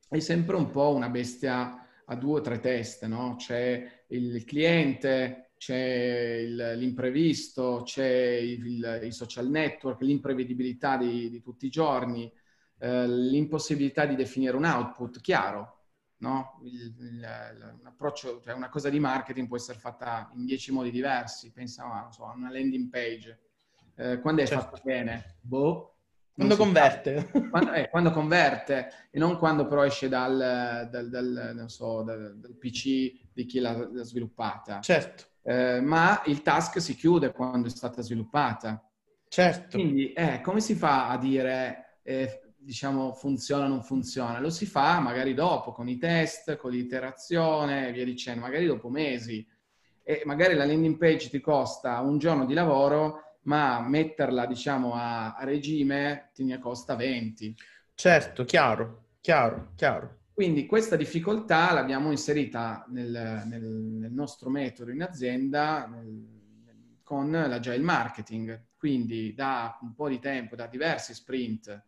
è 0.09 0.19
sempre 0.19 0.57
un 0.57 0.69
po' 0.69 0.93
una 0.93 1.07
bestia 1.07 1.87
a 2.03 2.15
due 2.17 2.39
o 2.39 2.41
tre 2.41 2.59
teste, 2.59 3.07
no? 3.07 3.35
C'è 3.37 4.03
il 4.07 4.43
cliente, 4.43 5.51
c'è 5.55 6.43
il, 6.43 6.73
l'imprevisto, 6.75 7.83
c'è 7.85 8.07
il, 8.07 8.99
il, 9.03 9.13
social 9.13 9.47
network, 9.47 10.01
l'imprevedibilità 10.01 10.97
di, 10.97 11.29
di 11.29 11.39
tutti 11.39 11.67
i 11.67 11.69
giorni, 11.69 12.29
eh, 12.79 13.07
l'impossibilità 13.07 14.05
di 14.05 14.17
definire 14.17 14.57
un 14.57 14.65
output 14.65 15.21
chiaro 15.21 15.74
no? 16.17 16.59
il, 16.63 16.95
il, 16.99 17.19
l'approccio, 17.81 18.41
cioè 18.41 18.53
una 18.53 18.69
cosa 18.69 18.89
di 18.89 18.99
marketing 18.99 19.47
può 19.47 19.57
essere 19.57 19.79
fatta 19.79 20.29
in 20.33 20.45
dieci 20.45 20.71
modi 20.71 20.91
diversi. 20.91 21.51
Pensa 21.51 22.05
a 22.07 22.11
so, 22.11 22.23
una 22.35 22.51
landing 22.51 22.89
page. 22.89 23.39
Eh, 23.95 24.19
quando 24.19 24.41
è 24.41 24.47
certo. 24.47 24.65
fatta 24.65 24.81
bene? 24.83 25.37
Boh. 25.41 25.91
Quando 26.33 26.57
converte. 26.57 27.29
Quando, 27.49 27.71
eh, 27.71 27.89
quando, 27.89 28.11
converte 28.11 28.89
e 29.09 29.19
non 29.19 29.37
quando 29.37 29.65
però 29.67 29.85
esce 29.85 30.09
dal, 30.09 30.89
dal, 30.91 31.09
dal, 31.09 31.63
so, 31.67 32.03
dal 32.03 32.57
PC 32.59 33.31
di 33.31 33.45
chi 33.45 33.59
l'ha, 33.59 33.71
l'ha 33.71 34.03
sviluppata. 34.03 34.81
Certo. 34.81 35.23
Eh, 35.43 35.79
ma 35.79 36.23
il 36.25 36.41
task 36.41 36.81
si 36.81 36.95
chiude 36.95 37.31
quando 37.31 37.67
è 37.67 37.69
stata 37.69 38.01
sviluppata. 38.01 38.85
Certo. 39.29 39.77
Quindi, 39.77 40.11
eh, 40.11 40.41
come 40.41 40.59
si 40.59 40.75
fa 40.75 41.07
a 41.07 41.17
dire 41.17 41.99
eh, 42.03 42.44
diciamo, 42.65 43.13
funziona 43.13 43.65
o 43.65 43.67
non 43.67 43.83
funziona. 43.83 44.39
Lo 44.39 44.49
si 44.49 44.65
fa 44.65 44.99
magari 44.99 45.33
dopo, 45.33 45.71
con 45.71 45.87
i 45.87 45.97
test, 45.97 46.55
con 46.57 46.71
l'iterazione 46.71 47.87
e 47.87 47.91
via 47.91 48.03
dicendo, 48.03 48.41
magari 48.41 48.65
dopo 48.65 48.89
mesi. 48.89 49.47
E 50.03 50.23
magari 50.25 50.55
la 50.55 50.65
landing 50.65 50.97
page 50.97 51.29
ti 51.29 51.39
costa 51.39 51.99
un 51.99 52.17
giorno 52.17 52.45
di 52.45 52.53
lavoro, 52.53 53.37
ma 53.43 53.79
metterla, 53.79 54.45
diciamo, 54.45 54.93
a, 54.95 55.35
a 55.35 55.43
regime 55.43 56.31
ti 56.33 56.43
ne 56.43 56.57
costa 56.57 56.95
20. 56.95 57.55
Certo, 57.93 58.43
chiaro, 58.43 59.05
chiaro, 59.21 59.71
chiaro. 59.75 60.17
Quindi 60.33 60.65
questa 60.65 60.95
difficoltà 60.95 61.71
l'abbiamo 61.71 62.11
inserita 62.11 62.85
nel, 62.89 63.43
nel, 63.45 63.63
nel 63.63 64.11
nostro 64.11 64.49
metodo 64.49 64.91
in 64.91 65.01
azienda 65.01 65.85
nel, 65.87 66.99
con 67.03 67.31
l'agile 67.31 67.77
marketing. 67.79 68.65
Quindi 68.75 69.33
da 69.33 69.77
un 69.81 69.93
po' 69.93 70.09
di 70.09 70.19
tempo, 70.19 70.55
da 70.55 70.67
diversi 70.67 71.13
sprint, 71.13 71.81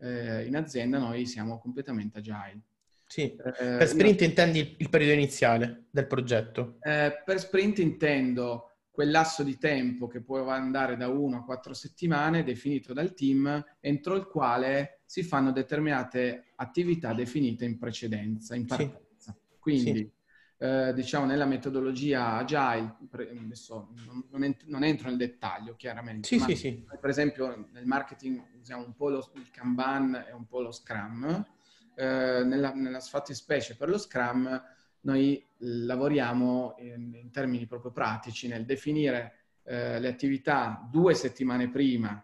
eh, 0.00 0.46
in 0.46 0.56
azienda 0.56 0.98
noi 0.98 1.26
siamo 1.26 1.58
completamente 1.58 2.18
agile. 2.18 2.60
Sì. 3.06 3.22
Eh, 3.22 3.52
per 3.52 3.88
sprint 3.88 4.20
io... 4.20 4.26
intendi 4.26 4.58
il, 4.58 4.74
il, 4.78 4.88
periodo 4.90 5.12
iniziale 5.12 5.86
del 5.90 6.06
progetto? 6.06 6.76
Eh, 6.80 7.22
per 7.24 7.38
sprint 7.38 7.78
intendo 7.78 8.68
quel 8.90 9.10
lasso 9.10 9.42
di 9.44 9.56
tempo 9.56 10.08
che 10.08 10.20
può 10.22 10.46
andare 10.48 10.96
da 10.96 11.08
1 11.08 11.36
a 11.36 11.44
4 11.44 11.72
settimane 11.72 12.42
definito 12.42 12.92
dal 12.92 13.14
team 13.14 13.64
entro 13.80 14.16
il 14.16 14.26
quale 14.26 15.02
si 15.06 15.22
fanno 15.22 15.52
determinate 15.52 16.52
attività 16.56 17.14
definite 17.14 17.64
in 17.64 17.78
precedenza, 17.78 18.54
in 18.54 18.66
partenza. 18.66 19.32
Sì. 19.32 19.56
Quindi 19.58 19.98
sì. 19.98 20.12
Eh, 20.60 20.92
diciamo 20.92 21.24
nella 21.24 21.44
metodologia 21.44 22.34
agile, 22.34 22.96
adesso 23.44 23.90
non, 24.30 24.42
ent- 24.42 24.64
non, 24.64 24.82
entro 24.82 25.08
nel 25.08 25.16
dettaglio 25.16 25.76
chiaramente, 25.76 26.26
sì, 26.26 26.40
sì, 26.40 26.56
sì. 26.56 26.84
per 27.00 27.08
esempio 27.08 27.68
nel 27.70 27.86
marketing 27.86 28.42
usiamo 28.60 28.84
un 28.84 28.92
po' 28.96 29.08
lo, 29.08 29.30
il 29.36 29.52
Kanban 29.52 30.24
e 30.28 30.32
un 30.32 30.48
po' 30.48 30.60
lo 30.60 30.72
Scrum, 30.72 31.46
eh, 31.94 32.42
nella, 32.44 32.74
nella 32.74 32.98
specie 32.98 33.76
per 33.76 33.88
lo 33.88 33.98
Scrum 33.98 34.60
noi 35.02 35.46
lavoriamo 35.58 36.74
in, 36.78 37.14
in 37.14 37.30
termini 37.30 37.66
proprio 37.66 37.92
pratici 37.92 38.48
nel 38.48 38.64
definire 38.64 39.34
eh, 39.62 40.00
le 40.00 40.08
attività 40.08 40.84
due 40.90 41.14
settimane 41.14 41.70
prima 41.70 42.20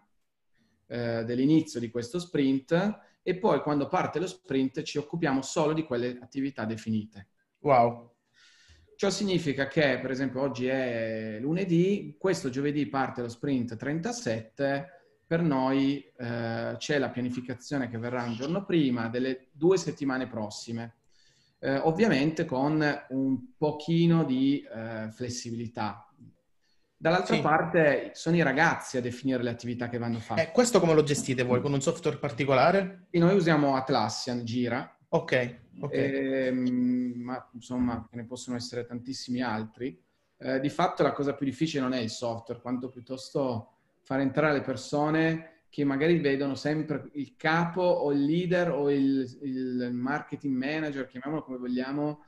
eh, 0.87 1.23
dell'inizio 1.23 1.79
di 1.79 1.89
questo 1.89 2.19
sprint 2.19 2.99
e 3.23 3.37
poi 3.37 3.61
quando 3.61 3.87
parte 3.87 4.19
lo 4.19 4.27
sprint 4.27 4.81
ci 4.81 4.97
occupiamo 4.97 5.41
solo 5.41 5.71
di 5.71 5.83
quelle 5.83 6.17
attività 6.21 6.65
definite. 6.65 7.29
Wow. 7.59 8.14
Ciò 8.95 9.09
significa 9.09 9.67
che, 9.67 9.99
per 9.99 10.11
esempio, 10.11 10.41
oggi 10.41 10.67
è 10.67 11.37
lunedì, 11.41 12.15
questo 12.17 12.49
giovedì 12.49 12.87
parte 12.87 13.21
lo 13.21 13.27
sprint 13.27 13.75
37, 13.75 14.95
per 15.27 15.41
noi 15.41 16.01
eh, 16.17 16.75
c'è 16.77 16.97
la 16.97 17.09
pianificazione 17.09 17.89
che 17.89 17.97
verrà 17.97 18.23
un 18.23 18.35
giorno 18.35 18.63
prima 18.63 19.09
delle 19.09 19.47
due 19.51 19.77
settimane 19.77 20.27
prossime, 20.27 20.95
eh, 21.59 21.77
ovviamente 21.77 22.45
con 22.45 22.81
un 23.09 23.55
pochino 23.57 24.23
di 24.23 24.61
eh, 24.61 25.09
flessibilità. 25.11 26.07
Dall'altra 26.97 27.35
sì. 27.35 27.41
parte 27.41 28.11
sono 28.13 28.37
i 28.37 28.41
ragazzi 28.43 28.95
a 28.97 29.01
definire 29.01 29.43
le 29.43 29.49
attività 29.49 29.89
che 29.89 29.97
vanno 29.97 30.19
fatte. 30.19 30.43
Eh, 30.43 30.51
questo 30.51 30.79
come 30.79 30.93
lo 30.93 31.03
gestite 31.03 31.43
voi? 31.43 31.59
Con 31.59 31.73
un 31.73 31.81
software 31.81 32.17
particolare? 32.17 33.07
E 33.09 33.19
noi 33.19 33.35
usiamo 33.35 33.75
Atlassian 33.75 34.45
Gira, 34.45 34.94
Ok, 35.15 35.55
okay. 35.79 36.11
Eh, 36.11 36.51
ma 36.51 37.49
insomma 37.53 38.05
ne 38.11 38.25
possono 38.25 38.57
essere 38.57 38.85
tantissimi 38.85 39.41
altri. 39.41 39.97
Eh, 40.37 40.59
di 40.59 40.69
fatto 40.69 41.03
la 41.03 41.13
cosa 41.13 41.33
più 41.33 41.45
difficile 41.45 41.81
non 41.81 41.93
è 41.93 41.99
il 41.99 42.09
software, 42.09 42.61
quanto 42.61 42.89
piuttosto 42.89 43.71
far 44.01 44.19
entrare 44.19 44.53
le 44.53 44.61
persone 44.61 45.63
che 45.69 45.85
magari 45.85 46.19
vedono 46.19 46.55
sempre 46.55 47.09
il 47.13 47.35
capo 47.37 47.81
o 47.81 48.11
il 48.11 48.23
leader 48.23 48.71
o 48.71 48.91
il, 48.91 49.39
il 49.41 49.89
marketing 49.93 50.55
manager, 50.55 51.07
chiamiamolo 51.07 51.43
come 51.43 51.57
vogliamo, 51.57 52.23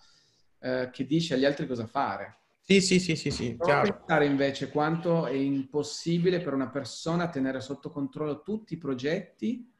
eh, 0.59 0.89
che 0.91 1.05
dice 1.05 1.33
agli 1.33 1.45
altri 1.45 1.67
cosa 1.67 1.85
fare. 1.85 2.39
Sì, 2.61 2.81
sì, 2.81 2.99
sì, 2.99 3.15
sì, 3.15 3.31
sì 3.31 3.55
pensare 3.57 4.25
invece 4.25 4.69
quanto 4.69 5.25
è 5.25 5.33
impossibile 5.33 6.41
per 6.41 6.53
una 6.53 6.69
persona 6.69 7.29
tenere 7.29 7.61
sotto 7.61 7.89
controllo 7.89 8.41
tutti 8.41 8.73
i 8.73 8.77
progetti 8.77 9.71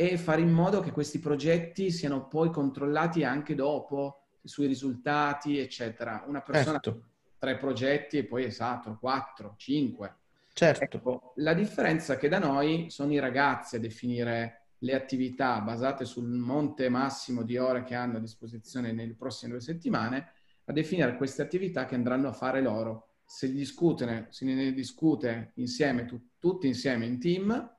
e 0.00 0.16
fare 0.16 0.40
in 0.40 0.50
modo 0.50 0.80
che 0.80 0.92
questi 0.92 1.18
progetti 1.18 1.90
siano 1.90 2.26
poi 2.26 2.50
controllati 2.50 3.22
anche 3.22 3.54
dopo 3.54 4.28
sui 4.42 4.66
risultati, 4.66 5.58
eccetera. 5.58 6.24
Una 6.26 6.40
persona 6.40 6.80
certo. 6.80 7.02
tre 7.36 7.58
progetti 7.58 8.16
e 8.16 8.24
poi 8.24 8.44
esatto, 8.44 8.96
quattro, 8.98 9.56
cinque. 9.58 10.16
Certo. 10.54 10.84
Ecco, 10.84 11.32
la 11.36 11.52
differenza 11.52 12.14
è 12.14 12.16
che 12.16 12.28
da 12.28 12.38
noi 12.38 12.86
sono 12.88 13.12
i 13.12 13.18
ragazzi 13.18 13.76
a 13.76 13.78
definire 13.78 14.68
le 14.78 14.94
attività 14.94 15.60
basate 15.60 16.06
sul 16.06 16.30
monte 16.30 16.88
massimo 16.88 17.42
di 17.42 17.58
ore 17.58 17.82
che 17.82 17.94
hanno 17.94 18.16
a 18.16 18.20
disposizione 18.20 18.92
nelle 18.92 19.12
prossime 19.12 19.52
due 19.52 19.60
settimane, 19.60 20.32
a 20.64 20.72
definire 20.72 21.14
queste 21.18 21.42
attività 21.42 21.84
che 21.84 21.94
andranno 21.94 22.28
a 22.28 22.32
fare 22.32 22.62
loro. 22.62 23.16
Se, 23.26 23.52
discutene, 23.52 24.28
se 24.30 24.46
ne 24.46 24.72
discute 24.72 25.52
insieme, 25.56 26.06
tu, 26.06 26.18
tutti 26.38 26.66
insieme 26.66 27.04
in 27.04 27.20
team, 27.20 27.76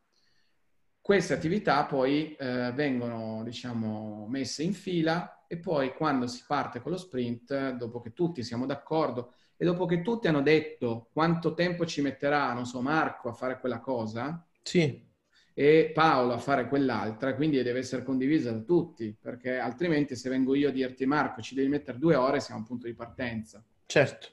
queste 1.02 1.34
attività 1.34 1.84
poi 1.86 2.36
eh, 2.36 2.72
vengono, 2.74 3.42
diciamo, 3.44 4.28
messe 4.30 4.62
in 4.64 4.74
fila 4.74 5.46
e 5.48 5.58
poi 5.58 5.94
quando 5.94 6.28
si 6.28 6.44
parte 6.48 6.80
con 6.80 6.92
lo 6.92 6.98
sprint, 6.98 7.72
dopo 7.72 8.00
che 8.00 8.14
tutti 8.14 8.44
siamo 8.44 8.66
d'accordo, 8.66 9.34
e 9.58 9.66
dopo 9.66 9.86
che 9.86 10.02
tutti 10.02 10.28
hanno 10.28 10.42
detto 10.42 11.10
quanto 11.12 11.54
tempo 11.54 11.86
ci 11.86 12.02
metterà, 12.02 12.54
non 12.54 12.66
so, 12.66 12.82
Marco 12.82 13.30
a 13.30 13.34
fare 13.34 13.60
quella 13.60 13.80
cosa, 13.80 14.48
sì. 14.62 15.06
e 15.54 15.92
Paolo 15.94 16.34
a 16.34 16.38
fare 16.38 16.68
quell'altra, 16.68 17.36
quindi 17.36 17.62
deve 17.62 17.80
essere 17.80 18.04
condivisa 18.04 18.52
da 18.52 18.62
tutti, 18.62 19.16
perché 19.20 19.58
altrimenti 19.58 20.16
se 20.16 20.30
vengo 20.30 20.56
io 20.56 20.70
a 20.70 20.72
dirti 20.72 21.06
Marco 21.06 21.42
ci 21.42 21.54
devi 21.54 21.68
mettere 21.68 21.98
due 21.98 22.16
ore, 22.16 22.40
siamo 22.40 22.60
a 22.60 22.62
un 22.62 22.68
punto 22.68 22.86
di 22.88 22.94
partenza. 22.94 23.64
Certo. 23.86 24.30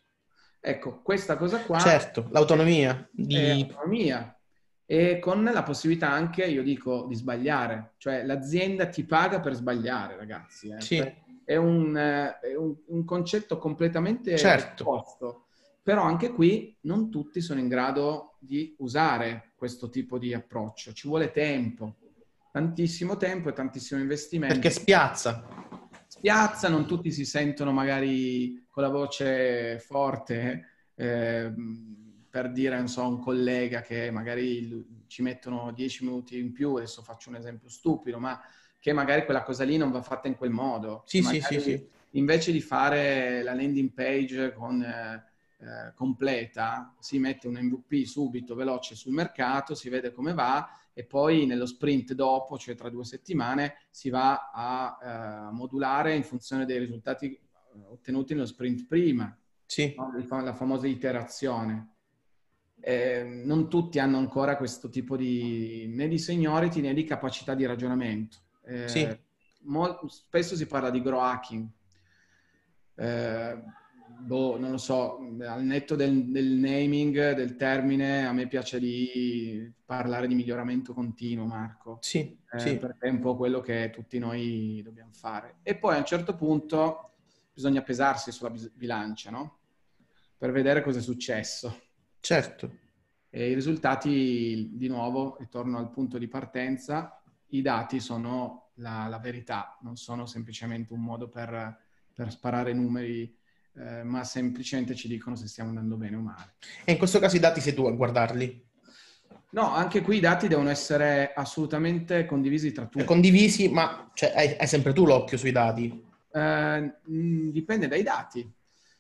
Ecco, 0.61 1.03
questa 1.03 1.37
cosa 1.37 1.61
qua... 1.61 1.79
Certo, 1.79 2.29
l'autonomia. 2.31 3.09
Di... 3.11 3.67
L'autonomia. 3.67 4.38
E 4.91 5.19
con 5.19 5.45
la 5.45 5.63
possibilità 5.63 6.11
anche, 6.11 6.47
io 6.47 6.63
dico, 6.63 7.05
di 7.07 7.15
sbagliare. 7.15 7.93
Cioè 7.99 8.25
l'azienda 8.25 8.87
ti 8.89 9.05
paga 9.05 9.39
per 9.39 9.53
sbagliare, 9.53 10.17
ragazzi. 10.17 10.71
Eh. 10.71 10.81
Sì. 10.81 10.97
È 11.45 11.57
un, 11.57 11.95
è 11.95 12.55
un, 12.55 12.75
un 12.87 13.05
concetto 13.05 13.59
completamente 13.59 14.35
certo. 14.39 14.89
opposto. 14.89 15.45
Però 15.83 16.03
anche 16.03 16.31
qui 16.31 16.75
non 16.83 17.11
tutti 17.11 17.43
sono 17.43 17.61
in 17.61 17.69
grado 17.69 18.37
di 18.39 18.75
usare 18.79 19.53
questo 19.57 19.91
tipo 19.91 20.19
di 20.19 20.33
approccio. 20.33 20.95
Ci 20.95 21.07
vuole 21.07 21.33
tempo, 21.33 21.97
tantissimo 22.51 23.19
tempo 23.19 23.51
e 23.51 23.53
tantissimo 23.53 24.01
investimento. 24.01 24.55
Perché 24.55 24.71
spiazza. 24.71 25.47
Spiazza, 26.07 26.69
non 26.71 26.87
tutti 26.87 27.13
si 27.13 27.27
sentono 27.27 27.73
magari 27.73 28.67
con 28.71 28.83
la 28.83 28.89
voce 28.89 29.79
forte 29.81 30.91
eh, 30.95 31.53
per 32.41 32.53
dire, 32.53 32.77
non 32.77 32.87
so, 32.87 33.03
a 33.03 33.07
un 33.09 33.19
collega 33.19 33.81
che 33.81 34.13
magari 34.13 35.05
ci 35.09 35.23
mettono 35.23 35.73
dieci 35.73 36.05
minuti 36.05 36.39
in 36.39 36.53
più, 36.53 36.77
adesso 36.77 37.03
faccio 37.03 37.31
un 37.31 37.35
esempio 37.35 37.69
stupido, 37.69 38.21
ma 38.21 38.41
che 38.79 38.93
magari 38.93 39.25
quella 39.25 39.43
cosa 39.43 39.65
lì 39.65 39.77
non 39.77 39.91
va 39.91 40.03
fatta 40.03 40.29
in 40.29 40.37
quel 40.37 40.51
modo. 40.51 41.03
Sì, 41.05 41.21
sì, 41.21 41.41
sì, 41.41 41.59
sì, 41.59 41.89
Invece 42.13 42.53
di 42.53 42.61
fare 42.61 43.43
la 43.43 43.55
landing 43.55 43.91
page 43.91 44.53
con, 44.53 44.81
eh, 44.81 45.25
eh 45.59 45.93
completa, 45.95 46.95
si 47.01 47.19
mette 47.19 47.49
un 47.49 47.55
MVP 47.55 48.05
subito, 48.05 48.55
veloce 48.55 48.95
sul 48.95 49.13
mercato, 49.13 49.75
si 49.75 49.89
vede 49.89 50.13
come 50.13 50.33
va 50.33 50.69
e 50.93 51.05
poi 51.05 51.45
nello 51.45 51.67
sprint 51.67 52.13
dopo, 52.13 52.57
cioè 52.57 52.77
tra 52.77 52.89
due 52.89 53.05
settimane, 53.05 53.87
si 53.91 54.11
va 54.11 54.51
a 54.53 54.99
eh, 55.03 55.53
modulare 55.53 56.15
in 56.15 56.23
funzione 56.23 56.67
dei 56.67 56.79
risultati 56.79 57.33
eh, 57.33 57.41
ottenuti 57.91 58.35
nello 58.35 58.47
sprint 58.47 58.87
prima. 58.87 59.37
Sì. 59.67 59.93
No? 59.97 60.13
La 60.41 60.55
famosa 60.55 60.87
iterazione. 60.87 61.97
Eh, 62.81 63.25
non 63.45 63.69
tutti 63.69 63.99
hanno 63.99 64.19
ancora 64.19 64.57
questo 64.57 64.89
tipo 64.89 65.17
di 65.17 65.87
né 65.89 66.09
di 66.09 66.19
seniority 66.19 66.81
né 66.81 66.95
di 66.95 67.05
capacità 67.05 67.55
di 67.55 67.67
ragionamento. 67.67 68.39
Eh, 68.65 68.89
sì. 68.89 69.19
Mo- 69.63 70.07
spesso 70.09 70.57
si 70.57 70.67
parla 70.67 70.91
di 70.91 71.03
grow 71.03 71.21
hacking. 71.21 71.69
Eh, 72.95 73.63
boh, 74.21 74.59
non 74.59 74.71
lo 74.71 74.79
so, 74.79 75.19
al 75.41 75.63
netto 75.65 75.95
del, 75.95 76.31
del, 76.31 76.47
naming, 76.47 77.35
del 77.35 77.57
termine, 77.57 78.27
a 78.27 78.33
me 78.33 78.49
piace 78.49 78.79
di 78.79 79.73
parlare 79.85 80.27
di 80.27 80.35
miglioramento 80.35 80.93
continuo, 80.93 81.47
Marco. 81.47 81.99
Sì, 82.01 82.39
eh, 82.51 82.59
sì. 82.59 82.77
Perché 82.77 83.07
è 83.07 83.11
un 83.11 83.21
po' 83.21 83.37
quello 83.37 83.61
che 83.61 83.91
tutti 83.93 84.19
noi 84.19 84.81
dobbiamo 84.85 85.13
fare. 85.13 85.59
E 85.63 85.77
poi 85.77 85.95
a 85.95 85.99
un 85.99 86.05
certo 86.05 86.35
punto 86.35 87.13
bisogna 87.53 87.83
pesarsi 87.83 88.31
sulla 88.31 88.53
bilancia, 88.75 89.31
no? 89.31 89.59
Per 90.37 90.53
vedere 90.53 90.83
cosa 90.83 90.99
è 90.99 91.03
successo. 91.03 91.87
Certo. 92.21 92.71
E 93.31 93.51
i 93.51 93.55
risultati, 93.55 94.71
di 94.73 94.89
nuovo, 94.89 95.39
e 95.39 95.49
torno 95.49 95.79
al 95.79 95.91
punto 95.91 96.19
di 96.19 96.29
partenza, 96.29 97.23
i 97.49 97.63
dati 97.63 98.01
sono 98.01 98.71
la, 98.75 99.07
la 99.09 99.19
verità, 99.19 99.77
non 99.83 99.97
sono 99.97 100.27
semplicemente 100.27 100.93
un 100.93 101.01
modo 101.01 101.29
per, 101.29 101.79
per 102.13 102.31
sparare 102.31 102.73
numeri, 102.73 103.37
eh, 103.75 104.03
ma 104.03 104.25
semplicemente 104.25 104.95
ci 104.95 105.09
dicono 105.09 105.37
se 105.37 105.47
stiamo 105.47 105.71
andando 105.71 105.97
bene 105.97 106.17
o 106.17 106.21
male. 106.21 106.55
E 106.85 106.93
in 106.93 106.99
questo 106.99 107.19
caso 107.19 107.37
i 107.37 107.41
dati 107.41 107.61
sei 107.61 107.75
tu 107.75 107.87
a 107.87 107.93
guardarli? 107.93 108.67
No, 109.51 109.73
anche 109.73 110.03
qui 110.03 110.17
i 110.19 110.21
dati 110.21 110.47
devono 110.47 110.69
essere 110.69 111.33
assolutamente 111.35 112.27
condivisi 112.27 112.73
tra 112.73 112.85
tutti. 112.85 113.05
Condivisi, 113.05 113.69
ma 113.69 114.11
cioè, 114.13 114.33
hai, 114.35 114.57
hai, 114.59 114.67
sempre 114.67 114.93
tu 114.93 115.07
l'occhio 115.07 115.39
sui 115.39 115.53
dati? 115.53 116.05
Eh, 116.31 116.93
dipende 117.05 117.89
dai 117.89 118.03
dati. 118.03 118.51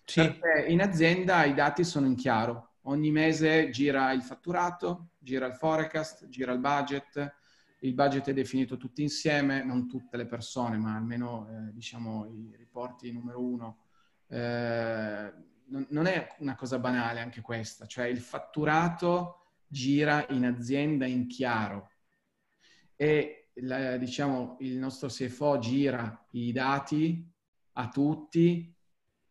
Sì. 0.04 0.22
Perché 0.22 0.70
in 0.70 0.80
azienda 0.80 1.44
i 1.44 1.52
dati 1.52 1.84
sono 1.84 2.06
in 2.06 2.14
chiaro. 2.14 2.67
Ogni 2.88 3.10
mese 3.10 3.70
gira 3.70 4.12
il 4.12 4.22
fatturato, 4.22 5.10
gira 5.18 5.46
il 5.46 5.54
forecast, 5.54 6.28
gira 6.28 6.52
il 6.52 6.58
budget, 6.58 7.34
il 7.80 7.94
budget 7.94 8.28
è 8.28 8.32
definito 8.32 8.76
tutti 8.76 9.02
insieme, 9.02 9.62
non 9.62 9.86
tutte 9.86 10.16
le 10.16 10.26
persone, 10.26 10.78
ma 10.78 10.96
almeno 10.96 11.48
eh, 11.48 11.72
diciamo 11.72 12.26
i 12.26 12.54
riporti 12.56 13.12
numero 13.12 13.40
uno. 13.40 13.84
Eh, 14.26 15.32
non, 15.68 16.06
è 16.06 16.34
una 16.38 16.54
cosa 16.54 16.78
banale 16.78 17.20
anche 17.20 17.40
questa, 17.40 17.86
cioè 17.86 18.06
il 18.06 18.20
fatturato 18.20 19.42
gira 19.66 20.26
in 20.30 20.46
azienda 20.46 21.04
in 21.04 21.26
chiaro 21.26 21.90
e 22.96 23.50
la, 23.60 23.96
diciamo 23.98 24.56
il 24.60 24.78
nostro 24.78 25.08
CFO 25.08 25.58
gira 25.58 26.26
i 26.30 26.52
dati 26.52 27.30
a 27.72 27.88
tutti 27.88 28.74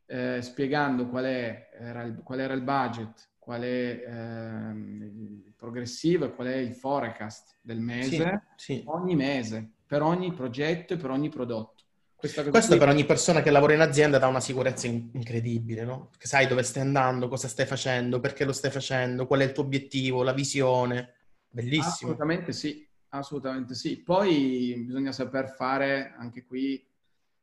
eh, 0.06 0.42
spiegando 0.42 1.08
qual, 1.08 1.26
è, 1.26 1.70
era 1.74 2.04
il, 2.04 2.22
qual, 2.24 2.40
era 2.40 2.54
il 2.54 2.62
budget, 2.62 3.30
qual 3.48 3.62
è 3.62 4.04
ehm, 4.06 5.02
il 5.46 5.54
progressivo 5.56 6.26
e 6.26 6.36
qual 6.36 6.48
è 6.48 6.56
il 6.58 6.74
forecast 6.74 7.56
del 7.62 7.80
mese, 7.80 8.42
sì, 8.58 8.74
sì. 8.74 8.84
ogni 8.88 9.16
mese, 9.16 9.66
per 9.86 10.02
ogni 10.02 10.34
progetto 10.34 10.96
e 10.96 10.98
per 10.98 11.12
ogni 11.12 11.30
prodotto. 11.30 11.86
Questo 12.14 12.44
qui... 12.44 12.78
per 12.78 12.90
ogni 12.90 13.06
persona 13.06 13.42
che 13.42 13.50
lavora 13.50 13.74
in 13.74 13.80
azienda 13.80 14.18
dà 14.18 14.28
una 14.28 14.42
sicurezza 14.42 14.88
incredibile, 14.88 15.86
no? 15.86 16.10
Che 16.18 16.28
sai 16.28 16.46
dove 16.46 16.62
stai 16.62 16.82
andando, 16.82 17.30
cosa 17.30 17.48
stai 17.48 17.66
facendo, 17.66 18.20
perché 18.20 18.44
lo 18.44 18.52
stai 18.52 18.70
facendo, 18.70 19.26
qual 19.26 19.40
è 19.40 19.46
il 19.46 19.54
tuo 19.54 19.64
obiettivo, 19.64 20.24
la 20.24 20.34
visione. 20.34 21.14
Bellissimo. 21.50 21.88
Assolutamente 21.88 22.52
sì, 22.52 22.86
assolutamente 23.10 23.76
sì. 23.76 24.02
Poi 24.02 24.84
bisogna 24.86 25.14
saper 25.14 25.54
fare 25.56 26.14
anche 26.18 26.44
qui, 26.44 26.86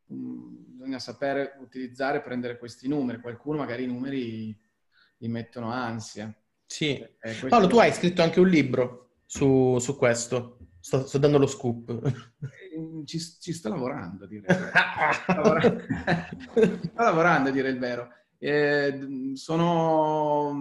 um, 0.09 0.55
bisogna 0.67 0.99
sapere 0.99 1.57
utilizzare 1.61 2.19
e 2.19 2.21
prendere 2.21 2.59
questi 2.59 2.87
numeri. 2.87 3.21
Qualcuno 3.21 3.57
magari 3.57 3.85
i 3.85 3.87
numeri 3.87 4.55
gli 5.17 5.27
mettono 5.27 5.71
ansia. 5.71 6.33
Sì. 6.65 6.97
Eh, 6.97 7.09
questo... 7.19 7.47
Paolo, 7.47 7.67
tu 7.67 7.77
hai 7.77 7.93
scritto 7.93 8.21
anche 8.21 8.39
un 8.39 8.47
libro 8.47 9.17
su, 9.25 9.77
su 9.79 9.95
questo. 9.97 10.59
Sto, 10.79 11.07
sto, 11.07 11.17
dando 11.17 11.37
lo 11.37 11.47
scoop. 11.47 11.89
Eh, 11.89 13.05
ci, 13.05 13.19
ci 13.19 13.53
sto 13.53 13.69
lavorando, 13.69 14.27
direi. 14.27 14.53
sto, 14.53 15.33
lavorando, 15.33 15.83
sto 16.83 17.01
lavorando, 17.01 17.49
a 17.49 17.51
dire 17.51 17.69
il 17.69 17.79
vero. 17.79 18.09
Eh, 18.37 19.33
sono, 19.33 20.55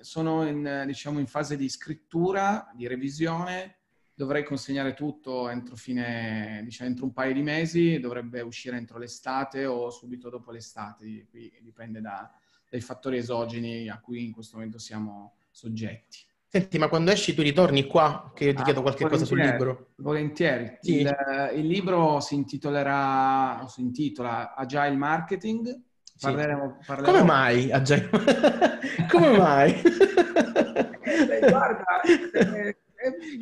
sono 0.00 0.46
in, 0.46 0.84
diciamo, 0.86 1.18
in 1.18 1.26
fase 1.26 1.56
di 1.56 1.68
scrittura, 1.68 2.70
di 2.74 2.86
revisione. 2.86 3.78
Dovrei 4.14 4.44
consegnare 4.44 4.94
tutto 4.94 5.48
entro, 5.48 5.76
fine, 5.76 6.60
diciamo, 6.62 6.90
entro 6.90 7.06
un 7.06 7.12
paio 7.12 7.32
di 7.32 7.42
mesi. 7.42 7.98
Dovrebbe 7.98 8.42
uscire 8.42 8.76
entro 8.76 8.98
l'estate 8.98 9.64
o 9.66 9.90
subito 9.90 10.28
dopo 10.28 10.52
l'estate. 10.52 11.26
Qui 11.28 11.58
dipende 11.60 12.00
da, 12.00 12.30
dai 12.70 12.80
fattori 12.80 13.18
esogeni 13.18 13.88
a 13.88 13.98
cui 13.98 14.24
in 14.24 14.32
questo 14.32 14.56
momento 14.56 14.78
siamo 14.78 15.34
soggetti. 15.50 16.18
Senti, 16.46 16.78
ma 16.78 16.88
quando 16.88 17.10
esci 17.10 17.34
tu 17.34 17.42
ritorni 17.42 17.86
qua 17.86 18.32
che 18.34 18.44
io 18.44 18.54
ti 18.54 18.62
ah, 18.62 18.64
chiedo 18.64 18.82
qualche 18.82 19.08
cosa 19.08 19.24
sul 19.24 19.38
libro? 19.38 19.90
Volentieri. 19.96 20.78
Sì. 20.80 21.00
Il, 21.00 21.50
il, 21.54 21.66
libro 21.66 22.20
si 22.20 22.34
intitolerà, 22.34 23.62
o 23.62 23.68
si 23.68 23.82
intitola 23.82 24.54
Agile 24.54 24.96
Marketing. 24.96 25.80
Parleremo, 26.20 26.78
parleremo... 26.84 27.18
Come 27.18 27.24
mai 27.24 27.70
Agile? 27.70 28.10
Come 29.10 29.36
mai? 29.36 29.80
eh, 29.80 31.38
guarda, 31.48 32.00
eh, 32.02 32.68
eh, 32.68 32.76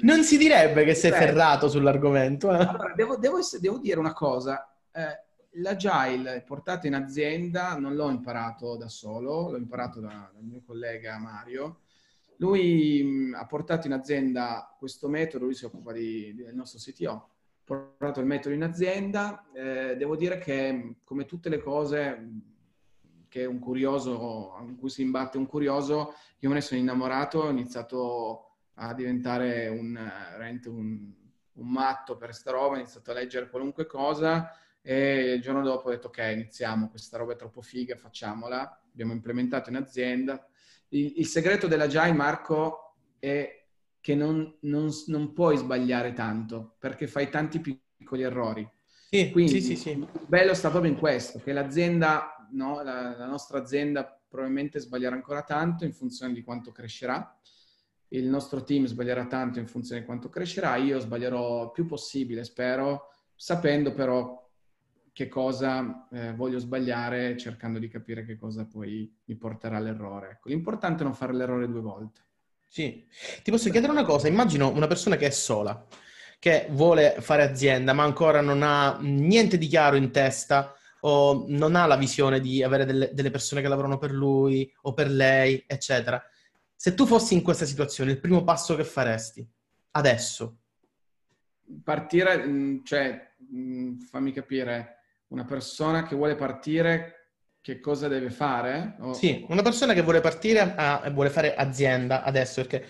non 0.03 0.23
si 0.23 0.37
direbbe 0.37 0.85
che 0.85 0.95
sei 0.95 1.11
ferrato 1.11 1.69
sull'argomento. 1.69 2.51
Eh? 2.53 2.57
Allora, 2.57 2.93
devo, 2.95 3.17
devo, 3.17 3.39
devo, 3.59 3.79
dire 3.79 3.99
una 3.99 4.13
cosa. 4.13 4.71
Eh, 5.51 5.61
l'agile 5.61 6.43
portato 6.43 6.87
in 6.87 6.95
azienda 6.95 7.79
non 7.79 7.95
l'ho 7.95 8.11
imparato 8.11 8.77
da 8.77 8.89
solo, 8.89 9.51
l'ho 9.51 9.57
imparato 9.57 10.01
da, 10.01 10.31
dal 10.33 10.45
mio 10.45 10.63
collega 10.65 11.19
Mario. 11.19 11.81
Lui 12.37 13.03
mh, 13.03 13.35
ha 13.35 13.47
portato 13.47 13.87
in 13.87 13.93
azienda 13.93 14.75
questo 14.79 15.09
metodo, 15.09 15.45
lui 15.45 15.55
si 15.55 15.65
occupa 15.65 15.93
di, 15.93 16.35
del 16.35 16.55
nostro 16.55 16.79
CTO, 16.79 17.11
ha 17.11 17.29
portato 17.65 18.21
il 18.21 18.27
metodo 18.27 18.55
in 18.55 18.63
azienda. 18.63 19.47
Eh, 19.53 19.97
devo 19.97 20.17
dire 20.17 20.39
che 20.39 20.99
come 21.05 21.25
tutte 21.25 21.49
le 21.49 21.59
cose 21.59 22.29
che 23.29 23.45
un 23.45 23.59
curioso, 23.59 24.55
in 24.67 24.77
cui 24.77 24.89
si 24.89 25.03
imbatte 25.03 25.37
un 25.37 25.47
curioso, 25.47 26.15
io 26.39 26.49
me 26.49 26.57
ne 26.57 26.61
sono 26.61 26.81
innamorato, 26.81 27.41
ho 27.41 27.51
iniziato 27.51 28.45
a 28.75 28.95
diventare 28.95 29.69
un, 29.69 29.99
un, 30.67 31.13
un 31.53 31.69
matto 31.69 32.17
per 32.17 32.33
sta 32.33 32.53
roba, 32.53 32.77
ho 32.77 32.79
iniziato 32.79 33.11
a 33.11 33.15
leggere 33.15 33.51
qualunque 33.51 33.85
cosa 33.85 34.51
e 34.91 35.35
il 35.35 35.43
giorno 35.43 35.61
dopo 35.61 35.89
ho 35.89 35.91
detto 35.91 36.07
ok, 36.07 36.31
iniziamo, 36.33 36.89
questa 36.89 37.19
roba 37.19 37.35
è 37.35 37.37
troppo 37.37 37.61
figa, 37.61 37.95
facciamola. 37.95 38.85
Abbiamo 38.91 39.13
implementato 39.13 39.69
in 39.69 39.77
azienda. 39.77 40.49
Il, 40.89 41.13
il 41.19 41.27
segreto 41.27 41.67
dell'agile, 41.67 42.11
Marco, 42.13 42.95
è 43.19 43.67
che 44.01 44.15
non, 44.15 44.57
non, 44.61 44.89
non, 45.09 45.35
puoi 45.35 45.59
sbagliare 45.59 46.15
tanto 46.15 46.77
perché 46.79 47.07
fai 47.07 47.29
tanti 47.29 47.61
piccoli 47.61 48.23
errori. 48.23 48.67
Sì, 49.11 49.31
Quindi, 49.31 49.61
sì, 49.61 49.61
sì, 49.61 49.77
sì. 49.77 50.09
Bello 50.27 50.55
sta 50.55 50.71
proprio 50.71 50.91
in 50.91 50.97
questo, 50.97 51.39
che 51.39 51.53
l'azienda, 51.53 52.49
no, 52.53 52.83
la, 52.83 53.15
la 53.15 53.27
nostra 53.27 53.59
azienda 53.59 54.19
probabilmente 54.27 54.79
sbaglierà 54.79 55.15
ancora 55.15 55.43
tanto 55.43 55.85
in 55.85 55.93
funzione 55.93 56.33
di 56.33 56.43
quanto 56.43 56.73
crescerà 56.73 57.39
il 58.13 58.25
nostro 58.25 58.65
team 58.65 58.87
sbaglierà 58.87 59.27
tanto 59.27 59.59
in 59.59 59.67
funzione 59.67 60.01
di 60.01 60.07
quanto 60.07 60.31
crescerà, 60.31 60.77
io 60.77 60.99
sbaglierò 60.99 61.65
il 61.65 61.71
più 61.73 61.85
possibile, 61.85 62.43
spero, 62.43 63.11
sapendo 63.37 63.93
però 63.93 64.48
che 65.19 65.27
cosa 65.27 66.07
eh, 66.13 66.33
voglio 66.33 66.61
sbagliare 66.61 67.37
cercando 67.37 67.81
di 67.81 67.89
capire 67.89 68.25
che 68.25 68.37
cosa 68.37 68.65
poi 68.67 69.13
mi 69.25 69.35
porterà 69.35 69.77
all'errore. 69.77 70.31
Ecco, 70.31 70.49
l'importante 70.49 71.03
è 71.03 71.05
non 71.05 71.13
fare 71.13 71.35
l'errore 71.35 71.67
due 71.67 71.81
volte. 71.81 72.21
Sì, 72.69 73.05
ti 73.43 73.51
posso 73.51 73.69
chiedere 73.69 73.91
una 73.91 74.05
cosa, 74.05 74.29
immagino 74.29 74.71
una 74.71 74.87
persona 74.87 75.17
che 75.17 75.27
è 75.27 75.31
sola, 75.31 75.85
che 76.39 76.69
vuole 76.71 77.17
fare 77.19 77.43
azienda 77.43 77.93
ma 77.95 78.05
ancora 78.05 78.41
non 78.41 78.63
ha 78.63 78.97
niente 79.01 79.59
di 79.59 79.67
chiaro 79.67 79.97
in 79.97 80.13
testa 80.13 80.73
o 81.01 81.47
non 81.49 81.75
ha 81.75 81.87
la 81.87 81.97
visione 81.97 82.39
di 82.39 82.63
avere 82.63 82.85
delle, 82.85 83.11
delle 83.13 83.31
persone 83.33 83.61
che 83.61 83.67
lavorano 83.67 83.99
per 83.99 84.13
lui 84.13 84.73
o 84.83 84.93
per 84.93 85.11
lei, 85.11 85.65
eccetera. 85.67 86.23
Se 86.77 86.95
tu 86.95 87.07
fossi 87.07 87.35
in 87.35 87.43
questa 87.43 87.65
situazione, 87.65 88.13
il 88.13 88.21
primo 88.21 88.45
passo 88.45 88.77
che 88.77 88.85
faresti 88.85 89.45
adesso? 89.91 90.59
Partire, 91.83 92.47
mm, 92.47 92.85
cioè, 92.85 93.33
mm, 93.53 93.99
fammi 93.99 94.33
capire, 94.33 94.98
una 95.29 95.45
persona 95.45 96.05
che 96.05 96.15
vuole 96.15 96.37
partire, 96.37 97.33
che 97.61 97.81
cosa 97.81 98.09
deve 98.09 98.31
fare? 98.31 98.97
O... 99.01 99.13
Sì, 99.13 99.45
una 99.49 99.63
persona 99.63 99.93
che 99.93 100.03
vuole 100.03 100.21
partire 100.21 100.75
e 101.05 101.11
vuole 101.11 101.31
fare 101.31 101.55
azienda 101.55 102.23
adesso, 102.23 102.63
perché 102.63 102.87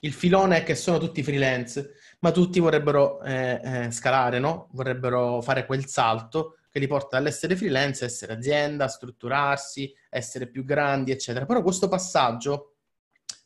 il 0.00 0.12
filone 0.12 0.58
è 0.58 0.62
che 0.62 0.74
sono 0.74 0.98
tutti 0.98 1.22
freelance, 1.22 1.94
ma 2.20 2.30
tutti 2.30 2.58
vorrebbero 2.60 3.22
eh, 3.22 3.60
eh, 3.62 3.90
scalare, 3.90 4.38
no? 4.38 4.68
Vorrebbero 4.72 5.40
fare 5.40 5.66
quel 5.66 5.86
salto 5.86 6.56
che 6.70 6.78
li 6.78 6.86
porta 6.86 7.16
dall'essere 7.16 7.56
freelance 7.56 8.04
essere 8.04 8.32
azienda, 8.32 8.88
strutturarsi, 8.88 9.92
essere 10.08 10.48
più 10.48 10.64
grandi, 10.64 11.10
eccetera. 11.10 11.44
Però 11.44 11.62
questo 11.62 11.88
passaggio 11.88 12.76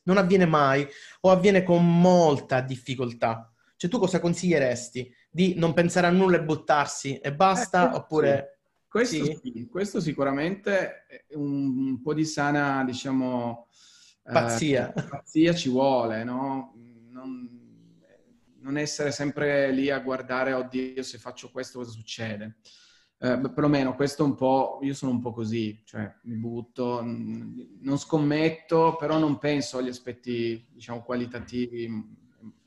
non 0.03 0.17
avviene 0.17 0.45
mai 0.45 0.87
o 1.21 1.31
avviene 1.31 1.63
con 1.63 1.99
molta 1.99 2.61
difficoltà. 2.61 3.51
Cioè 3.75 3.89
tu 3.89 3.99
cosa 3.99 4.19
consiglieresti? 4.19 5.13
Di 5.35 5.55
non 5.57 5.73
pensare 5.73 6.07
a 6.07 6.11
nulla 6.11 6.37
e 6.37 6.43
buttarsi 6.43 7.17
e 7.17 7.33
basta? 7.33 7.91
Eh, 7.91 7.95
oppure... 7.95 8.49
Questo, 8.87 9.25
sì. 9.25 9.39
Sì, 9.43 9.67
questo 9.67 9.99
sicuramente 9.99 11.05
un, 11.31 11.87
un, 11.87 12.01
po' 12.01 12.13
di 12.13 12.23
sana, 12.23 12.83
diciamo... 12.85 13.67
Eh, 14.23 14.31
pazzia. 14.31 14.93
Eh, 14.93 15.03
pazzia 15.03 15.53
ci 15.53 15.67
vuole, 15.67 16.23
no? 16.23 16.73
Non, 17.09 17.49
non 18.61 18.77
essere 18.77 19.11
sempre 19.11 19.71
lì 19.71 19.89
a 19.89 19.99
guardare, 19.99 20.53
oddio, 20.53 21.03
se 21.03 21.17
faccio 21.17 21.51
questo 21.51 21.79
cosa 21.79 21.91
succede 21.91 22.55
eh, 23.17 23.39
perlomeno 23.39 23.95
questo 23.95 24.23
è 24.23 24.25
un 24.25 24.35
po', 24.35 24.79
io 24.81 24.93
sono 24.93 25.11
un 25.11 25.21
po' 25.21 25.31
così, 25.31 25.81
cioè 25.85 26.13
mi 26.23 26.35
butto, 26.35 27.01
non 27.01 27.97
scommetto, 27.97 28.95
però 28.97 29.17
non 29.17 29.37
penso 29.37 29.77
agli 29.77 29.87
aspetti, 29.87 30.65
diciamo, 30.69 31.01
qualitativi, 31.01 31.89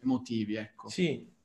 emotivi, 0.03 0.55
ecco. 0.55 0.89
Sì. 0.89 1.37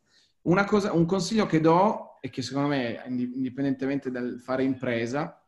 Una 0.44 0.66
cosa, 0.66 0.94
un 0.94 1.06
consiglio 1.06 1.46
che 1.46 1.60
do, 1.62 2.20
e 2.22 2.30
che 2.30 2.42
secondo 2.42 2.70
me, 2.70 3.02
indipendentemente 3.08 4.10
dal 4.10 4.40
fare 4.40 4.64
impresa, 4.64 5.42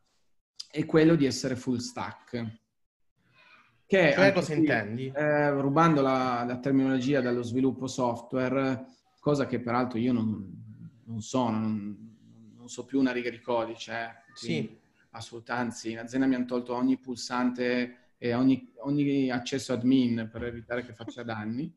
è 0.69 0.85
quello 0.85 1.15
di 1.15 1.25
essere 1.25 1.55
full 1.55 1.77
stack. 1.77 2.63
Che 3.85 4.13
cioè, 4.13 4.33
cosa 4.33 4.51
qui, 4.51 4.61
intendi? 4.61 5.11
Eh, 5.15 5.51
rubando 5.51 6.01
la, 6.01 6.43
la, 6.45 6.57
terminologia 6.57 7.21
dallo 7.21 7.43
sviluppo 7.43 7.87
software, 7.87 8.87
cosa 9.19 9.45
che 9.45 9.59
peraltro 9.59 9.99
io 9.99 10.11
non, 10.11 10.99
non 11.05 11.21
sono, 11.21 11.59
non, 11.59 12.15
non 12.57 12.67
so 12.67 12.83
più 12.83 12.99
una 12.99 13.11
riga 13.11 13.29
di 13.29 13.39
codice. 13.39 13.93
Eh. 13.93 14.33
Sì. 14.33 14.77
Assolutamente, 15.11 15.69
anzi, 15.69 15.91
in 15.91 15.99
azienda 15.99 16.27
mi 16.27 16.35
hanno 16.35 16.45
tolto 16.45 16.73
ogni 16.73 16.97
pulsante 16.97 18.13
e 18.17 18.33
ogni, 18.33 18.73
ogni 18.79 19.29
accesso 19.29 19.71
admin 19.71 20.29
per 20.31 20.43
evitare 20.43 20.85
che 20.85 20.93
faccia 20.93 21.23
danni. 21.23 21.73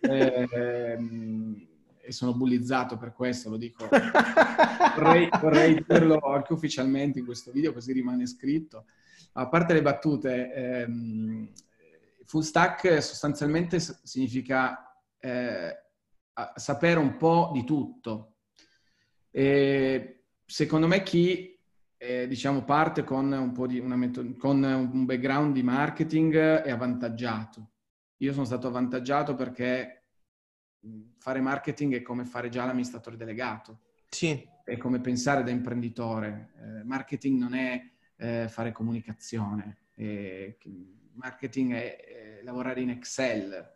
e, 0.00 0.48
ehm, 0.52 1.67
e 2.08 2.12
sono 2.12 2.34
bullizzato 2.34 2.96
per 2.96 3.12
questo, 3.12 3.50
lo 3.50 3.58
dico. 3.58 3.86
Vorrei, 4.96 5.28
vorrei, 5.40 5.84
dirlo 5.86 6.18
anche 6.18 6.52
ufficialmente 6.52 7.20
in 7.20 7.24
questo 7.24 7.52
video, 7.52 7.72
così 7.72 7.92
rimane 7.92 8.26
scritto. 8.26 8.86
A 9.34 9.46
parte 9.46 9.72
le 9.72 9.82
battute, 9.82 10.52
ehm, 10.52 11.52
full 12.24 12.40
stack 12.40 13.00
sostanzialmente 13.00 13.78
significa 13.78 14.92
eh, 15.20 15.76
sapere 16.56 16.98
un 16.98 17.16
po' 17.16 17.50
di 17.52 17.62
tutto. 17.62 18.38
E 19.30 20.24
secondo 20.44 20.88
me 20.88 21.04
chi 21.04 21.56
eh, 21.96 22.26
diciamo, 22.26 22.64
parte 22.64 23.04
con 23.04 23.30
un, 23.30 23.52
po 23.52 23.68
di 23.68 23.78
una 23.78 23.96
metod- 23.96 24.36
con 24.36 24.60
un 24.62 25.04
background 25.04 25.52
di 25.52 25.62
marketing 25.62 26.34
è 26.34 26.70
avvantaggiato. 26.70 27.70
Io 28.16 28.32
sono 28.32 28.46
stato 28.46 28.66
avvantaggiato 28.66 29.36
perché 29.36 29.97
fare 31.18 31.40
marketing 31.40 31.96
è 31.96 32.02
come 32.02 32.24
fare 32.24 32.48
già 32.48 32.64
l'amministratore 32.64 33.16
delegato. 33.16 33.80
Sì. 34.08 34.46
È 34.64 34.76
come 34.76 35.00
pensare 35.00 35.42
da 35.42 35.50
imprenditore. 35.50 36.52
Eh, 36.56 36.84
marketing 36.84 37.40
non 37.40 37.54
è 37.54 37.82
eh, 38.16 38.48
fare 38.48 38.72
comunicazione. 38.72 39.78
Eh, 39.94 40.58
marketing 41.12 41.72
è, 41.72 42.40
lavorare 42.42 42.80
in 42.80 42.90
Excel, 42.90 43.74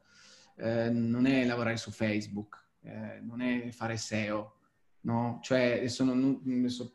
eh, 0.56 0.90
non 0.90 1.26
è 1.26 1.44
lavorare 1.44 1.76
su 1.76 1.90
Facebook, 1.90 2.62
eh, 2.82 3.20
non 3.20 3.40
è 3.40 3.70
fare 3.70 3.96
SEO 3.96 4.56
no? 5.02 5.38
Cioè, 5.42 5.86
non, 6.00 6.40
adesso 6.46 6.92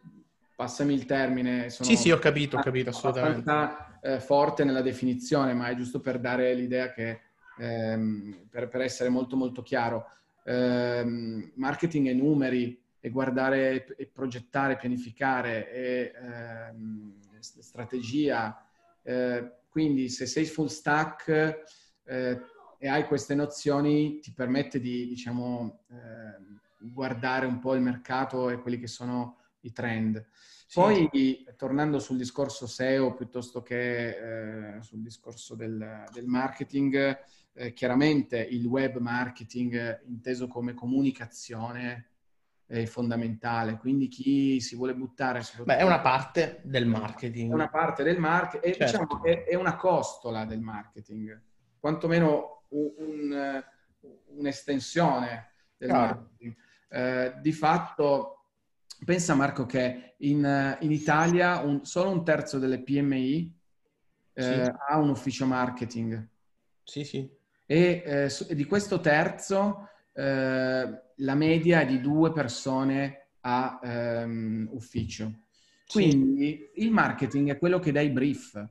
passami 0.56 0.94
il 0.94 1.06
termine. 1.06 1.70
Sono 1.70 1.90
sì, 1.90 1.96
sì, 1.96 2.12
ho 2.12 2.20
capito, 2.20 2.58
ho 2.58 2.62
capito, 2.62 2.90
assolutamente. 2.90 3.86
Eh, 4.02 4.20
forte 4.20 4.64
nella 4.64 4.82
definizione, 4.82 5.54
ma 5.54 5.68
è 5.68 5.76
giusto 5.76 6.00
per 6.00 6.20
dare 6.20 6.54
l'idea 6.54 6.92
che, 6.92 7.22
ehm, 7.58 8.48
per, 8.50 8.68
per, 8.68 8.82
essere 8.82 9.10
molto 9.10 9.36
molto 9.36 9.62
chiaro, 9.62 10.06
ehm, 10.44 11.52
marketing 11.56 12.08
e 12.08 12.14
numeri, 12.14 12.82
e 13.00 13.10
guardare, 13.10 13.86
e 13.96 14.08
progettare, 14.08 14.78
pianificare, 14.78 15.72
e 15.72 16.12
ehm, 16.16 17.20
strategia. 17.40 18.66
Eh, 19.04 19.52
quindi 19.70 20.10
se 20.10 20.26
sei 20.26 20.46
full 20.46 20.68
stack 20.68 21.64
eh, 22.04 22.42
e 22.80 22.88
hai 22.88 23.06
queste 23.06 23.36
nozioni, 23.36 24.20
ti 24.20 24.34
permette 24.34 24.80
di, 24.80 25.08
diciamo, 25.08 25.86
eh, 25.90 26.58
guardare 26.80 27.46
un 27.46 27.60
po' 27.60 27.74
il 27.74 27.82
mercato 27.82 28.50
e 28.50 28.60
quelli 28.60 28.80
che 28.80 28.88
sono 28.88 29.38
i 29.62 29.72
trend. 29.72 30.26
Poi, 30.74 31.08
sì. 31.12 31.48
tornando 31.56 31.98
sul 31.98 32.18
discorso 32.18 32.68
SEO 32.68 33.14
piuttosto 33.14 33.62
che 33.64 34.76
eh, 34.76 34.82
sul 34.82 35.02
discorso 35.02 35.56
del, 35.56 36.04
del 36.12 36.26
marketing, 36.26 37.18
eh, 37.58 37.74
chiaramente 37.74 38.40
il 38.40 38.66
web 38.66 38.98
marketing 38.98 40.04
inteso 40.06 40.48
come 40.48 40.74
comunicazione 40.74 42.12
è 42.66 42.86
fondamentale. 42.86 43.78
Quindi 43.78 44.08
chi 44.08 44.60
si 44.60 44.76
vuole 44.76 44.94
buttare... 44.94 45.42
Beh, 45.64 45.78
è 45.78 45.84
una 45.84 46.02
parte 46.02 46.62
del 46.64 46.86
marketing. 46.86 47.52
È 47.52 47.54
una 47.54 47.70
parte 47.70 48.04
del 48.04 48.20
marketing, 48.20 48.76
certo. 48.76 48.86
diciamo, 48.86 49.24
è, 49.24 49.44
è, 49.46 49.56
una 49.56 49.76
costola 49.76 50.46
del 50.46 50.60
marketing, 50.60 51.42
quantomeno 51.80 52.66
un, 52.70 52.92
un, 52.98 53.64
un'estensione 54.38 55.52
del 55.78 55.90
Chiaro. 55.90 56.06
marketing 56.06 56.56
eh, 56.90 57.34
di 57.42 57.52
fatto, 57.52 58.46
pensa 59.04 59.36
Marco 59.36 59.66
che 59.66 60.16
in, 60.20 60.78
in 60.80 60.92
Italia 60.92 61.60
un, 61.60 61.86
solo 61.86 62.10
un 62.10 62.24
terzo 62.24 62.60
delle 62.60 62.82
PMI 62.82 63.56
eh, 64.34 64.42
sì. 64.42 64.72
ha 64.90 64.98
un 64.98 65.10
ufficio 65.10 65.46
marketing. 65.46 66.28
Sì, 66.84 67.04
sì. 67.04 67.30
E 67.68 68.02
eh, 68.04 68.56
di 68.56 68.66
questo 68.66 69.00
terzo 69.02 69.90
eh, 70.14 71.02
la 71.16 71.36
media 71.36 71.82
è 71.82 71.86
di 71.86 72.02
due 72.02 72.32
persone 72.32 73.28
a 73.42 73.80
um, 73.82 74.68
ufficio. 74.72 75.42
Quindi 75.88 76.70
sì. 76.74 76.84
il 76.84 76.92
marketing 76.92 77.52
è 77.52 77.58
quello 77.58 77.80
che 77.80 77.92
dà 77.92 78.02
i 78.02 78.10
brief, 78.10 78.68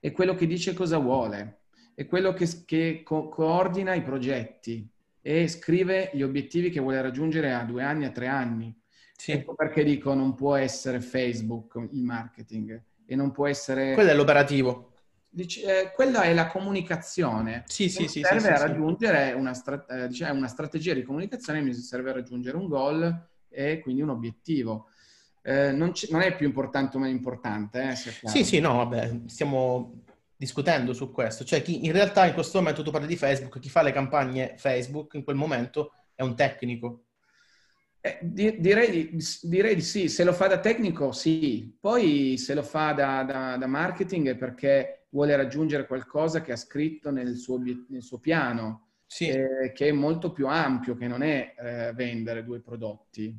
è 0.00 0.10
quello 0.12 0.34
che 0.34 0.46
dice 0.46 0.72
cosa 0.72 0.98
vuole, 0.98 1.62
è 1.94 2.06
quello 2.06 2.32
che, 2.32 2.48
che 2.64 3.02
co- 3.04 3.28
coordina 3.28 3.94
i 3.94 4.02
progetti 4.02 4.88
e 5.20 5.46
scrive 5.48 6.10
gli 6.14 6.22
obiettivi 6.22 6.70
che 6.70 6.80
vuole 6.80 7.00
raggiungere 7.02 7.52
a 7.52 7.64
due 7.64 7.82
anni, 7.82 8.06
a 8.06 8.10
tre 8.10 8.26
anni. 8.28 8.74
Sì. 9.16 9.32
Ecco 9.32 9.54
perché 9.54 9.82
dico 9.82 10.14
non 10.14 10.34
può 10.34 10.54
essere 10.54 11.00
Facebook 11.00 11.74
il 11.92 12.02
marketing 12.02 12.82
e 13.04 13.16
non 13.16 13.32
può 13.32 13.46
essere... 13.46 13.94
Quello 13.94 14.10
è 14.10 14.14
l'operativo. 14.14 14.87
Dice, 15.30 15.82
eh, 15.82 15.92
quella 15.92 16.22
è 16.22 16.32
la 16.32 16.46
comunicazione. 16.46 17.64
Sì, 17.66 17.88
sì, 17.88 18.08
sì. 18.08 18.22
Serve 18.22 18.40
sì, 18.40 18.46
a 18.48 18.58
raggiungere 18.58 19.32
Una, 19.32 19.54
stra- 19.54 19.84
eh, 19.86 20.08
diciamo, 20.08 20.38
una 20.38 20.48
strategia 20.48 20.94
di 20.94 21.02
comunicazione, 21.02 21.60
mi 21.60 21.74
serve 21.74 22.10
a 22.10 22.14
raggiungere 22.14 22.56
un 22.56 22.66
goal 22.66 23.28
e 23.48 23.80
quindi 23.80 24.02
un 24.02 24.10
obiettivo. 24.10 24.88
Eh, 25.42 25.72
non, 25.72 25.92
c- 25.92 26.08
non, 26.10 26.22
è 26.22 26.34
più 26.34 26.46
importante 26.46 26.96
o 26.96 27.00
meno 27.00 27.14
importante. 27.14 27.90
Eh, 27.90 27.96
sì, 27.96 28.44
sì, 28.44 28.60
no, 28.60 28.76
vabbè, 28.76 29.20
stiamo 29.26 30.02
discutendo 30.36 30.92
su 30.92 31.10
questo. 31.10 31.44
Cioè, 31.44 31.62
chi 31.62 31.84
in 31.84 31.92
realtà 31.92 32.26
in 32.26 32.34
questo 32.34 32.58
momento 32.58 32.82
tu 32.82 32.90
parli 32.90 33.06
di 33.06 33.16
Facebook, 33.16 33.58
chi 33.58 33.68
fa 33.68 33.82
le 33.82 33.92
campagne 33.92 34.54
Facebook 34.56 35.14
in 35.14 35.24
quel 35.24 35.36
momento 35.36 35.92
è 36.14 36.22
un 36.22 36.34
tecnico. 36.34 37.07
Eh, 38.00 38.18
di- 38.22 38.60
direi, 38.60 39.10
di, 39.10 39.24
direi, 39.42 39.74
di, 39.74 39.80
sì, 39.80 40.08
se 40.08 40.22
lo 40.22 40.32
fa 40.32 40.46
da 40.46 40.60
tecnico 40.60 41.10
sì, 41.10 41.76
poi 41.80 42.36
se 42.38 42.54
lo 42.54 42.62
fa 42.62 42.92
da, 42.92 43.24
da, 43.24 43.56
da 43.56 43.66
marketing 43.66 44.28
è 44.28 44.36
perché 44.36 45.06
vuole 45.10 45.34
raggiungere 45.34 45.86
qualcosa 45.86 46.40
che 46.40 46.52
ha 46.52 46.56
scritto 46.56 47.10
nel 47.10 47.36
suo, 47.36 47.58
nel 47.58 48.02
suo 48.02 48.18
piano, 48.18 48.90
sì. 49.06 49.28
eh, 49.28 49.72
che 49.74 49.88
è 49.88 49.92
molto 49.92 50.32
più 50.32 50.46
ampio, 50.46 50.94
che 50.94 51.08
non 51.08 51.22
è 51.22 51.54
eh, 51.58 51.92
vendere 51.94 52.44
due 52.44 52.60
prodotti. 52.60 53.36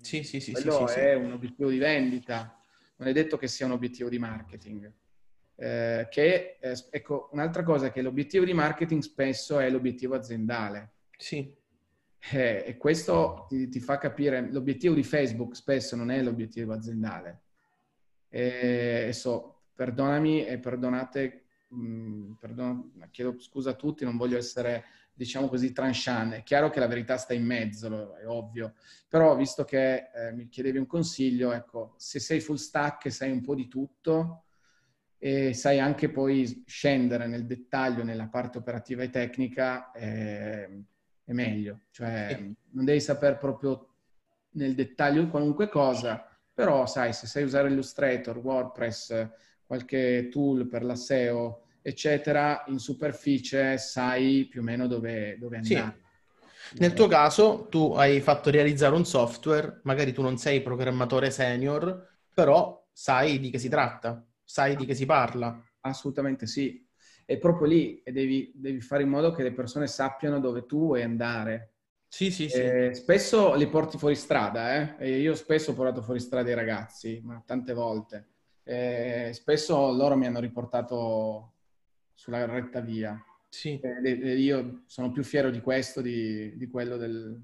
Sì, 0.00 0.24
sì, 0.24 0.40
sì. 0.40 0.52
Quello 0.52 0.86
sì, 0.86 0.98
è 0.98 1.14
sì. 1.16 1.24
un 1.24 1.32
obiettivo 1.32 1.70
di 1.70 1.78
vendita, 1.78 2.60
non 2.96 3.08
è 3.08 3.12
detto 3.12 3.38
che 3.38 3.48
sia 3.48 3.66
un 3.66 3.72
obiettivo 3.72 4.08
di 4.08 4.18
marketing. 4.18 4.92
Eh, 5.54 6.08
che, 6.10 6.58
eh, 6.60 6.84
ecco, 6.90 7.28
un'altra 7.32 7.62
cosa 7.62 7.86
è 7.86 7.92
che 7.92 8.02
l'obiettivo 8.02 8.44
di 8.44 8.52
marketing 8.52 9.00
spesso 9.00 9.58
è 9.58 9.70
l'obiettivo 9.70 10.14
aziendale. 10.14 10.96
Sì. 11.16 11.60
Eh, 12.30 12.62
e 12.66 12.76
questo 12.76 13.46
ti, 13.48 13.68
ti, 13.68 13.80
fa 13.80 13.98
capire, 13.98 14.48
l'obiettivo 14.52 14.94
di 14.94 15.02
Facebook 15.02 15.56
spesso 15.56 15.96
non 15.96 16.10
è 16.10 16.22
l'obiettivo 16.22 16.72
aziendale. 16.72 17.40
E, 18.28 19.10
so, 19.12 19.64
perdonami 19.74 20.46
e 20.46 20.58
perdonate, 20.58 21.46
mh, 21.68 21.76
mm, 21.76 22.32
perdon- 22.34 23.08
chiedo 23.10 23.38
scusa 23.40 23.70
a 23.70 23.74
tutti, 23.74 24.04
non 24.04 24.16
voglio 24.16 24.36
essere, 24.36 24.84
diciamo 25.12 25.48
così, 25.48 25.72
tranchant. 25.72 26.34
È 26.34 26.42
chiaro 26.44 26.70
che 26.70 26.78
la 26.78 26.86
verità 26.86 27.16
sta 27.16 27.34
in 27.34 27.44
mezzo, 27.44 28.16
è 28.16 28.26
ovvio. 28.26 28.74
Però, 29.08 29.34
visto 29.34 29.64
che 29.64 30.10
eh, 30.14 30.32
mi 30.32 30.48
chiedevi 30.48 30.78
un 30.78 30.86
consiglio, 30.86 31.52
ecco, 31.52 31.94
se 31.96 32.20
sei 32.20 32.38
full 32.40 32.56
stack 32.56 33.06
e 33.06 33.10
sai 33.10 33.32
un 33.32 33.42
po' 33.42 33.56
di 33.56 33.66
tutto, 33.66 34.44
e 35.18 35.54
sai 35.54 35.80
anche 35.80 36.08
poi 36.10 36.62
scendere 36.66 37.26
nel 37.26 37.46
dettaglio 37.46 38.04
nella 38.04 38.28
parte 38.28 38.58
operativa 38.58 39.02
e 39.02 39.10
tecnica 39.10 39.90
eh, 39.92 40.84
è 41.24 41.32
meglio. 41.32 41.80
Cioè 41.90 42.52
non 42.70 42.84
devi 42.84 43.00
sapere 43.00 43.36
proprio 43.36 43.88
nel 44.52 44.74
dettaglio 44.74 45.26
qualunque 45.28 45.68
cosa, 45.68 46.26
però 46.52 46.86
sai, 46.86 47.12
se 47.12 47.26
sai 47.26 47.42
usare 47.42 47.68
Illustrator, 47.68 48.36
WordPress, 48.38 49.28
qualche 49.66 50.28
tool 50.30 50.66
per 50.66 50.84
la 50.84 50.96
SEO, 50.96 51.64
eccetera, 51.80 52.64
in 52.68 52.78
superficie 52.78 53.78
sai 53.78 54.46
più 54.50 54.60
o 54.60 54.64
meno 54.64 54.86
dove, 54.86 55.36
dove 55.38 55.56
andare. 55.56 56.00
Sì. 56.70 56.78
Nel 56.78 56.92
tuo 56.92 57.08
caso, 57.08 57.66
tu 57.68 57.92
hai 57.94 58.20
fatto 58.20 58.50
realizzare 58.50 58.94
un 58.94 59.04
software, 59.04 59.80
magari 59.84 60.12
tu 60.12 60.22
non 60.22 60.38
sei 60.38 60.62
programmatore 60.62 61.30
senior, 61.30 62.08
però 62.32 62.86
sai 62.92 63.40
di 63.40 63.50
che 63.50 63.58
si 63.58 63.68
tratta 63.68 64.24
sai 64.52 64.76
di 64.76 64.84
che 64.84 64.94
si 64.94 65.06
parla. 65.06 65.58
Assolutamente 65.80 66.46
sì. 66.46 66.86
È 67.32 67.38
proprio 67.38 67.66
lì 67.66 68.02
e 68.02 68.12
devi, 68.12 68.52
devi 68.54 68.82
fare 68.82 69.04
in 69.04 69.08
modo 69.08 69.32
che 69.32 69.42
le 69.42 69.52
persone 69.52 69.86
sappiano 69.86 70.38
dove 70.38 70.66
tu 70.66 70.80
vuoi 70.80 71.02
andare. 71.02 71.70
Sì, 72.06 72.30
sì, 72.30 72.50
sì. 72.50 72.60
Eh, 72.60 72.94
spesso 72.94 73.54
li 73.54 73.66
porti 73.68 73.96
fuori 73.96 74.14
strada, 74.14 74.98
eh? 74.98 75.18
io 75.18 75.34
spesso 75.34 75.70
ho 75.70 75.74
portato 75.74 76.02
fuori 76.02 76.20
strada 76.20 76.50
i 76.50 76.54
ragazzi, 76.54 77.22
ma 77.24 77.42
tante 77.46 77.72
volte. 77.72 78.26
Eh, 78.64 79.30
spesso 79.32 79.92
loro 79.92 80.14
mi 80.14 80.26
hanno 80.26 80.40
riportato 80.40 81.54
sulla 82.12 82.44
retta 82.44 82.80
via. 82.80 83.18
Sì. 83.48 83.80
Eh, 83.80 84.36
io 84.36 84.82
sono 84.84 85.10
più 85.10 85.24
fiero 85.24 85.50
di 85.50 85.62
questo, 85.62 86.02
di, 86.02 86.54
di 86.58 86.66
quello, 86.68 86.98
del, 86.98 87.40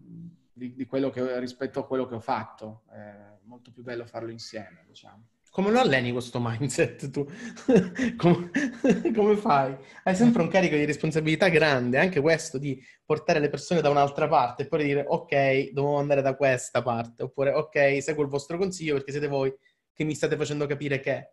di, 0.53 0.74
di 0.74 0.84
quello 0.84 1.09
che, 1.09 1.41
rispetto 1.41 1.80
a 1.80 1.86
quello 1.86 2.07
che 2.07 2.16
ho 2.16 2.20
fatto. 2.20 2.82
È 2.91 3.39
molto 3.45 3.70
più 3.72 3.82
bello 3.82 4.05
farlo 4.05 4.30
insieme, 4.30 4.84
diciamo. 4.86 5.28
Come 5.59 5.72
lo 5.72 5.80
alleni 5.80 6.12
questo 6.12 6.38
mindset 6.40 7.11
tu? 7.11 7.26
come, 8.16 8.50
come, 9.12 9.36
fai? 9.36 9.76
Hai 10.04 10.14
sempre 10.14 10.42
un 10.42 10.48
carico 10.48 10.76
di 10.76 10.84
responsabilità 10.84 11.48
grande, 11.48 11.98
anche 11.98 12.20
questo 12.20 12.59
di 12.59 12.80
portare 13.04 13.40
le 13.40 13.48
persone 13.48 13.80
da 13.80 13.90
un'altra 13.90 14.28
parte 14.28 14.62
e 14.62 14.66
poi 14.68 14.84
dire 14.84 15.04
ok, 15.04 15.72
devo 15.72 15.96
andare 15.96 16.22
da 16.22 16.36
questa 16.36 16.80
parte, 16.80 17.24
oppure 17.24 17.50
ok, 17.50 18.00
seguo 18.00 18.22
il 18.22 18.28
vostro 18.28 18.56
consiglio 18.56 18.94
perché 18.94 19.11
siete 19.11 19.26
voi 19.26 19.52
che 19.92 20.04
mi 20.04 20.14
state 20.14 20.36
facendo 20.36 20.64
capire 20.66 21.00
che... 21.00 21.32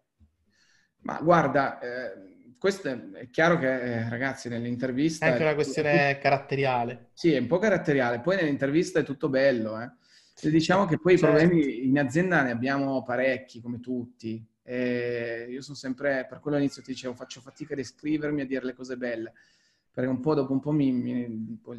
Ma 1.01 1.19
guarda, 1.21 1.77
eh, 1.77 2.55
questo 2.57 2.89
è, 2.89 3.29
chiaro 3.29 3.59
che 3.59 3.79
eh, 3.79 4.09
ragazzi 4.09 4.49
nell'intervista... 4.49 5.27
È 5.27 5.29
anche 5.29 5.43
una 5.43 5.53
questione 5.53 6.09
è, 6.09 6.17
caratteriale. 6.17 7.09
Sì, 7.13 7.31
è 7.31 7.37
un 7.37 7.45
po' 7.45 7.59
caratteriale, 7.59 8.21
poi 8.21 8.37
nell'intervista 8.37 8.97
è 8.97 9.03
tutto 9.03 9.29
bello, 9.29 9.79
eh 9.79 9.91
Diciamo 10.41 10.85
che 10.85 10.99
poi 10.99 11.13
i 11.13 11.17
certo. 11.17 11.37
problemi 11.37 11.87
in 11.87 11.97
azienda 11.97 12.41
ne 12.41 12.51
abbiamo 12.51 13.03
parecchi, 13.03 13.61
come 13.61 13.79
tutti. 13.79 14.45
E 14.63 15.47
io 15.49 15.61
sono 15.61 15.77
sempre, 15.77 16.25
per 16.27 16.39
quello 16.39 16.57
all'inizio 16.57 16.81
ti 16.81 16.91
dicevo, 16.91 17.13
faccio 17.13 17.39
fatica 17.39 17.73
ad 17.73 17.79
iscrivermi 17.79 18.41
a 18.41 18.45
dire 18.45 18.65
le 18.65 18.73
cose 18.73 18.97
belle, 18.97 19.33
perché 19.91 20.09
un 20.09 20.19
po' 20.19 20.33
dopo 20.33 20.51
un 20.51 20.59
po' 20.59 20.71
mi... 20.71 20.91
mi 20.91 21.23
un 21.23 21.61
po', 21.61 21.75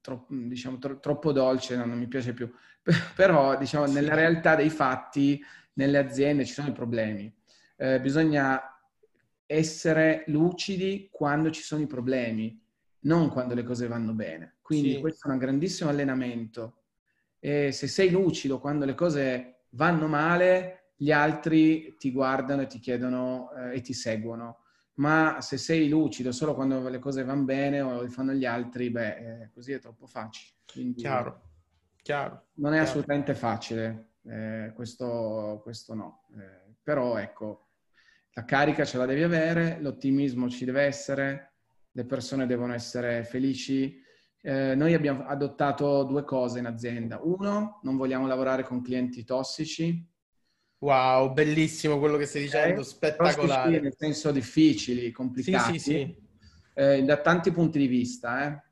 troppo, 0.00 0.34
diciamo, 0.34 0.78
tro, 0.78 0.98
troppo 1.00 1.32
dolce, 1.32 1.76
no, 1.76 1.84
non 1.84 1.98
mi 1.98 2.06
piace 2.06 2.32
più. 2.32 2.50
Però, 3.16 3.56
diciamo, 3.58 3.86
nella 3.86 4.14
realtà 4.14 4.54
dei 4.54 4.70
fatti, 4.70 5.42
nelle 5.74 5.98
aziende 5.98 6.44
ci 6.44 6.52
sono 6.52 6.68
i 6.68 6.72
problemi. 6.72 7.32
Eh, 7.76 8.00
bisogna 8.00 8.60
essere 9.46 10.24
lucidi 10.28 11.08
quando 11.10 11.50
ci 11.50 11.62
sono 11.62 11.82
i 11.82 11.86
problemi, 11.86 12.60
non 13.00 13.28
quando 13.30 13.54
le 13.54 13.62
cose 13.62 13.88
vanno 13.88 14.12
bene. 14.12 14.56
Quindi 14.62 14.94
sì. 14.94 15.00
questo 15.00 15.28
è 15.28 15.32
un 15.32 15.38
grandissimo 15.38 15.90
allenamento 15.90 16.83
e 17.44 17.72
se 17.72 17.88
sei 17.88 18.08
lucido 18.08 18.58
quando 18.58 18.86
le 18.86 18.94
cose 18.94 19.64
vanno 19.72 20.06
male, 20.06 20.92
gli 20.96 21.12
altri 21.12 21.94
ti 21.98 22.10
guardano 22.10 22.62
e 22.62 22.66
ti 22.66 22.78
chiedono 22.78 23.52
eh, 23.52 23.76
e 23.76 23.80
ti 23.82 23.92
seguono. 23.92 24.60
Ma 24.94 25.42
se 25.42 25.58
sei 25.58 25.90
lucido 25.90 26.32
solo 26.32 26.54
quando 26.54 26.88
le 26.88 26.98
cose 26.98 27.22
vanno 27.22 27.42
bene 27.42 27.82
o 27.82 28.00
le 28.00 28.08
fanno 28.08 28.32
gli 28.32 28.46
altri, 28.46 28.88
beh, 28.88 29.16
eh, 29.42 29.50
così 29.52 29.72
è 29.72 29.78
troppo 29.78 30.06
facile. 30.06 30.54
Quindi, 30.72 31.02
chiaro, 31.02 31.50
chiaro. 32.00 32.46
Non 32.54 32.72
è 32.72 32.76
chiaro. 32.76 32.88
assolutamente 32.88 33.34
facile, 33.34 34.12
eh, 34.22 34.72
questo, 34.74 35.60
questo, 35.62 35.92
no. 35.92 36.24
Eh, 36.38 36.76
però 36.82 37.18
ecco, 37.18 37.72
la 38.32 38.46
carica 38.46 38.86
ce 38.86 38.96
la 38.96 39.04
devi 39.04 39.22
avere, 39.22 39.76
l'ottimismo 39.82 40.48
ci 40.48 40.64
deve 40.64 40.84
essere, 40.84 41.56
le 41.90 42.06
persone 42.06 42.46
devono 42.46 42.72
essere 42.72 43.22
felici, 43.24 44.02
eh, 44.46 44.74
noi 44.74 44.92
abbiamo 44.92 45.24
adottato 45.24 46.02
due 46.02 46.22
cose 46.22 46.58
in 46.58 46.66
azienda. 46.66 47.18
Uno, 47.22 47.80
non 47.82 47.96
vogliamo 47.96 48.26
lavorare 48.26 48.62
con 48.62 48.82
clienti 48.82 49.24
tossici. 49.24 50.06
Wow, 50.80 51.32
bellissimo 51.32 51.98
quello 51.98 52.18
che 52.18 52.26
stai 52.26 52.42
dicendo, 52.42 52.80
okay. 52.80 52.84
spettacolare. 52.84 53.62
Tossici 53.62 53.80
nel 53.80 53.94
senso 53.96 54.32
difficili, 54.32 55.10
complicati. 55.12 55.78
Sì, 55.78 55.78
sì, 55.78 55.90
sì. 55.90 56.22
Eh, 56.74 57.02
da 57.04 57.16
tanti 57.22 57.52
punti 57.52 57.78
di 57.78 57.86
vista. 57.86 58.62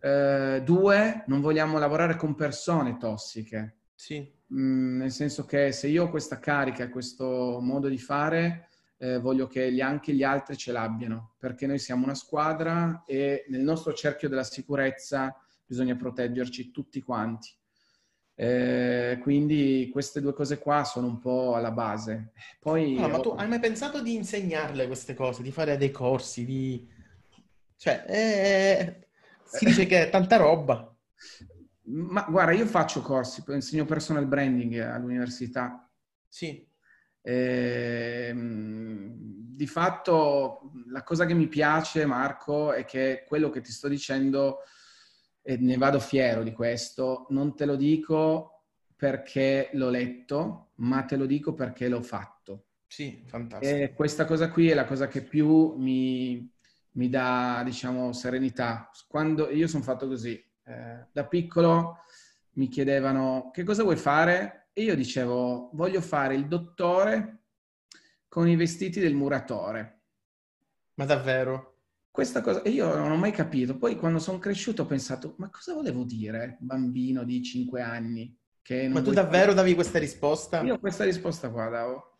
Eh. 0.00 0.08
Eh, 0.08 0.62
due, 0.62 1.24
non 1.26 1.42
vogliamo 1.42 1.78
lavorare 1.78 2.16
con 2.16 2.34
persone 2.34 2.96
tossiche. 2.96 3.80
Sì. 3.94 4.26
Mm, 4.54 4.96
nel 4.96 5.10
senso 5.10 5.44
che 5.44 5.72
se 5.72 5.88
io 5.88 6.04
ho 6.04 6.08
questa 6.08 6.38
carica, 6.38 6.88
questo 6.88 7.58
modo 7.60 7.88
di 7.88 7.98
fare, 7.98 8.70
eh, 9.02 9.18
voglio 9.18 9.48
che 9.48 9.72
gli, 9.72 9.80
anche 9.80 10.12
gli 10.12 10.22
altri 10.22 10.56
ce 10.56 10.70
l'abbiano, 10.70 11.34
perché 11.36 11.66
noi 11.66 11.80
siamo 11.80 12.04
una 12.04 12.14
squadra 12.14 13.02
e 13.04 13.44
nel 13.48 13.62
nostro 13.62 13.92
cerchio 13.92 14.28
della 14.28 14.44
sicurezza 14.44 15.36
bisogna 15.66 15.96
proteggerci 15.96 16.70
tutti 16.70 17.02
quanti. 17.02 17.50
Eh, 18.36 19.18
quindi 19.20 19.88
queste 19.92 20.20
due 20.20 20.32
cose 20.32 20.58
qua 20.58 20.84
sono 20.84 21.08
un 21.08 21.18
po' 21.18 21.56
alla 21.56 21.72
base. 21.72 22.30
Poi, 22.60 22.94
no, 22.94 23.08
ma 23.08 23.18
tu 23.18 23.30
hai 23.30 23.48
mai 23.48 23.58
pensato 23.58 24.00
di 24.00 24.14
insegnarle 24.14 24.86
queste 24.86 25.14
cose, 25.14 25.42
di 25.42 25.50
fare 25.50 25.76
dei 25.76 25.90
corsi, 25.90 26.44
di... 26.44 26.88
Cioè, 27.76 28.04
eh, 28.06 29.08
si 29.42 29.64
dice 29.64 29.84
che 29.86 30.06
è 30.06 30.10
tanta 30.10 30.36
roba. 30.36 30.96
Ma 31.86 32.24
guarda, 32.28 32.52
io 32.52 32.66
faccio 32.66 33.02
corsi, 33.02 33.42
insegno 33.48 33.84
personal 33.84 34.26
branding 34.26 34.78
all'università. 34.78 35.90
Sì. 36.28 36.70
E, 37.22 38.26
ehm, 38.28 39.14
di 39.54 39.66
fatto 39.66 40.72
la 40.88 41.02
cosa 41.02 41.24
che 41.24 41.34
mi 41.34 41.46
piace, 41.46 42.04
Marco, 42.04 42.72
è 42.72 42.84
che 42.84 43.24
quello 43.26 43.48
che 43.48 43.60
ti 43.60 43.70
sto 43.70 43.88
dicendo, 43.88 44.58
e 45.42 45.56
ne 45.56 45.76
vado 45.76 45.98
fiero 45.98 46.42
di 46.42 46.52
questo, 46.52 47.26
non 47.30 47.54
te 47.56 47.64
lo 47.64 47.76
dico 47.76 48.64
perché 48.96 49.70
l'ho 49.72 49.90
letto, 49.90 50.72
ma 50.76 51.02
te 51.02 51.16
lo 51.16 51.26
dico 51.26 51.54
perché 51.54 51.88
l'ho 51.88 52.02
fatto. 52.02 52.66
Sì, 52.86 53.24
fantastico. 53.26 53.74
E 53.74 53.94
questa 53.94 54.24
cosa 54.24 54.50
qui 54.50 54.68
è 54.68 54.74
la 54.74 54.84
cosa 54.84 55.08
che 55.08 55.22
più 55.22 55.74
mi, 55.76 56.48
mi 56.92 57.08
dà, 57.08 57.62
diciamo, 57.64 58.12
serenità. 58.12 58.90
Quando 59.08 59.50
io 59.50 59.66
sono 59.66 59.82
fatto 59.82 60.06
così, 60.06 60.34
eh, 60.64 61.06
da 61.10 61.26
piccolo 61.26 61.98
mi 62.54 62.68
chiedevano 62.68 63.50
che 63.52 63.64
cosa 63.64 63.82
vuoi 63.82 63.96
fare 63.96 64.61
e 64.72 64.82
io 64.82 64.94
dicevo 64.94 65.70
voglio 65.74 66.00
fare 66.00 66.34
il 66.34 66.48
dottore 66.48 67.44
con 68.28 68.48
i 68.48 68.56
vestiti 68.56 69.00
del 69.00 69.14
muratore. 69.14 70.04
Ma 70.94 71.04
davvero? 71.04 71.70
Questa 72.10 72.40
cosa, 72.40 72.62
e 72.62 72.70
io 72.70 72.94
non 72.94 73.10
ho 73.10 73.16
mai 73.16 73.32
capito. 73.32 73.76
Poi 73.76 73.96
quando 73.96 74.18
sono 74.18 74.38
cresciuto 74.38 74.82
ho 74.82 74.86
pensato, 74.86 75.34
ma 75.38 75.50
cosa 75.50 75.74
volevo 75.74 76.04
dire, 76.04 76.56
bambino 76.60 77.24
di 77.24 77.42
5 77.42 77.80
anni? 77.80 78.36
ma 78.88 79.02
tu 79.02 79.10
davvero 79.10 79.46
fare... 79.46 79.54
davi 79.54 79.74
questa 79.74 79.98
risposta? 79.98 80.62
Io 80.62 80.78
questa 80.78 81.04
risposta 81.04 81.50
qua 81.50 81.68
davo. 81.68 82.18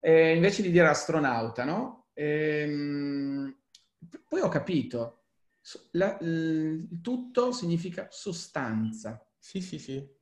E 0.00 0.34
invece 0.34 0.62
di 0.62 0.70
dire 0.70 0.88
astronauta, 0.88 1.64
no? 1.64 2.08
E, 2.14 2.62
ehm, 2.62 3.58
poi 4.28 4.40
ho 4.40 4.48
capito, 4.48 5.24
la, 5.92 6.16
tutto 7.02 7.52
significa 7.52 8.08
sostanza. 8.10 9.24
Sì, 9.38 9.60
sì, 9.60 9.78
sì. 9.78 10.16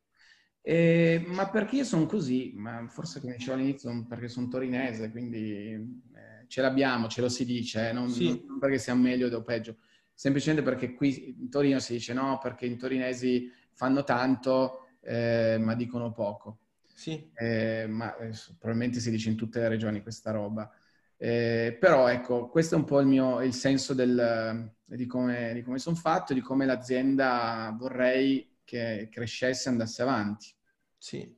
E, 0.69 1.23
ma 1.25 1.49
perché 1.49 1.77
io 1.77 1.85
sono 1.85 2.07
così? 2.07 2.53
Ma 2.57 2.89
forse 2.89 3.21
come 3.21 3.37
dicevo 3.37 3.57
all'inizio, 3.57 4.05
perché 4.09 4.27
sono 4.27 4.49
torinese, 4.49 5.13
quindi 5.13 5.71
eh, 5.71 6.45
ce 6.49 6.61
l'abbiamo, 6.61 7.07
ce 7.07 7.21
lo 7.21 7.29
si 7.29 7.45
dice, 7.45 7.91
eh, 7.91 7.93
non, 7.93 8.11
sì. 8.11 8.43
non, 8.45 8.59
perché 8.59 8.79
siamo 8.79 9.03
meglio 9.03 9.29
o 9.29 9.43
peggio, 9.45 9.77
semplicemente 10.13 10.69
perché 10.69 10.93
qui 10.95 11.37
in 11.39 11.51
Torino 11.51 11.79
si 11.79 11.93
dice 11.93 12.13
no, 12.15 12.41
perché 12.43 12.67
i 12.67 12.77
torinesi 12.77 13.49
fanno 13.75 14.03
tanto, 14.03 14.89
eh, 15.03 15.57
ma 15.61 15.77
dicono 15.77 16.11
poco. 16.11 16.59
Sì. 16.93 17.31
Eh, 17.35 17.87
ma 17.87 18.17
eh, 18.17 18.33
probabilmente 18.59 18.99
si 18.99 19.11
dice 19.11 19.29
in 19.29 19.37
tutte 19.37 19.61
le 19.61 19.69
regioni 19.69 20.03
questa 20.03 20.33
roba. 20.33 20.69
Eh, 21.17 21.77
però 21.79 22.09
ecco, 22.09 22.49
questo 22.49 22.75
è 22.75 22.79
un 22.79 22.85
po' 22.85 22.99
il 22.99 23.07
mio 23.07 23.41
il 23.41 23.55
senso 23.55 23.95
del, 23.95 24.69
di 24.85 25.07
come, 25.07 25.53
di 25.55 25.63
come 25.63 25.79
sono 25.79 25.95
fatto, 25.95 26.35
di 26.35 26.41
come 26.41 26.67
l'azienda 26.67 27.73
vorrei 27.79 28.55
che 28.67 29.09
crescesse 29.11 29.69
e 29.69 29.73
andasse 29.73 30.03
avanti. 30.03 30.53
Sì, 30.99 31.35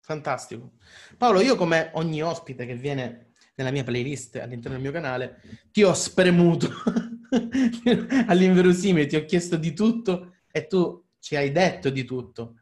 fantastico. 0.00 0.74
Paolo, 1.16 1.40
io 1.40 1.56
come 1.56 1.90
ogni 1.94 2.22
ospite 2.22 2.66
che 2.66 2.76
viene 2.76 3.32
nella 3.54 3.72
mia 3.72 3.82
playlist 3.82 4.36
all'interno 4.36 4.76
del 4.76 4.82
mio 4.82 4.92
canale, 4.92 5.40
ti 5.72 5.82
ho 5.82 5.94
spremuto 5.94 6.68
all'inverosimile, 8.28 9.06
ti 9.06 9.16
ho 9.16 9.24
chiesto 9.24 9.56
di 9.56 9.72
tutto 9.72 10.36
e 10.52 10.66
tu 10.66 11.04
ci 11.18 11.34
hai 11.34 11.50
detto 11.50 11.90
di 11.90 12.04
tutto. 12.04 12.60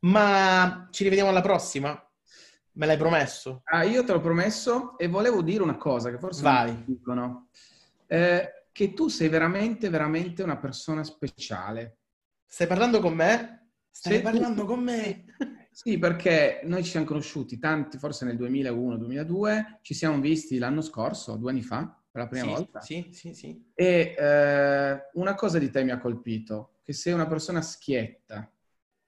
Ma 0.00 0.88
ci 0.90 1.04
rivediamo 1.04 1.30
alla 1.30 1.40
prossima? 1.40 1.98
Me 2.72 2.86
l'hai 2.86 2.98
promesso? 2.98 3.62
Ah, 3.64 3.84
io 3.84 4.04
te 4.04 4.12
l'ho 4.12 4.20
promesso 4.20 4.98
e 4.98 5.08
volevo 5.08 5.40
dire 5.40 5.62
una 5.62 5.78
cosa 5.78 6.10
che 6.10 6.18
forse 6.18 6.42
Vai. 6.42 6.72
non 6.72 6.84
dicono. 6.84 7.48
Eh, 8.06 8.66
che 8.72 8.92
tu 8.92 9.08
sei 9.08 9.28
veramente, 9.28 9.88
veramente 9.88 10.42
una 10.42 10.58
persona 10.58 11.02
speciale. 11.02 12.00
Stai 12.46 12.66
parlando 12.66 13.00
con 13.00 13.14
me? 13.14 13.70
Stai 13.90 14.22
parlando 14.22 14.62
tu... 14.62 14.66
con 14.66 14.82
me? 14.82 15.24
Sì, 15.76 15.98
perché 15.98 16.62
noi 16.64 16.82
ci 16.82 16.88
siamo 16.88 17.04
conosciuti 17.04 17.58
tanti, 17.58 17.98
forse 17.98 18.24
nel 18.24 18.38
2001-2002, 18.38 19.80
ci 19.82 19.92
siamo 19.92 20.18
visti 20.20 20.56
l'anno 20.56 20.80
scorso, 20.80 21.36
due 21.36 21.50
anni 21.50 21.60
fa, 21.60 22.02
per 22.10 22.22
la 22.22 22.28
prima 22.28 22.46
sì, 22.46 22.50
volta. 22.50 22.80
Sì, 22.80 23.08
sì, 23.12 23.34
sì. 23.34 23.72
E 23.74 24.14
eh, 24.18 25.10
una 25.12 25.34
cosa 25.34 25.58
di 25.58 25.70
te 25.70 25.84
mi 25.84 25.90
ha 25.90 25.98
colpito, 25.98 26.78
che 26.82 26.94
sei 26.94 27.12
una 27.12 27.26
persona 27.26 27.60
schietta. 27.60 28.50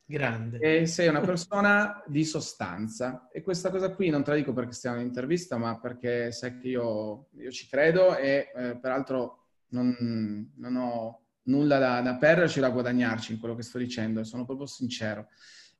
Grande. 0.04 0.58
E 0.58 0.84
sei 0.84 1.08
una 1.08 1.20
persona 1.20 2.02
di 2.06 2.22
sostanza. 2.26 3.30
E 3.32 3.40
questa 3.40 3.70
cosa 3.70 3.94
qui 3.94 4.10
non 4.10 4.22
te 4.22 4.32
la 4.32 4.36
dico 4.36 4.52
perché 4.52 4.72
stiamo 4.72 5.00
in 5.00 5.06
intervista, 5.06 5.56
ma 5.56 5.80
perché 5.80 6.32
sai 6.32 6.58
che 6.58 6.68
io, 6.68 7.28
io 7.36 7.50
ci 7.50 7.66
credo 7.66 8.14
e 8.14 8.52
eh, 8.54 8.76
peraltro 8.76 9.46
non, 9.68 10.52
non 10.54 10.76
ho 10.76 11.27
nulla 11.48 11.78
da, 11.78 12.00
da 12.00 12.16
perderci, 12.16 12.60
da 12.60 12.70
guadagnarci 12.70 13.32
in 13.32 13.38
quello 13.38 13.54
che 13.54 13.62
sto 13.62 13.78
dicendo, 13.78 14.22
sono 14.24 14.44
proprio 14.44 14.66
sincero. 14.66 15.28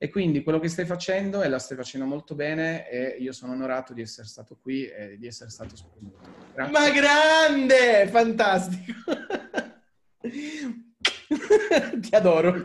E 0.01 0.11
quindi 0.11 0.43
quello 0.45 0.61
che 0.61 0.69
stai 0.69 0.85
facendo 0.85 1.43
e 1.43 1.49
la 1.49 1.59
stai 1.59 1.77
facendo 1.77 2.07
molto 2.07 2.37
bene 2.37 2.89
e 2.89 3.16
io 3.19 3.33
sono 3.33 3.53
onorato 3.53 3.93
di 3.93 4.01
essere 4.01 4.29
stato 4.29 4.57
qui 4.61 4.87
e 4.87 5.16
di 5.19 5.27
essere 5.27 5.51
stato 5.51 5.75
spremuto. 5.75 6.21
Ma 6.71 6.89
grande! 6.91 8.07
Fantastico! 8.09 8.93
Ti 12.01 12.14
adoro. 12.14 12.62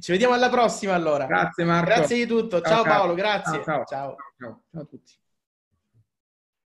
Ci 0.00 0.12
vediamo 0.12 0.32
alla 0.32 0.48
prossima 0.48 0.94
allora. 0.94 1.26
Grazie 1.26 1.64
Marco. 1.64 1.90
Grazie 1.90 2.16
di 2.16 2.26
tutto. 2.26 2.62
Ciao, 2.62 2.76
ciao 2.76 2.84
Paolo, 2.84 3.12
grazie. 3.14 3.62
ciao, 3.62 3.84
ciao. 3.84 4.16
ciao, 4.38 4.62
ciao 4.70 4.80
a 4.80 4.84
tutti. 4.84 5.19